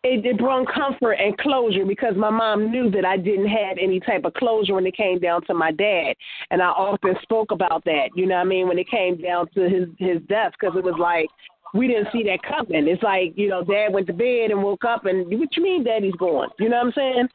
[0.04, 4.00] it, it brought comfort and closure because my mom knew that I didn't have any
[4.00, 6.14] type of closure when it came down to my dad,
[6.52, 8.10] and I often spoke about that.
[8.16, 8.68] You know what I mean?
[8.68, 11.28] When it came down to his his death, because it was like
[11.74, 12.88] we didn't see that coming.
[12.88, 15.84] It's like you know, dad went to bed and woke up, and what you mean,
[15.84, 16.50] daddy's gone?
[16.60, 17.28] You know what I'm saying?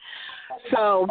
[0.75, 1.07] So,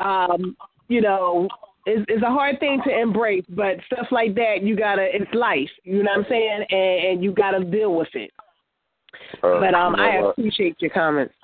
[0.00, 0.56] um,
[0.88, 1.48] you know,
[1.86, 5.08] it's, it's a hard thing to embrace, but stuff like that, you gotta.
[5.12, 5.70] It's life.
[5.84, 6.64] You know what I'm saying?
[6.70, 8.30] And, and you gotta deal with it.
[9.42, 10.30] Uh, But um, you know I what?
[10.38, 11.34] appreciate your comments.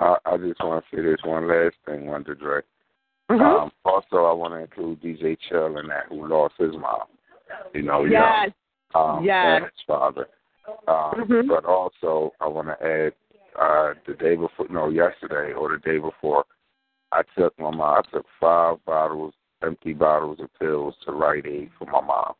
[0.00, 2.62] I, I just want to say this one last thing, Wonder Dre.
[3.30, 3.40] Mhm.
[3.40, 7.06] Um, also, I want to include DJ Chill in that, who lost his mom.
[7.72, 8.50] You know, Yes.
[8.94, 9.44] young, um, Yes.
[9.44, 10.28] and his father.
[10.88, 11.48] Um, Mhm.
[11.48, 13.14] But also, I want to add,
[13.56, 16.44] uh, the day before, no, yesterday or the day before,
[17.12, 17.98] I took my mom.
[17.98, 22.34] I took five bottles, empty bottles of pills to Rite Aid for my mom.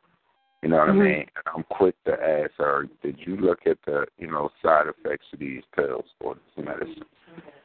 [0.65, 1.01] You know what Mhm.
[1.01, 1.31] I mean?
[1.37, 5.27] And I'm quick to ask her, did you look at the, you know, side effects
[5.35, 7.05] of these pills or this medicine?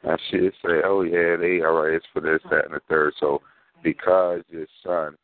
[0.02, 3.14] And she'd say, oh, yeah, they all right, it's for this, that, and the third.
[3.18, 3.40] So
[3.82, 5.16] because your son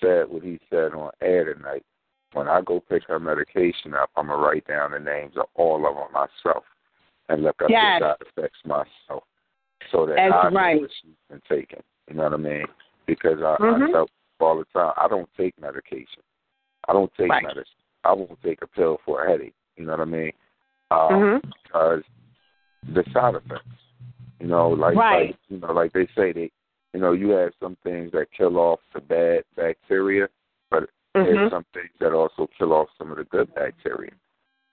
[0.00, 1.84] said what he said on air tonight,
[2.32, 5.46] when I go pick her medication up, I'm going to write down the names of
[5.54, 6.64] all of them myself
[7.28, 8.00] and look up Yes.
[8.00, 9.22] the side effects myself
[9.92, 10.80] so that That's I know right.
[10.80, 11.84] what she's been taking.
[12.08, 12.66] You know what I mean?
[13.06, 13.90] Because I, Mhm.
[13.90, 16.24] I tell all the time, I don't take medication.
[16.88, 17.42] I don't take Right.
[17.42, 17.64] medicine.
[18.04, 19.54] I won't take a pill for a headache.
[19.76, 20.32] You know what I mean?
[20.90, 20.98] Um,
[21.42, 21.42] Mhm.
[21.64, 22.02] Because
[22.88, 23.66] the side effects.
[24.40, 25.28] You know, like, Right.
[25.28, 26.50] like you know, like they say they
[26.92, 30.28] you know, you have some things that kill off the bad bacteria,
[30.68, 31.24] but Mhm.
[31.24, 34.12] there's some things that also kill off some of the good bacteria.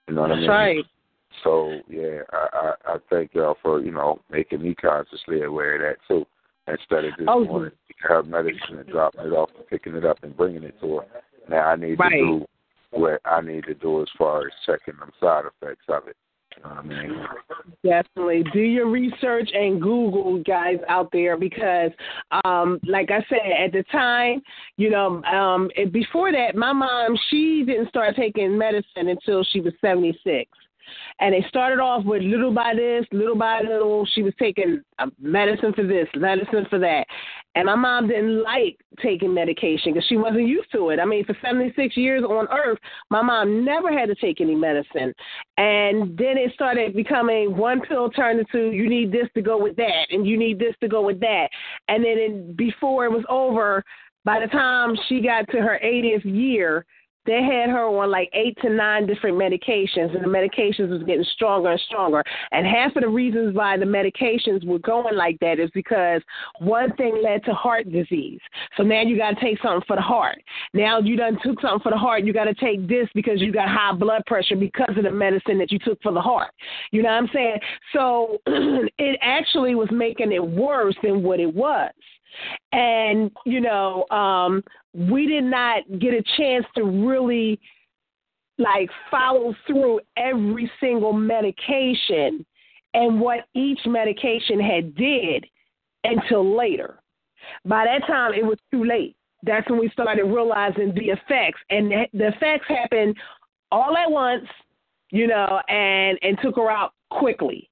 [0.07, 0.49] You know what I That's mean?
[0.49, 0.85] right.
[1.43, 5.81] So yeah, I, I I thank y'all for you know making me consciously aware of
[5.81, 6.25] that too,
[6.67, 10.03] instead of just Oh, wanting to have medicine and dropping it off and picking it
[10.03, 11.05] up and bringing it to her.
[11.49, 12.11] Now I need Right.
[12.11, 12.45] to do
[12.91, 16.15] what I need to do as far as checking them side effects of it.
[16.57, 17.27] You know I mean?
[17.83, 21.91] Definitely do your research and Google guys out there because,
[22.43, 24.41] um, like I said, at the time,
[24.77, 29.73] you know, um, before that, my mom she didn't start taking medicine until she was
[29.79, 30.49] seventy six.
[31.19, 34.07] And they started off with little by this, little by little.
[34.13, 37.05] She was taking uh, medicine for this, medicine for that.
[37.55, 40.99] And my mom didn't like taking medication because she wasn't used to it.
[40.99, 42.77] I mean, for 76 years on earth,
[43.09, 45.13] my mom never had to take any medicine.
[45.57, 49.75] And then it started becoming one pill turned into you need this to go with
[49.77, 51.49] that, and you need this to go with that.
[51.87, 53.83] And then it, before it was over,
[54.25, 56.85] by the time she got to her 80th year,
[57.25, 61.25] they had her on like eight to nine different medications, and the medications was getting
[61.33, 62.23] stronger and stronger.
[62.51, 66.21] And half of the reasons why the medications were going like that is because
[66.59, 68.39] one thing led to heart disease.
[68.77, 70.41] So now you got to take something for the heart.
[70.73, 72.23] Now you done took something for the heart.
[72.23, 75.57] You got to take this because you got high blood pressure because of the medicine
[75.59, 76.51] that you took for the heart.
[76.91, 77.59] You know what I'm saying?
[77.93, 81.91] So it actually was making it worse than what it was.
[82.71, 84.63] And, you know, um,
[84.93, 87.59] we did not get a chance to really
[88.57, 92.45] like follow through every single medication
[92.93, 95.45] and what each medication had did
[96.03, 96.99] until later.
[97.65, 99.15] By that time it was too late.
[99.43, 103.15] That's when we started realizing the effects and the, effects happened
[103.71, 104.45] all at once,
[105.11, 107.68] you know, and and took her out quickly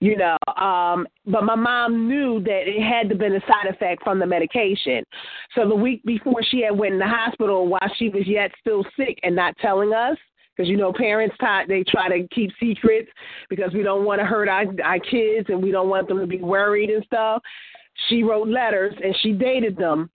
[0.00, 4.02] you know um but my mom knew that it had to been a side effect
[4.02, 5.04] from the medication.
[5.54, 8.84] So the week before she had went in the hospital while she was yet still
[8.96, 10.16] sick and not telling us
[10.60, 13.08] because you know parents try, they try to keep secrets
[13.48, 16.26] because we don't want to hurt our our kids and we don't want them to
[16.26, 17.42] be worried and stuff.
[18.08, 20.10] She wrote letters and she dated them.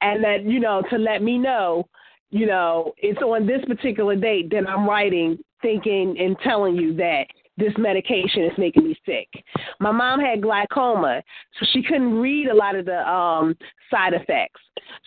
[0.00, 1.88] And that you know to let me know,
[2.30, 7.24] you know, it's on this particular date that I'm writing, thinking and telling you that
[7.58, 9.28] this medication is making me sick.
[9.80, 11.22] My mom had glaucoma,
[11.58, 13.56] so she couldn't read a lot of the um
[13.90, 14.60] side effects.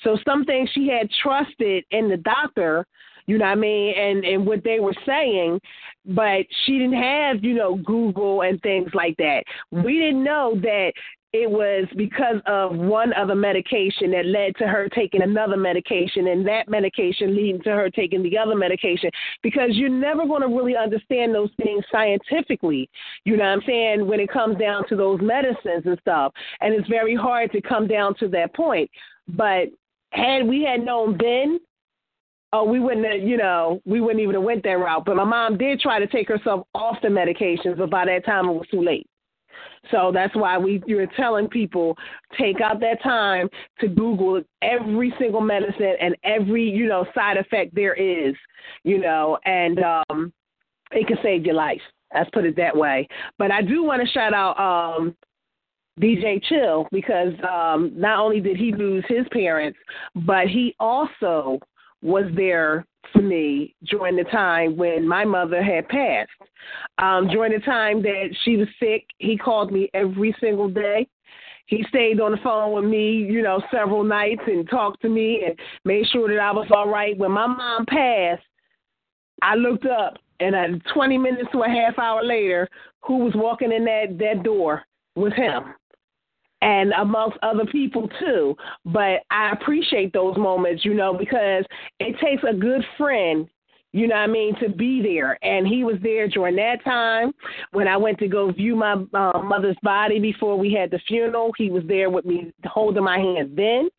[0.04, 2.86] So some things she had trusted in the doctor,
[3.26, 5.60] you know what I mean, and and what they were saying,
[6.06, 9.44] but she didn't have, you know, Google and things like that.
[9.72, 10.94] We didn't know that
[11.34, 16.46] it was because of one other medication that led to her taking another medication and
[16.46, 19.10] that medication leading to her taking the other medication
[19.42, 22.90] because you're never going to really understand those things scientifically
[23.24, 26.74] you know what i'm saying when it comes down to those medicines and stuff and
[26.74, 28.90] it's very hard to come down to that point
[29.30, 29.68] but
[30.12, 31.60] had we had known then
[32.54, 35.06] oh, we wouldn't have, you know, we wouldn't even have went that route.
[35.06, 38.50] But my mom did try to take herself off the medications, but by that time
[38.50, 39.08] it was too late.
[39.90, 41.98] So that's why we you're telling people
[42.40, 43.50] take out that time
[43.80, 48.36] to Google every single medicine and every you know side effect there is,
[48.84, 50.32] you know, and um,
[50.92, 51.82] it can save your life.
[52.14, 53.08] Let's put it that way.
[53.38, 55.16] But I do want to shout out um,
[56.00, 59.80] DJ Chill because um, not only did he lose his parents,
[60.16, 61.60] but he also
[62.02, 66.30] was there for me during the time when my mother had passed.
[66.98, 71.08] Um, during the time that she was sick, he called me every single day.
[71.66, 75.44] He stayed on the phone with me, you know, several nights and talked to me
[75.46, 77.18] and made sure that I was all right.
[77.18, 78.44] When my mom passed,
[79.42, 82.68] I looked up and at 20 minutes to a half hour later,
[83.02, 84.84] who was walking in that, that door
[85.16, 85.74] was him
[86.62, 88.56] and amongst other people too.
[88.86, 91.66] But I appreciate those moments, you know, because
[92.00, 93.48] it takes a good friend
[93.94, 95.38] you know what I mean, to be there.
[95.44, 97.34] And he was there during that time
[97.72, 101.52] when I went to go view my uh, mother's body before we had the funeral.
[101.58, 103.90] He was there with me holding my hand then.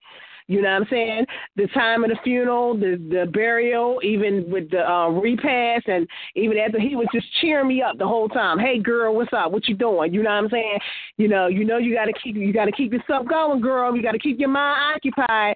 [0.52, 1.26] You know what I'm saying?
[1.56, 6.06] The time of the funeral, the the burial, even with the uh, repast, and
[6.36, 8.58] even after he was just cheering me up the whole time.
[8.58, 9.50] Hey, girl, what's up?
[9.50, 10.12] What you doing?
[10.12, 10.78] You know what I'm saying?
[11.16, 13.96] You know, you know, you got to keep you got to keep yourself going, girl.
[13.96, 15.54] You got to keep your mind occupied,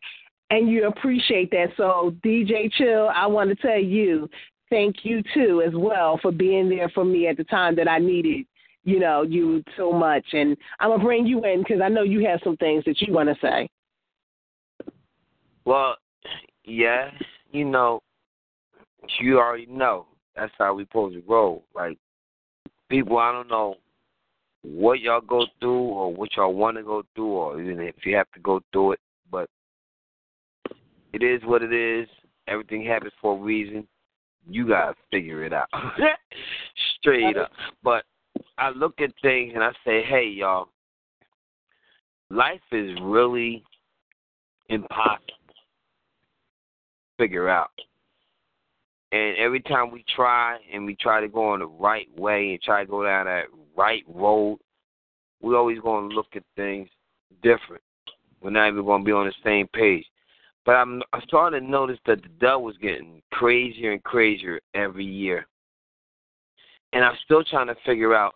[0.48, 1.66] and you appreciate that.
[1.76, 4.30] So, DJ Chill, I want to tell you,
[4.70, 7.98] thank you too as well for being there for me at the time that I
[7.98, 8.46] needed
[8.84, 10.24] you know, you so much.
[10.32, 13.12] And I'm to bring you in because I know you have some things that you
[13.12, 13.68] want to say.
[15.66, 15.96] Well,
[16.64, 17.10] yeah,
[17.50, 18.00] you know,
[19.20, 20.06] you already know.
[20.36, 21.64] That's how we supposed to roll.
[21.74, 21.98] Like
[22.88, 23.74] people, I don't know
[24.62, 28.14] what y'all go through or what y'all want to go through, or even if you
[28.16, 29.00] have to go through it.
[29.30, 29.50] But
[31.12, 32.08] it is what it is.
[32.46, 33.88] Everything happens for a reason.
[34.48, 35.68] You gotta figure it out,
[37.00, 37.50] straight up.
[37.82, 38.04] But
[38.56, 40.68] I look at things and I say, hey, y'all,
[42.30, 43.64] life is really
[44.68, 45.34] impossible
[47.18, 47.70] figure out.
[49.12, 52.62] And every time we try and we try to go on the right way and
[52.62, 53.44] try to go down that
[53.76, 54.58] right road,
[55.40, 56.88] we're always going to look at things
[57.42, 57.82] different.
[58.40, 60.04] We're not even going to be on the same page.
[60.64, 65.04] But I'm, I'm starting to notice that the devil was getting crazier and crazier every
[65.04, 65.46] year.
[66.92, 68.34] And I'm still trying to figure out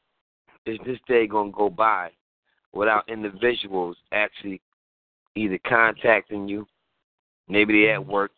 [0.66, 2.10] is this day going to go by
[2.72, 4.60] without individuals actually
[5.34, 6.66] either contacting you,
[7.48, 8.30] maybe they're at work,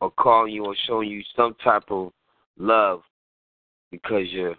[0.00, 2.12] or calling you or showing you some type of
[2.58, 3.02] love
[3.90, 4.54] because your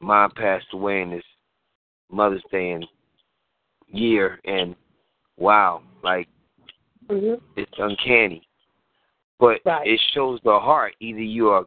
[0.00, 1.24] mom passed away in this
[2.10, 2.86] Mother's Day and
[3.88, 4.74] year, and
[5.36, 6.28] wow, like
[7.08, 7.42] mm-hmm.
[7.56, 8.46] it's uncanny.
[9.40, 9.86] But right.
[9.86, 10.94] it shows the heart.
[11.00, 11.66] Either you are,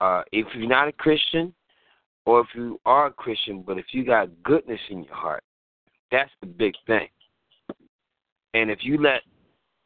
[0.00, 1.54] uh, if you're not a Christian,
[2.24, 5.44] or if you are a Christian, but if you got goodness in your heart,
[6.10, 7.08] that's the big thing.
[8.54, 9.22] And if you let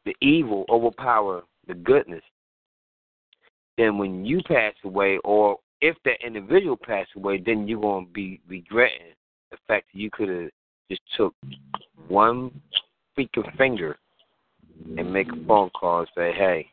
[0.05, 2.23] the evil overpower the goodness,
[3.77, 8.39] then when you pass away, or if that individual passed away, then you're gonna be
[8.47, 9.13] regretting
[9.51, 10.49] the fact that you could have
[10.89, 11.35] just took
[12.07, 12.49] one
[13.17, 13.97] freaking finger
[14.97, 16.71] and make a phone call and say, "Hey,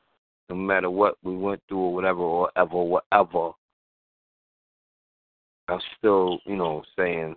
[0.48, 3.52] no matter what we went through or whatever or ever whatever,
[5.68, 7.36] I'm still, you know, saying,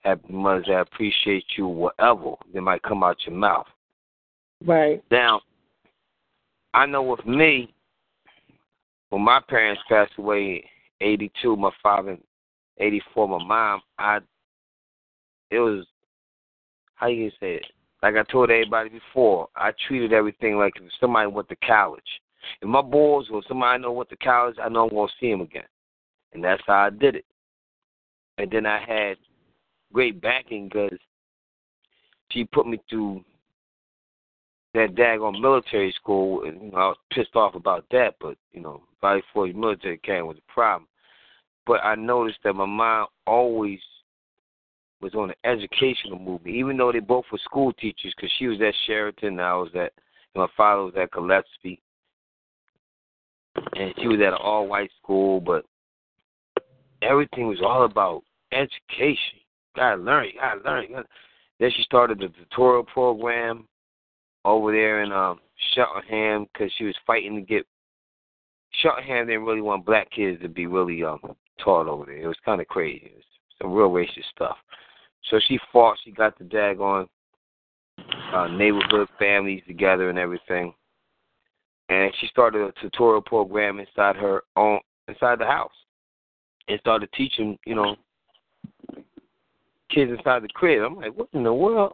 [0.00, 3.66] Happy Mother's Day, I appreciate you, whatever that might come out your mouth."
[4.64, 5.02] Right.
[5.10, 5.40] Now,
[6.74, 7.72] I know with me,
[9.10, 10.68] when my parents passed away,
[11.00, 12.18] eighty two, my father,
[12.78, 14.18] eighty four, my mom, I,
[15.50, 15.86] it was,
[16.96, 17.66] how you say it?
[18.02, 22.02] Like I told everybody before, I treated everything like if somebody went to college.
[22.60, 25.30] If my boys or somebody I know went to college, I know I'm gonna see
[25.30, 25.64] them again,
[26.32, 27.24] and that's how I did it.
[28.38, 29.16] And then I had
[29.92, 30.98] great backing because
[32.30, 33.22] she put me through
[34.74, 38.16] that daggone military school, and you know, I was pissed off about that.
[38.20, 40.88] But you know, Valley Forge Military Academy was a problem.
[41.66, 43.78] But I noticed that my mom always
[45.00, 48.12] was on the educational movement, even though they both were school teachers.
[48.16, 49.92] Because she was at Sheridan, and I was at
[50.34, 51.80] my father was at Gillespie,
[53.76, 55.40] and she was at an all-white school.
[55.40, 55.64] But
[57.00, 59.38] everything was all about education.
[59.76, 60.26] Gotta learn.
[60.40, 61.04] Gotta learn.
[61.60, 63.68] Then she started the tutorial program
[64.44, 65.40] over there in um
[65.74, 67.66] Cheltenham because she was fighting to get
[68.82, 71.20] Cheltenham didn't really want black kids to be really um
[71.62, 72.18] taught over there.
[72.18, 73.06] It was kind of crazy.
[73.06, 73.24] It was
[73.60, 74.56] some real racist stuff.
[75.30, 75.96] So she fought.
[76.04, 77.06] She got the daggone
[78.32, 80.74] uh, neighborhood families together and everything.
[81.88, 85.72] And she started a tutorial program inside her own inside the house,
[86.66, 87.96] and started teaching, you know,
[89.90, 90.82] kids inside the crib.
[90.82, 91.92] I'm like, what in the world?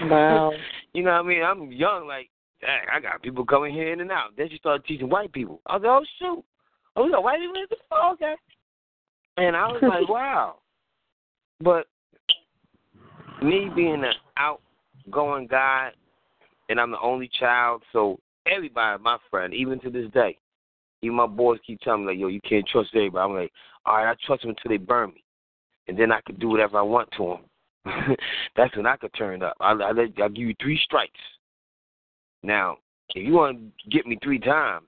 [0.00, 0.52] Wow.
[0.94, 1.42] you know what I mean?
[1.42, 2.28] I'm young, like,
[2.60, 4.30] dang, I got people coming here in and out.
[4.36, 5.60] Then she started teaching white people.
[5.66, 6.44] I was like, oh shoot,
[6.96, 7.66] oh we got white people in?
[7.90, 8.34] Oh, okay.
[9.36, 10.56] And I was like, wow.
[11.60, 11.86] But
[13.42, 15.90] me being an outgoing guy,
[16.68, 20.38] and I'm the only child, so everybody, my friend, even to this day,
[21.02, 23.24] even my boys keep telling me like, yo, you can't trust everybody.
[23.24, 23.52] I'm like,
[23.84, 25.24] all right, I trust them until they burn me,
[25.88, 27.38] and then I can do whatever I want to them.
[28.56, 29.56] That's when I could turn up.
[29.60, 31.18] I, I let, I'll give you three strikes.
[32.42, 32.78] Now,
[33.14, 34.86] if you want to get me three times,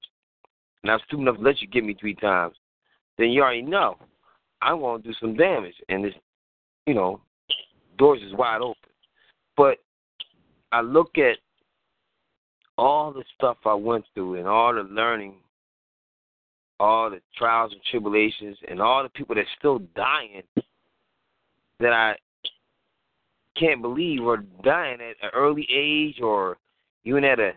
[0.83, 2.55] and I'm stupid enough to let you get me three times,
[3.19, 3.97] then you already know
[4.63, 6.15] I'm going to do some damage, and this,
[6.87, 7.21] you know,
[7.99, 8.77] doors is wide open.
[9.57, 9.79] But
[10.73, 11.37] I look at
[12.77, 15.35] all the stuff I went through and all the learning,
[16.81, 20.43] all the trials and tribulations, and all the people that's still dying
[21.81, 22.17] that I
[23.59, 26.59] can't believe are dying at an early age or
[27.05, 27.53] even at a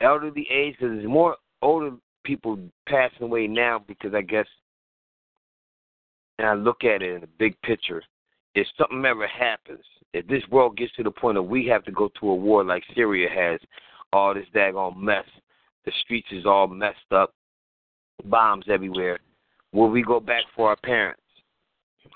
[0.00, 0.76] elderly age.
[0.78, 1.92] Because there's more older
[2.24, 2.58] people
[2.88, 4.46] passing away now because I guess,
[6.38, 8.02] and I look at it in the big picture.
[8.54, 11.92] If something ever happens, if this world gets to the point of we have to
[11.92, 13.60] go to a war like Syria has,
[14.12, 15.24] all this daggone mess.
[15.84, 17.34] The streets is all messed up,
[18.24, 19.18] bombs everywhere.
[19.72, 21.20] Will we go back for our parents?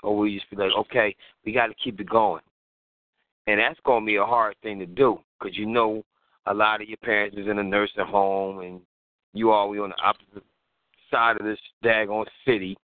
[0.01, 1.15] Or will we just be like, okay,
[1.45, 2.41] we got to keep it going?
[3.49, 6.05] And that's going to be a hard thing to do because you know
[6.45, 8.79] a lot of your parents is in a nursing home and
[9.33, 10.43] you all we on the opposite
[11.09, 12.77] side of this daggone city.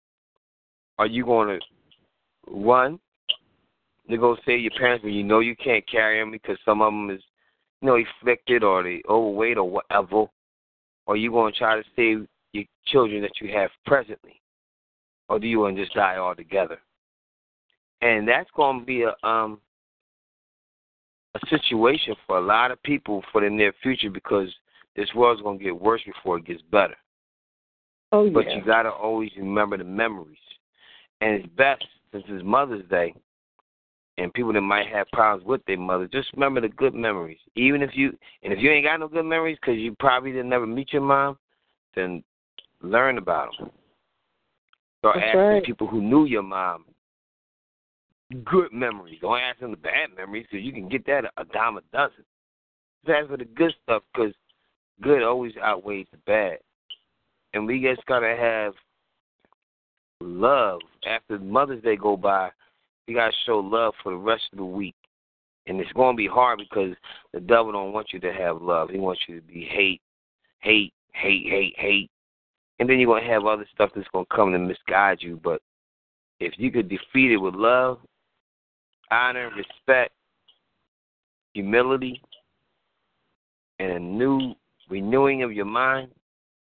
[0.98, 3.00] Are you going to run
[4.10, 6.92] to go save your parents when you know you can't carry them because some of
[6.92, 7.22] them is
[7.84, 10.26] you know, afflicted or they overweight or whatever,
[11.06, 14.42] or you going to try to save your children that you have presently,
[15.30, 16.80] or do you want to just die altogether?
[18.02, 19.60] And that's going to be a um
[21.36, 24.48] a situation for a lot of people for the near future because
[24.96, 26.96] this world's going to get worse before it gets better.
[28.12, 28.32] Oh yeah.
[28.34, 30.38] But you got to always remember the memories,
[31.22, 33.14] and it's best since it's Mother's Day
[34.18, 37.40] and people that might have problems with their mother, just remember the good memories.
[37.56, 40.50] Even if you and if you ain't got no good memories because you probably didn't
[40.50, 41.38] never meet your mom,
[41.96, 42.24] then
[42.82, 43.70] learn about them.
[45.00, 45.64] Start That's asking right.
[45.66, 46.86] people who knew your mom
[48.44, 49.20] good memories.
[49.22, 52.24] Don't ask them the bad memories so you can get that a dime a dozen.
[53.06, 54.34] Just ask for the good stuff because
[55.02, 56.58] good always outweighs the bad.
[57.54, 58.74] And we just gotta have
[60.22, 62.50] love after Mother's Day go by
[63.08, 64.96] you gotta show love for the rest of the week.
[65.68, 66.96] And it's gonna be hard because
[67.34, 68.90] the devil don't want you to have love.
[68.90, 70.02] He wants you to be hate,
[70.60, 72.10] hate, hate, hate, hate.
[72.80, 75.40] And then you're gonna have other stuff that's gonna come to misguide you.
[75.44, 75.62] But
[76.40, 78.00] if you could defeat it with love,
[79.12, 80.14] honor, respect,
[81.54, 82.22] humility,
[83.80, 84.54] and a new
[84.90, 86.12] renewing of your mind,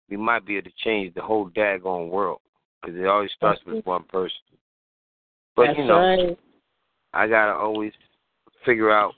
[0.09, 2.41] we might be able to change the whole daggone world.
[2.81, 4.37] Because it always starts with one person.
[5.57, 6.39] But That's you know, right.
[7.13, 7.93] I gotta always
[8.65, 9.15] figure out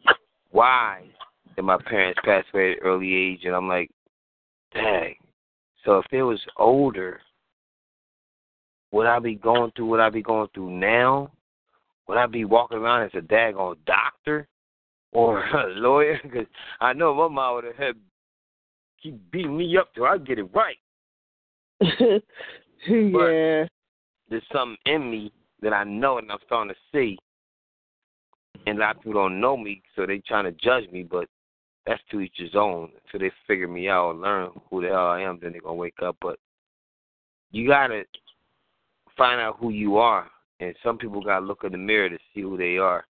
[0.50, 1.02] why
[1.56, 3.90] did my parents pass away at an early age, and I'm like,
[4.72, 5.16] dang.
[5.84, 7.20] So if it was older,
[8.92, 11.30] would I be going through what I be going through now?
[12.08, 14.48] Would I be walking around as a daggone doctor
[15.12, 16.18] or a lawyer?
[16.22, 16.46] Because
[16.80, 17.94] I know my mom would have had
[19.02, 20.78] keep beating me up till I get it right.
[22.88, 23.66] yeah.
[24.30, 25.32] There's something in me
[25.62, 27.16] that I know and I'm starting to see.
[28.66, 31.26] And a lot of people don't know me, so they trying to judge me, but
[31.86, 32.90] that's to each his own.
[33.04, 35.74] Until they figure me out and learn who the hell I am, then they're gonna
[35.74, 36.16] wake up.
[36.20, 36.38] But
[37.50, 38.04] you gotta
[39.16, 40.28] find out who you are.
[40.60, 43.06] And some people gotta look in the mirror to see who they are.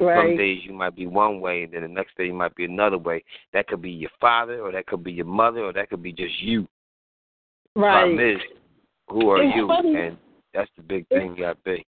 [0.00, 0.16] Right.
[0.16, 2.64] Some days you might be one way, and then the next day you might be
[2.64, 3.22] another way.
[3.52, 6.12] That could be your father, or that could be your mother, or that could be
[6.12, 6.66] just you.
[7.74, 8.34] Problem Right.
[8.34, 8.40] is,
[9.08, 9.68] who are It's you?
[9.68, 9.94] funny.
[9.94, 10.18] And
[10.52, 11.86] that's the big thing you got to be.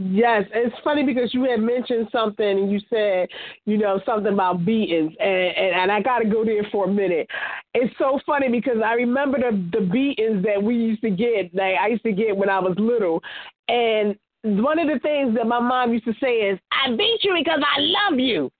[0.00, 3.28] Yes, it's funny because you had mentioned something and you said,
[3.66, 6.88] you know, something about beatings, and and, and I got to go there for a
[6.88, 7.28] minute.
[7.74, 11.74] It's so funny because I remember the the beatings that we used to get, like
[11.80, 13.20] I used to get when I was little,
[13.68, 17.34] and one of the things that my mom used to say is, "I beat you
[17.34, 18.50] because I love you,"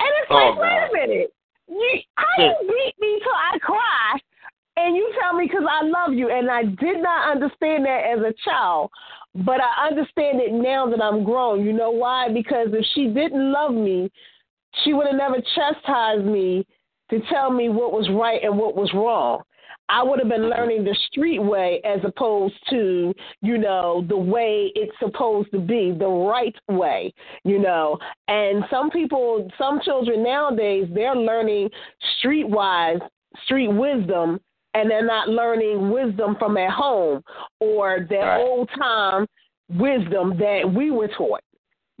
[0.00, 0.90] and it's Oh, like, wait God.
[0.90, 1.32] a minute,
[1.68, 4.18] you how you beat me till I cry,
[4.76, 8.20] and you tell me because I love you, and I did not understand that as
[8.20, 8.90] a child.
[9.34, 11.64] But I understand it now that I'm grown.
[11.64, 12.28] You know why?
[12.32, 14.10] Because if she didn't love me,
[14.82, 16.66] she would have never chastised me
[17.10, 19.42] to tell me what was right and what was wrong.
[19.90, 23.12] I would have been learning the street way as opposed to,
[23.42, 27.12] you know, the way it's supposed to be, the right way,
[27.44, 27.98] you know.
[28.28, 31.70] And some people, some children nowadays, they're learning
[32.22, 33.00] streetwise,
[33.44, 34.40] street wisdom,
[34.74, 37.22] and they're not learning wisdom from at home
[37.58, 38.40] or their Right.
[38.40, 39.26] old time
[39.70, 41.42] wisdom that we were taught.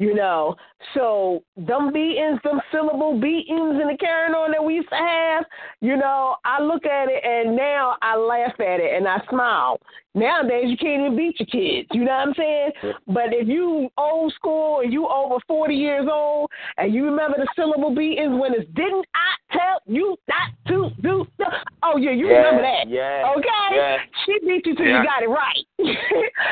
[0.00, 0.56] You know,
[0.94, 5.44] so them beatings, them syllable beatings and the carrying on that we used to have,
[5.82, 9.78] you know, I look at it and now I laugh at it and I smile.
[10.14, 12.94] Nowadays you can't even beat your kids, you know what I'm saying?
[13.08, 16.48] But if you old school and you over forty years old
[16.78, 21.26] and you remember the syllable beatings when it's didn't I tell you not to do
[21.36, 21.44] the
[21.82, 22.88] oh yeah, you remember that.
[22.88, 23.34] Yeah.
[23.36, 23.76] Okay?
[23.76, 23.96] Yeah.
[24.24, 25.02] She beat you till Yeah.
[25.02, 25.64] you got it right.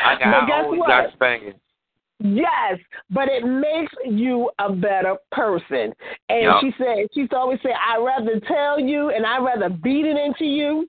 [0.04, 0.20] I got.
[0.24, 0.88] but I guess always what?
[0.88, 1.54] got spanking.
[2.20, 2.78] Yes,
[3.10, 5.92] but it makes you a better person.
[6.28, 6.60] And Yup.
[6.60, 10.04] she said, she used to always said, I'd rather tell you and I'd rather beat
[10.04, 10.88] it into you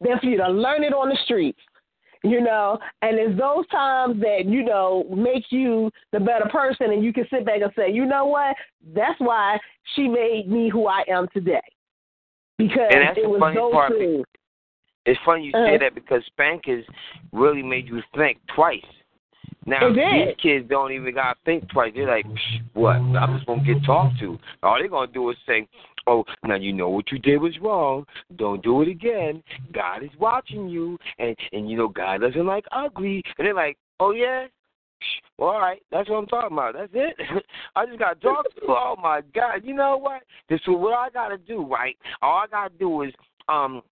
[0.00, 1.60] than for you to learn it on the streets.
[2.22, 7.02] You know, and it's those times that, you know, make you the better person and
[7.02, 8.54] you can sit back and say, you know what?
[8.94, 9.58] That's why
[9.94, 11.62] she made me who I am today.
[12.58, 14.26] Because it was funny those part, things.
[15.06, 15.64] It's funny you Uh-huh.
[15.66, 16.84] say that because spankers
[17.32, 18.84] really made you think twice.
[19.66, 21.92] Now these kids don't even gotta think twice.
[21.94, 22.26] They're like,
[22.72, 22.96] "What?
[22.96, 25.68] I'm just gonna get talked to." All they're gonna do is say,
[26.06, 28.06] "Oh, now you know what you did was wrong.
[28.36, 29.42] Don't do it again.
[29.72, 33.76] God is watching you, and and you know God doesn't like ugly." And they're like,
[33.98, 34.46] "Oh yeah."
[35.00, 36.74] Psh, All right, that's what I'm talking about.
[36.74, 37.16] That's it.
[37.76, 38.66] I just got talked to.
[38.68, 39.60] Oh my God!
[39.64, 40.22] You know what?
[40.48, 41.64] This is what I got to do.
[41.64, 41.96] Right?
[42.22, 43.12] All I got to do is
[43.48, 43.82] um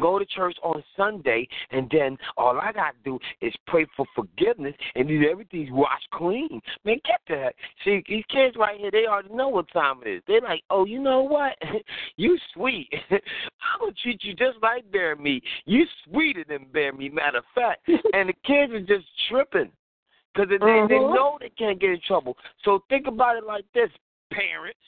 [0.00, 4.06] go to church on Sunday, and then all I got to do is pray for
[4.14, 6.60] forgiveness, and then everything's washed clean.
[6.84, 7.54] Man, get that.
[7.84, 10.22] See, these kids right here, they already know what time it is.
[10.26, 11.56] They're like, oh, you know what?
[12.16, 12.88] you sweet.
[13.10, 15.42] I'm going to treat you just like Bear Meat.
[15.64, 17.88] You sweeter than Bear Meat, matter of fact.
[18.12, 19.70] and the kids are just tripping
[20.34, 21.14] because they, they Mhm.
[21.14, 22.36] know they can't get in trouble.
[22.64, 23.90] So think about it like this,
[24.30, 24.78] parents.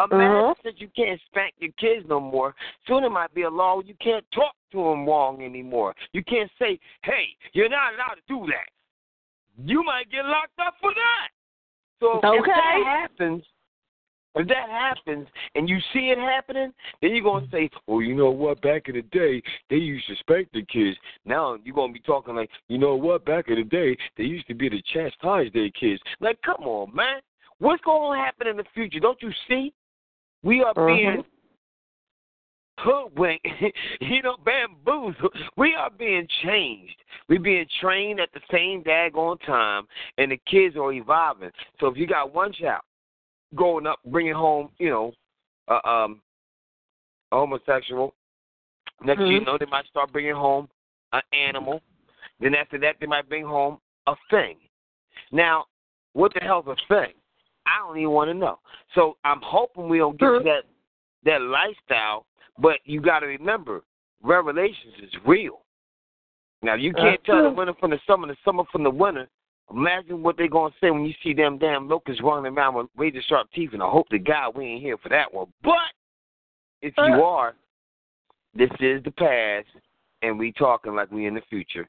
[0.00, 0.62] Imagine Mhm.
[0.62, 2.54] that you can't spank your kids no more.
[2.86, 5.94] Soon it might be a law you can't talk to them wrong anymore.
[6.12, 8.68] You can't say, "Hey, you're not allowed to do that."
[9.64, 11.28] You might get locked up for that.
[12.00, 13.46] So if that happens,
[14.34, 18.32] if that happens, and you see it happening, then you're gonna say, "Well, you know
[18.32, 18.60] what?
[18.62, 20.98] Back in the day, they used to spank the kids.
[21.24, 23.24] Now you're gonna be talking like, you know what?
[23.24, 26.02] Back in the day, they used to be to chastise their kids.
[26.18, 27.22] Like, come on, man.
[27.58, 28.98] What's going to happen in the future?
[28.98, 29.72] Don't you see?
[30.44, 30.86] We are Mhm.
[30.86, 31.24] being
[32.78, 33.46] hoodwinked,
[34.00, 35.34] you know, bamboozled.
[35.56, 37.02] We are being changed.
[37.28, 39.88] We're being trained at the same daggone time,
[40.18, 41.50] and the kids are evolving.
[41.80, 42.82] So if you got one child
[43.54, 45.14] growing up, bringing home, you know,
[45.68, 46.20] uh, um,
[47.32, 48.14] a homosexual,
[49.02, 50.68] next thing you know, they might start bringing home
[51.12, 51.80] an animal.
[52.40, 54.58] Then after that, they might bring home a thing.
[55.32, 55.66] Now,
[56.12, 57.14] what the hell's a thing?
[57.66, 58.58] I don't even want to know.
[58.94, 60.62] So I'm hoping we don't get to that
[61.24, 62.26] that lifestyle.
[62.58, 63.82] But you got to remember,
[64.22, 65.62] Revelations is real.
[66.62, 69.28] Now you can't That's tell the winter from the summer, the summer from the winter.
[69.70, 73.22] Imagine what they're gonna say when you see them damn locusts running around with razor
[73.28, 73.70] sharp teeth.
[73.72, 75.52] And I hope to God we ain't here for that one.
[75.62, 75.92] But
[76.82, 77.22] if you Uh.
[77.22, 77.56] are,
[78.54, 79.66] this is the past,
[80.22, 81.88] and we talking like we in the future.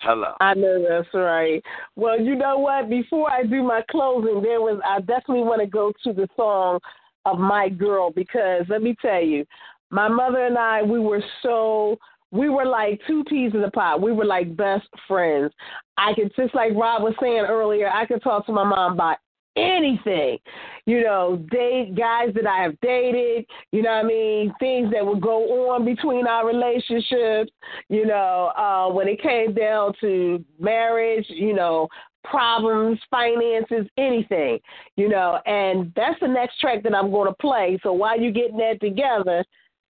[0.00, 0.34] Hello.
[0.40, 1.62] I know that's right.
[1.96, 2.88] Well, you know what?
[2.88, 6.78] Before I do my closing, there was I definitely want to go to the song
[7.24, 9.44] of my girl because let me tell you,
[9.90, 11.96] my mother and I we were so
[12.30, 14.02] we were like two peas in a pot.
[14.02, 15.52] We were like best friends.
[15.96, 19.16] I could just like Rob was saying earlier, I could talk to my mom about
[19.56, 20.38] anything.
[20.84, 25.20] You know, date guys that I have dated, you know I mean, things that would
[25.20, 27.50] go on between our relationships,
[27.88, 31.88] you know, uh when it came down to marriage, you know,
[32.24, 34.58] problems, finances, anything,
[34.96, 35.40] you know.
[35.46, 37.78] And that's the next track that I'm going to play.
[37.82, 39.44] So while you're getting that together,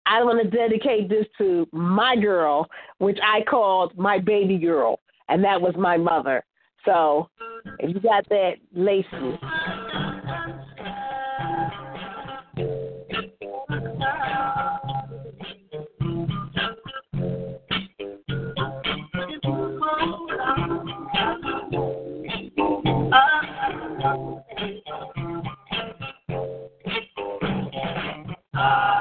[0.06, 2.68] I want to dedicate this to my girl,
[2.98, 6.44] which I called my baby girl, and that was my mother.
[6.84, 7.28] So
[7.78, 9.38] if you got that, Lacey.
[28.52, 28.99] Yes.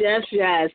[0.00, 0.70] Yes, yes.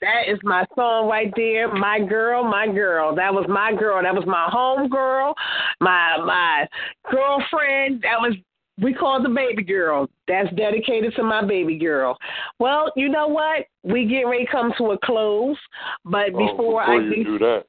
[0.00, 1.72] That is my song right there.
[1.72, 3.14] My girl, my girl.
[3.14, 4.02] That was my girl.
[4.02, 5.34] That was my home girl,
[5.80, 6.66] my my
[7.10, 8.02] girlfriend.
[8.02, 8.34] That was
[8.82, 10.08] we called the baby girl.
[10.26, 12.18] That's dedicated to my baby girl.
[12.58, 13.66] Well, you know what?
[13.84, 15.56] We get ready to come to a close,
[16.04, 17.64] but Oh, before, before I you do that,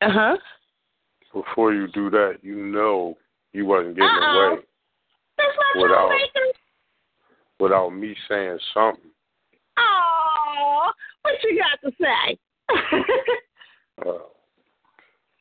[0.00, 0.36] uh huh.
[1.32, 3.16] before you do that, you know
[3.52, 4.48] you wasn't getting Uh-oh.
[4.48, 4.62] away
[5.80, 6.10] Without-
[7.60, 9.11] without me saying something.
[10.52, 10.90] Oh,
[11.22, 12.38] what you got to say?
[14.04, 14.14] Uh,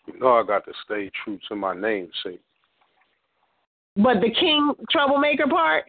[0.06, 2.42] you know I got to stay true to my namesake.
[3.96, 5.86] but the king troublemaker part.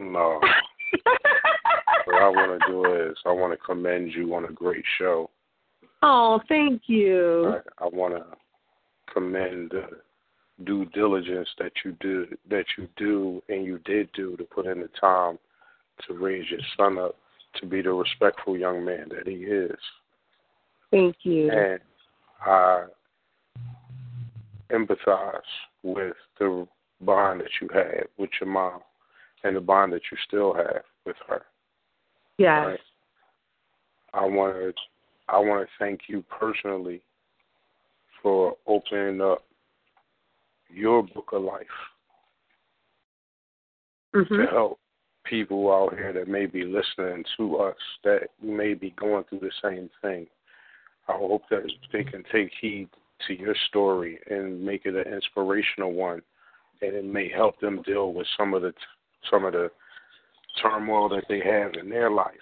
[0.00, 0.40] No.
[2.06, 5.28] what I want to do is I want to commend you on a great show.
[6.02, 7.60] oh, thank you.
[7.78, 8.24] I, I want to
[9.12, 14.44] commend the due diligence that you do that you do and you did do to
[14.44, 15.38] put in the time
[16.06, 17.16] to raise your son up
[17.60, 19.78] to be the respectful young man that he is.
[20.90, 21.50] Thank you.
[21.50, 21.80] And
[22.44, 22.84] I
[24.70, 25.40] empathize
[25.82, 26.66] with the
[27.00, 28.80] bond that you had with your mom
[29.44, 31.42] and the bond that you still have with her.
[32.38, 32.66] yes.
[32.66, 32.80] Right.
[34.14, 34.72] I want to
[35.28, 37.02] I want to thank you personally
[38.22, 39.44] for opening up
[40.70, 41.66] your book of life
[44.16, 44.34] Mm-hmm.
[44.34, 44.78] to help
[45.28, 49.50] people out here that may be listening to us that may be going through the
[49.62, 50.26] same thing.
[51.08, 52.88] I hope that they can take heed
[53.26, 56.22] to your story and make it an inspirational one,
[56.82, 58.72] and it may help them deal with some of the
[59.30, 59.70] some of the
[60.62, 62.36] turmoil that they have in their lives,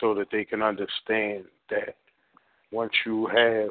[0.00, 1.96] so that they can understand that
[2.70, 3.70] once you have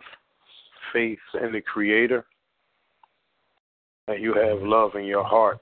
[0.93, 2.25] faith in the Creator
[4.07, 5.59] and you have love in your heart,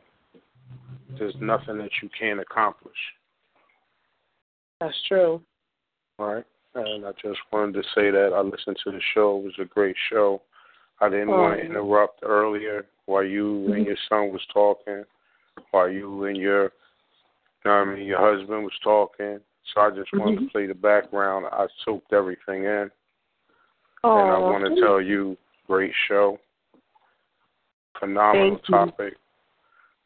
[1.18, 2.98] there's nothing that you can't accomplish.
[4.80, 5.42] That's true.
[6.18, 6.46] All right.
[6.76, 9.40] And I just wanted to say that I listened to the show.
[9.40, 10.42] It was a great show.
[11.02, 11.66] I didn't want to Oh.
[11.66, 15.06] interrupt earlier while you and your son was talking,
[15.72, 16.70] while you and your, you
[17.66, 19.40] know I mean, your husband was talking.
[19.74, 20.52] So I just wanted to Mhm.
[20.52, 21.48] play the background.
[21.52, 22.92] I soaked everything in,
[24.04, 25.38] Oh, and I want to tell you,
[25.68, 26.40] great show,
[28.00, 28.70] phenomenal Thank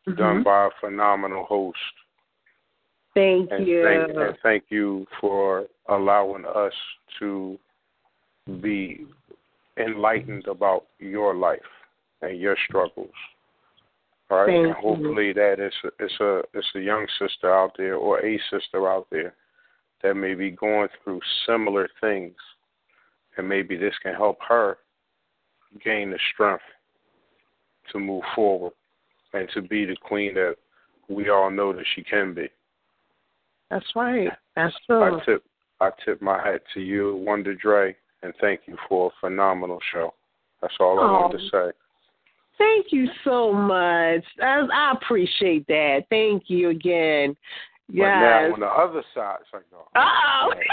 [0.06, 0.14] you.
[0.14, 0.44] topic, done mm-hmm.
[0.44, 1.78] by a phenomenal host.
[3.14, 3.84] Thank and you.
[3.84, 6.74] thank and thank you for allowing us
[7.20, 7.58] to
[8.62, 9.06] be
[9.78, 11.60] enlightened about your life
[12.22, 13.12] and your struggles.
[14.32, 17.74] All right, Thank and hopefully that it's a, it's a it's a young sister out
[17.78, 19.36] there or a sister out there
[20.02, 22.36] that may be going through similar things,
[23.38, 24.78] and maybe this can help her
[25.84, 26.64] gain the strength
[27.92, 28.74] to move forward
[29.34, 30.56] and to be the queen that
[31.10, 32.48] we all know that she can be.
[33.70, 34.30] That's right.
[34.56, 35.04] That's true.
[35.04, 35.44] I tip
[35.82, 40.14] I tip my hat to you, Wonder Dre, and thank you for a phenomenal show.
[40.62, 41.72] That's all I wanted to say.
[42.58, 44.24] Thank you so much.
[44.42, 46.04] I, I appreciate that.
[46.10, 47.36] Thank you again.
[47.90, 47.98] Yes.
[47.98, 49.88] But now on the other side, it's like, no.
[49.96, 50.54] Oh.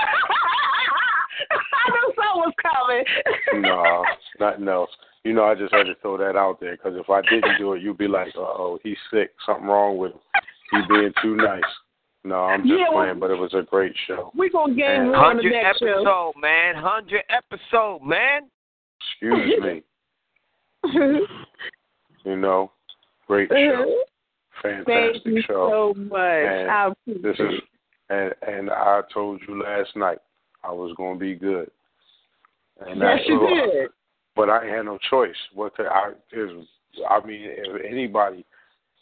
[1.51, 3.63] I knew something was coming.
[3.63, 4.05] no,
[4.39, 4.91] nothing else.
[5.25, 7.75] You know, I just had to throw that out there because if I didn't do
[7.75, 9.33] it, you'd be like, "Uh oh, he's sick.
[9.45, 10.21] Something wrong with him.
[10.73, 11.63] He's being too nice."
[12.25, 14.31] No, I'm just Yeah, well- playing, but it was a great show.
[14.35, 15.87] We're going to game And- one on the Hundred next show.
[15.87, 16.75] episode, man.
[16.77, 18.51] Hundred episode, man.
[19.21, 19.83] Excuse me.
[22.25, 22.71] You know,
[23.27, 23.57] great show,
[24.63, 25.93] fantastic Thank fantastic you show.
[25.95, 26.21] so much.
[26.21, 27.61] And I This is,
[28.11, 30.19] and and I told you last night
[30.63, 31.71] I was going to be good.
[32.87, 33.91] And Yes, that's you did.
[34.41, 35.37] But I had no choice.
[35.53, 36.51] What I is,
[37.11, 38.47] I mean, if anybody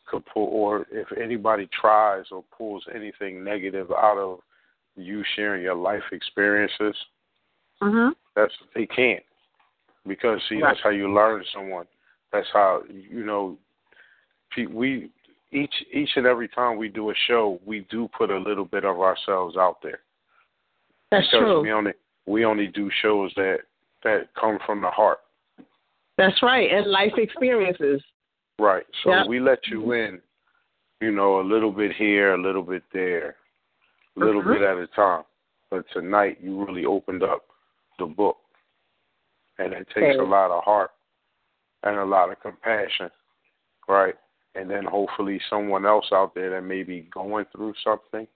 [0.04, 4.40] could pull, or if anybody tries or pulls anything negative out of
[4.96, 6.96] you sharing your life experiences,
[7.80, 8.16] Mhm.
[8.34, 9.22] that's they can't
[10.08, 10.70] because see Right.
[10.70, 11.86] that's how you learn someone.
[12.32, 13.56] That's how you know.
[14.56, 15.08] We
[15.52, 18.84] each each and every time we do a show, we do put a little bit
[18.84, 20.00] of ourselves out there
[21.12, 21.60] That's because true.
[21.60, 21.92] we only
[22.26, 23.60] we only do shows that
[24.02, 25.20] that come from the heart.
[26.18, 26.68] That's right.
[26.70, 28.02] And life experiences.
[28.58, 28.84] Right.
[29.04, 29.26] So Yeah.
[29.26, 30.20] we let you in,
[31.00, 33.36] you know, a little bit here, a little bit there,
[34.16, 34.52] a little Mhm.
[34.54, 35.24] bit at a time.
[35.70, 37.46] But tonight you really opened up
[37.98, 38.38] the book.
[39.58, 40.18] And it takes Okay.
[40.18, 40.92] a lot of heart
[41.84, 43.10] and a lot of compassion,
[43.86, 44.16] right?
[44.54, 48.26] And then hopefully someone else out there that may be going through something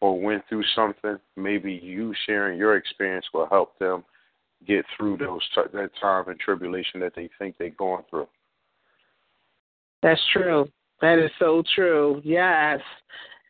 [0.00, 4.04] or went through something, maybe you sharing your experience will help them
[4.66, 5.40] get through those
[5.72, 8.28] that time and tribulation that they think they're going through.
[10.02, 10.68] That's true.
[11.00, 12.20] That is so true.
[12.24, 12.80] Yes.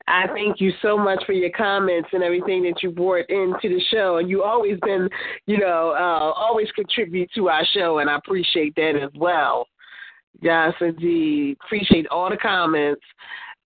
[0.06, 3.80] I thank you so much for your comments and everything that you brought into the
[3.90, 4.16] show.
[4.16, 5.08] And you always been,
[5.46, 9.68] you know, uh, always contribute to our show, and I appreciate that as well.
[10.40, 11.58] Yes, indeed.
[11.64, 13.02] Appreciate all the comments.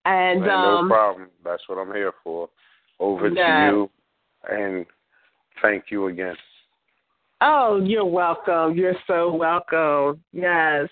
[0.05, 1.29] And Man, um, no problem.
[1.45, 2.49] That's what I'm here for.
[2.99, 3.71] Over Yeah.
[3.71, 3.89] to you,
[4.49, 4.85] and
[5.61, 6.35] thank you again.
[7.45, 8.77] Oh, you're welcome.
[8.77, 10.23] You're so welcome.
[10.31, 10.87] Yes.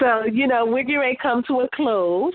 [0.00, 2.32] So, you know, we're getting ready to come to a close.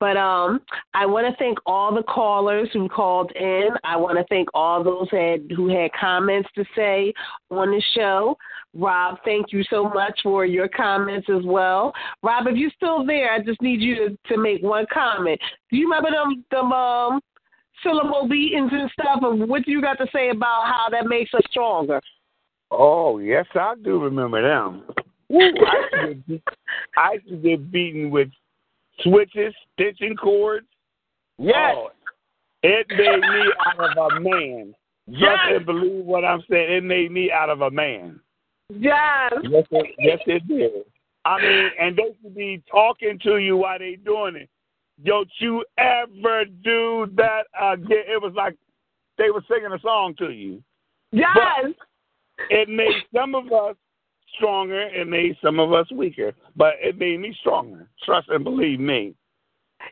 [0.00, 0.60] But um
[0.92, 3.68] I want to thank all the callers who called in.
[3.84, 7.14] I want to thank all those had who had comments to say
[7.48, 8.36] on the show.
[8.74, 11.92] Rob, thank you so much for your comments as well.
[12.24, 15.40] Rob, if you're still there, I just need you to, to make one comment.
[15.70, 17.20] Do you remember them them um
[17.84, 21.42] syllable beatings and stuff Of what you got to say about how that makes us
[21.50, 22.00] stronger?
[22.76, 24.84] Oh, yes, I do remember them.
[25.28, 26.42] Woo, I, used to get,
[26.96, 28.28] I used to get beaten with
[29.02, 30.66] switches, stitching cords.
[31.38, 31.74] Yes.
[31.76, 31.88] Oh,
[32.62, 34.74] it made me out of a man.
[35.06, 35.20] Yes.
[35.20, 36.72] Trust and believe what I'm saying.
[36.72, 38.20] It made me out of a man.
[38.70, 39.32] Yes.
[39.42, 40.70] Yes, it, yes, it did.
[41.24, 44.48] I mean, and they could be talking to you while they doing it.
[45.04, 48.04] Don't you ever do that again?
[48.06, 48.56] It was like
[49.18, 50.62] they were singing a song to you.
[51.12, 51.74] Yes.
[52.50, 53.76] It made some of us
[54.36, 54.82] stronger.
[54.82, 57.88] It made some of us weaker, but it made me stronger.
[58.04, 59.14] Trust and believe me.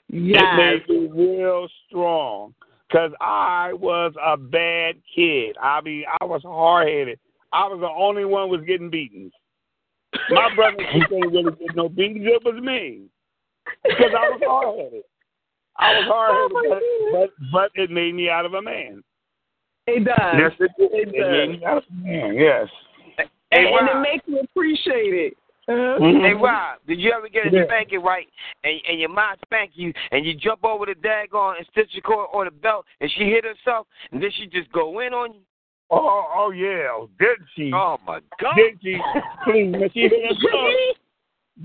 [0.09, 0.43] Yes.
[0.43, 2.55] It made me real strong
[2.89, 5.57] because I was a bad kid.
[5.61, 7.19] I mean, I was hard headed.
[7.53, 9.31] I was the only one was getting beaten.
[10.31, 12.25] My brother didn't really get no beatings.
[12.25, 13.05] It was me
[13.85, 15.03] because I was hard headed.
[15.77, 19.03] I was oh, hard headed, but, but but it made me out of a man.
[19.87, 20.35] It does.
[20.39, 20.71] Yes, it.
[20.79, 21.61] It It made does.
[21.61, 22.35] me out man.
[22.35, 22.69] Yes.
[23.17, 25.37] Hey, and, and it makes you appreciate it.
[25.69, 25.97] Uh-huh.
[26.01, 27.65] Hey Rob, did you ever get a Yeah.
[27.67, 28.27] spanking right
[28.65, 32.03] and and your mom spank you and you jump over the daggone and stitch your
[32.03, 35.35] cord on the belt and she hit herself and then she just go in on
[35.35, 35.41] you?
[35.91, 36.89] Oh, oh yeah.
[37.21, 37.71] Didn't she?
[37.73, 38.55] Oh my god.
[38.57, 38.99] Didn't she?
[39.45, 40.97] Please, when she hit herself.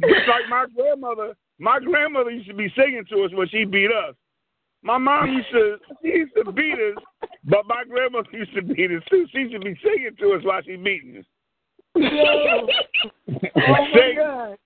[0.01, 1.33] Just like my grandmother.
[1.57, 4.13] My grandmother used to be singing to us when she beat us.
[4.83, 7.03] My mom used to she used to beat us,
[7.45, 9.25] but my grandma used to beat us too.
[9.31, 11.25] She used to be singing to us while she beating us.
[11.97, 12.67] oh
[13.55, 14.57] my god.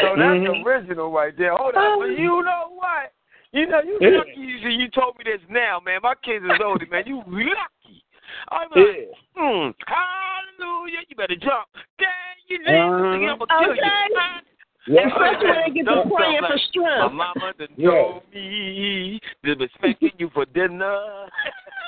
[0.00, 0.64] So that's Mhm.
[0.64, 1.54] original right there.
[1.54, 3.12] Hold on, but you know what?
[3.52, 4.18] You know you Yeah.
[4.18, 6.00] lucky you, you told me this now, man.
[6.02, 7.04] My kids is older, man.
[7.06, 8.02] You lucky.
[8.48, 9.42] I'm like, Yeah.
[9.42, 11.00] mm, hallelujah.
[11.08, 11.68] You better jump.
[11.98, 12.08] Gang,
[12.48, 13.10] you need Uh-huh.
[13.10, 13.28] something.
[13.28, 13.84] I'm gonna kill Okay.
[13.84, 14.51] you.
[14.88, 14.96] Man.
[14.96, 15.06] Yeah.
[15.08, 17.14] Especially when they get to Don't praying sound for like, My strength.
[17.14, 17.90] mama done Yeah.
[17.90, 20.98] told me to be spanking you for dinner.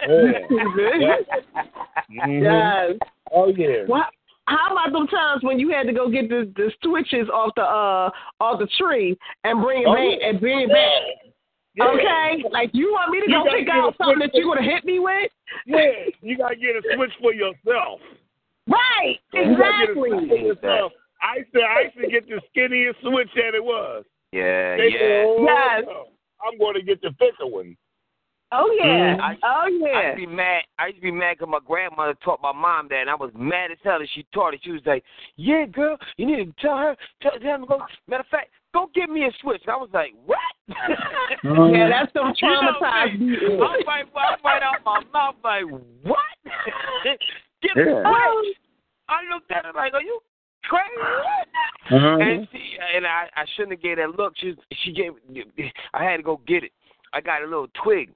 [0.08, 0.32] Yeah.
[0.50, 2.42] Mhm.
[2.42, 2.98] Yes.
[3.32, 3.84] Oh yeah.
[3.86, 4.06] What?
[4.46, 7.62] How about them times when you had to go get the, the switches off the
[7.62, 8.10] uh
[8.40, 10.28] off the tree and bring it Oh, back yeah.
[10.28, 11.32] and bring it back?
[11.76, 11.86] Yeah.
[11.86, 14.42] Okay, like you want me to You go pick out something that switch.
[14.42, 15.30] you would have hit me with?
[15.66, 15.90] Yeah.
[16.20, 18.00] You gotta get a switch for yourself.
[18.68, 20.10] Right, You gotta get a exactly.
[20.10, 20.92] switch for yourself.
[21.24, 24.04] I used to I used to get the skinniest switch that it was.
[24.32, 24.98] Yeah, They yeah.
[24.98, 25.84] said, oh, Yes.
[25.86, 26.04] no,
[26.44, 27.76] I'm going to get the thicker one.
[28.52, 29.16] Oh yeah.
[29.16, 29.20] Mm-hmm.
[29.20, 30.06] I, oh I yeah.
[30.06, 30.62] used to be mad.
[30.78, 33.32] I used to be mad because my grandmother taught my mom that, and I was
[33.34, 34.60] mad as hell that she taught it.
[34.62, 35.02] She was like,
[35.36, 37.80] "Yeah, girl, you need to tell her, tell, tell her to go.
[38.06, 40.38] Matter of fact, go get me a switch." And I was like, "What?"
[40.68, 43.34] Yeah, that's some You know traumatized me.
[43.34, 43.60] beating.
[43.60, 45.64] I'm right, I'm right out my mouth like,
[46.04, 46.18] "What?"
[47.62, 48.42] give me a oh.
[48.44, 48.56] switch.
[49.08, 50.20] I looked at her like, "Are you
[50.68, 51.50] crazy?"
[51.90, 52.22] Mhm.
[52.22, 54.34] And she and I, I shouldn't have gave that look.
[54.36, 55.12] She she gave.
[55.92, 56.72] I had to go get it.
[57.12, 58.10] I got a little twig,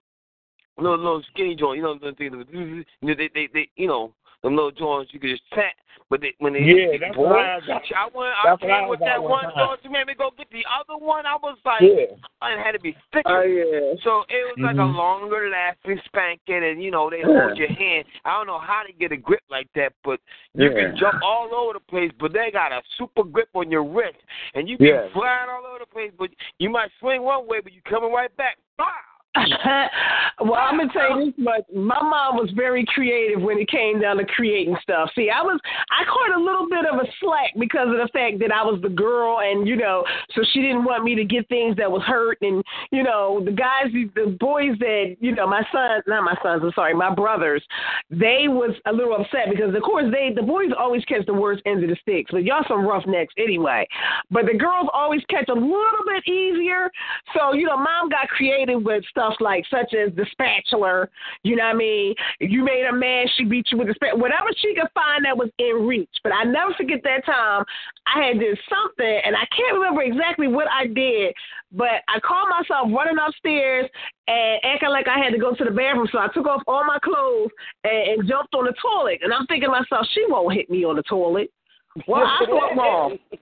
[0.79, 1.77] a little little skinny joint.
[1.77, 2.33] You know the thing.
[2.51, 5.73] You know, they they they you know them little joints you could just tap.
[6.11, 7.83] But they, when they Yeah, hit the that's boy, what I got.
[7.95, 8.33] I went.
[8.33, 9.81] I That's came with that one joint.
[9.83, 11.27] She made me go get the other one.
[11.27, 12.17] I was like, Yeah.
[12.41, 13.29] I had to be thicker.
[13.29, 13.93] Oh yeah.
[14.03, 14.95] So it was like a Mhm.
[14.97, 17.27] longer lasting spanking, and you know they Yeah.
[17.27, 18.07] hold your hand.
[18.25, 20.19] I don't know how to get a grip like that, but
[20.55, 20.75] you Yeah.
[20.87, 22.13] can jump all over the place.
[22.19, 24.17] But they got a super grip on your wrist,
[24.55, 25.09] and you can Yeah.
[25.11, 26.13] flying all over the place.
[26.17, 28.57] But you might swing one way, but you coming right back.
[28.79, 28.87] Bah!
[30.41, 31.63] well, I'm gonna tell you this much.
[31.75, 35.11] My mom was very creative when it came down to creating stuff.
[35.15, 35.61] See, I was
[35.91, 38.81] I caught a little bit of a slack because of the fact that I was
[38.83, 42.03] the girl, and you know, so she didn't want me to get things that was
[42.03, 46.37] hurt, and you know, the guys, the boys that you know, my sons, not my
[46.43, 47.63] sons, I'm sorry, my brothers,
[48.11, 51.63] they was a little upset because of course they the boys always catch the worst
[51.67, 53.87] ends of the sticks, but y'all some roughnecks anyway.
[54.31, 56.91] But the girls always catch a little bit easier.
[57.37, 61.09] So, you know, mom got creative with stuff like such as the spatula,
[61.43, 62.15] you know what I mean?
[62.41, 64.21] You made a man, she beat you with the spatula.
[64.21, 66.11] Whatever she could find that was in reach.
[66.23, 67.65] But I never forget that time
[68.07, 71.35] I had did something and I can't remember exactly what I did,
[71.73, 73.89] but I called myself running upstairs
[74.27, 76.09] and acting like I had to go to the bathroom.
[76.13, 77.51] So I took off all my clothes
[77.85, 79.21] and, and jumped on the toilet.
[79.23, 81.51] And I'm thinking to myself, she won't hit me on the toilet.
[82.07, 83.19] Well, I thought wrong.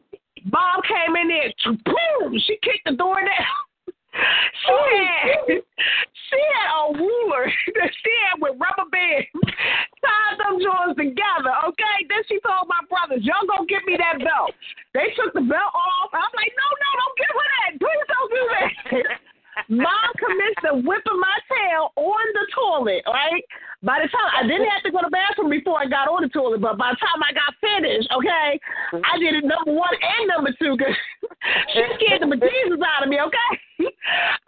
[0.47, 1.53] Bob came in there,
[1.85, 2.39] boom!
[2.47, 3.65] She kicked the door down.
[4.64, 4.84] She oh.
[4.88, 5.62] had
[6.26, 7.44] she had a ruler
[7.78, 9.30] that she had with rubber bands
[10.02, 11.55] tied them joints together.
[11.70, 14.52] Okay, then she told my brothers, "Y'all go get me that belt."
[14.94, 16.10] They took the belt off.
[16.12, 17.70] I'm like, "No, no, don't give her that.
[17.78, 19.20] Please don't do that."
[19.68, 23.43] Mom commenced to whipping my tail on the toilet, right?
[23.82, 26.22] By the time I didn't have to go to the bathroom before I got on
[26.22, 28.59] the toilet, but by the time I got finished, okay,
[29.02, 30.94] I did it number one and number two because
[31.74, 33.51] she scared the bejesus out of me, okay?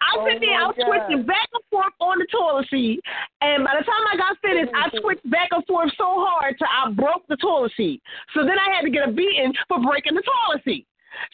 [0.01, 3.03] I was sitting there, I was switching back and forth on the toilet seat,
[3.43, 5.03] and by the time I got finished, I mm-hmm.
[5.03, 8.01] switched back and forth so hard till I broke the toilet seat.
[8.33, 10.87] So then I had to get a beating for breaking the toilet seat.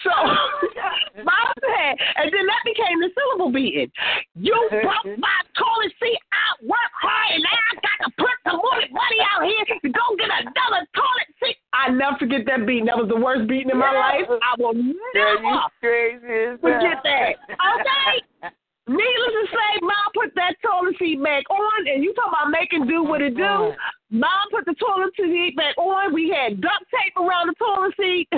[0.03, 0.11] So
[1.27, 3.91] mom said, and then that became the syllable beating.
[4.35, 6.19] You broke my toilet seat.
[6.31, 9.89] I work hard, and now I got to put some more money out here to
[9.89, 11.57] go get another toilet seat.
[11.73, 12.85] I never forget that beating.
[12.85, 14.29] That was the worst beating in my life.
[14.29, 17.35] I will Yeah, never crazy forget that.
[17.51, 18.53] Okay.
[18.87, 22.85] Needless to say, mom put that toilet seat back on, and you talk about making
[22.85, 23.73] do what it do.
[24.11, 26.13] Mom put the toilet seat back on.
[26.13, 28.29] We had duct tape around the toilet seat.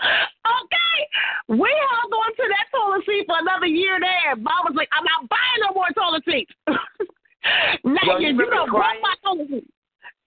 [0.00, 0.98] Okay,
[1.48, 4.36] we held on to that toilet seat for another year there.
[4.36, 6.52] Mom was like, I'm not buying no more toilet seats.
[7.84, 9.70] now Yo, you you, don't broke my toilet seat.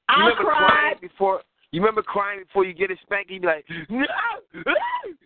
[0.08, 0.68] I remember cried.
[0.68, 1.42] crying before?
[1.72, 3.36] You remember crying before you get a spanking?
[3.36, 4.06] You be like, no,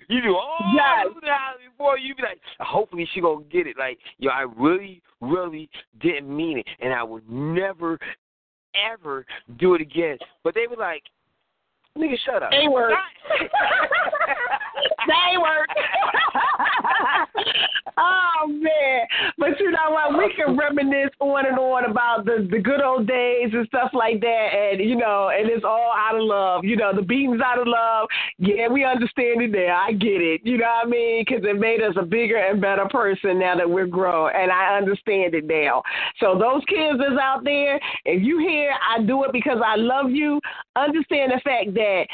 [0.10, 1.08] you do all Yes.
[1.22, 3.78] that before you be like, hopefully she gonna get it.
[3.80, 5.70] Like, yo, I really, really
[6.02, 7.98] didn't mean it, and I would never,
[8.76, 9.26] ever
[9.58, 10.18] do it again.
[10.44, 11.04] But they were like,
[11.98, 12.52] nigga, shut up.
[12.52, 12.94] They work.
[15.08, 15.70] they work.
[17.98, 19.06] oh man!
[19.38, 20.18] But you know what?
[20.18, 24.22] We can reminisce on and on about the the good old days and stuff like
[24.22, 26.64] that, and you know, and it's all out of love.
[26.64, 28.08] You know, the beatings out of love.
[28.38, 29.84] Yeah, we understand it now.
[29.88, 30.42] I get it.
[30.44, 31.26] You know what I mean?
[31.28, 34.78] Because it made us a bigger and better person now that we're grown, and I
[34.78, 35.84] understand it now.
[36.20, 40.10] So those kids that's out there, if you hear I do it because I love
[40.10, 40.40] you,
[40.76, 42.06] understand the fact that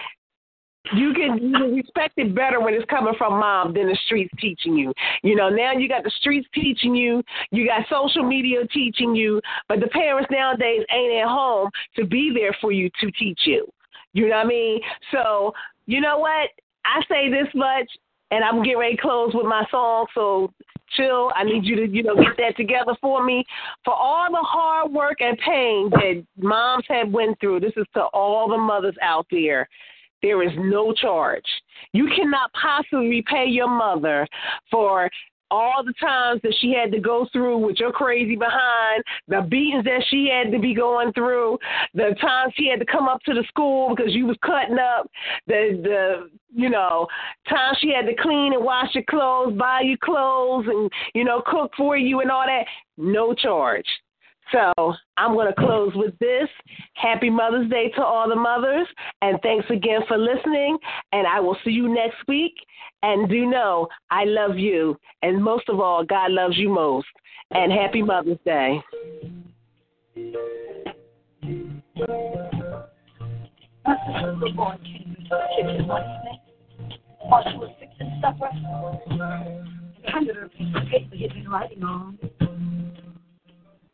[0.96, 4.94] you can respect it better when it's coming from mom than the streets teaching you.
[5.24, 9.42] You know, now you got the streets teaching you, you got social media teaching you,
[9.68, 13.68] but the parents nowadays ain't at home to be there for you to teach you.
[14.14, 14.82] You know what I mean?
[15.12, 15.54] So,
[15.86, 16.50] you know what?
[16.86, 17.88] I say this much
[18.32, 20.52] and I'm getting ready to close with my song, so
[20.96, 21.32] chill.
[21.36, 23.44] I need you to, you know, get that together for me.
[23.86, 28.02] For all the hard work and pain that moms have went through, this is to
[28.14, 29.68] all the mothers out there.
[30.22, 31.46] There is no charge.
[31.94, 34.28] You cannot possibly repay your mother
[34.70, 35.10] for
[35.52, 39.84] all the times that she had to go through with your crazy behind, the beatings
[39.84, 41.58] that she had to be going through,
[41.94, 45.10] the times she had to come up to the school because you was cutting up,
[45.48, 47.08] the the you know
[47.50, 51.42] times she had to clean and wash your clothes, buy you clothes, and you know
[51.46, 52.66] cook for you and all that.
[52.98, 53.86] No charge.
[54.52, 56.48] So I'm going to close with this.
[56.94, 58.88] Happy Mother's Day to all the mothers,
[59.22, 60.78] and thanks again for listening.
[61.12, 62.54] And I will see you next week.
[63.04, 67.08] And do know I love you, and most of all, God loves you most.
[67.52, 68.82] And happy Mother's Day.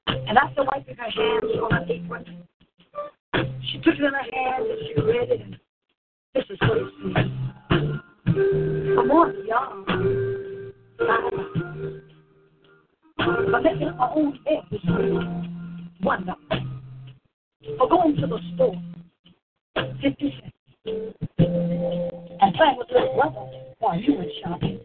[0.07, 2.26] And after wiping her hands on her apron,
[3.72, 5.41] she took it in her hand and she read it.
[6.34, 7.32] This is what it said.
[8.27, 9.86] I'm on young,
[13.52, 14.82] but making my own head this
[16.02, 16.26] one.
[17.77, 18.76] For going to the store,
[20.02, 20.56] 50 cents.
[21.38, 23.45] And playing with little brother
[23.80, 24.80] while you went shopping,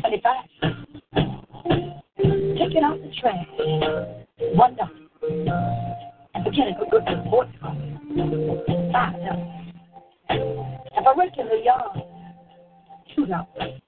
[0.00, 0.74] 25 cents.
[2.16, 3.46] Taking out the trash,
[4.54, 4.90] one dollar.
[6.34, 7.76] And beginning a good report card,
[8.92, 9.64] five dollars.
[10.28, 11.98] For raking the yard,
[13.14, 13.80] two dollars.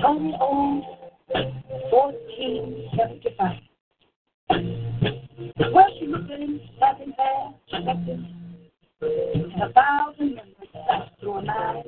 [0.00, 0.84] Tony owns
[1.90, 3.60] fourteen seventy five.
[5.70, 8.26] Well, she looked at him, slapping hands, checking,
[9.02, 11.84] and a thousand memories flashed through her mind.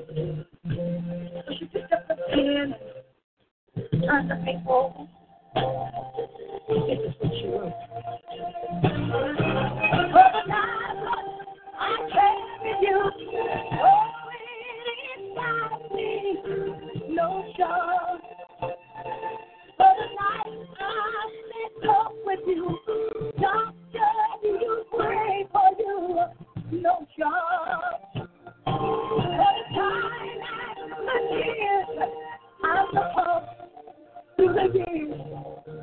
[0.66, 2.74] So she picked up the pen and
[3.76, 4.40] the
[7.38, 7.72] she wrote.
[10.12, 10.42] For the
[11.78, 11.96] I
[12.80, 12.98] you,
[13.82, 14.02] oh,
[15.94, 16.08] me,
[17.10, 17.44] no.
[19.76, 21.28] For the night I
[22.24, 22.78] with you,
[23.40, 24.12] doctor,
[24.42, 25.98] you pray for you,
[26.72, 27.06] no.
[28.64, 28.78] For
[29.38, 32.10] the time and the tears
[32.64, 33.55] I suppose
[34.36, 35.14] through the years,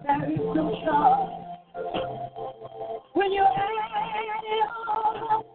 [0.06, 1.32] there is no charge.
[3.14, 3.70] When you add
[4.46, 5.46] it all up,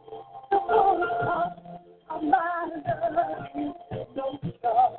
[0.50, 0.58] the
[1.24, 1.60] cost
[2.10, 2.66] of my
[3.14, 3.72] love is
[4.16, 4.26] no
[4.60, 4.98] charge.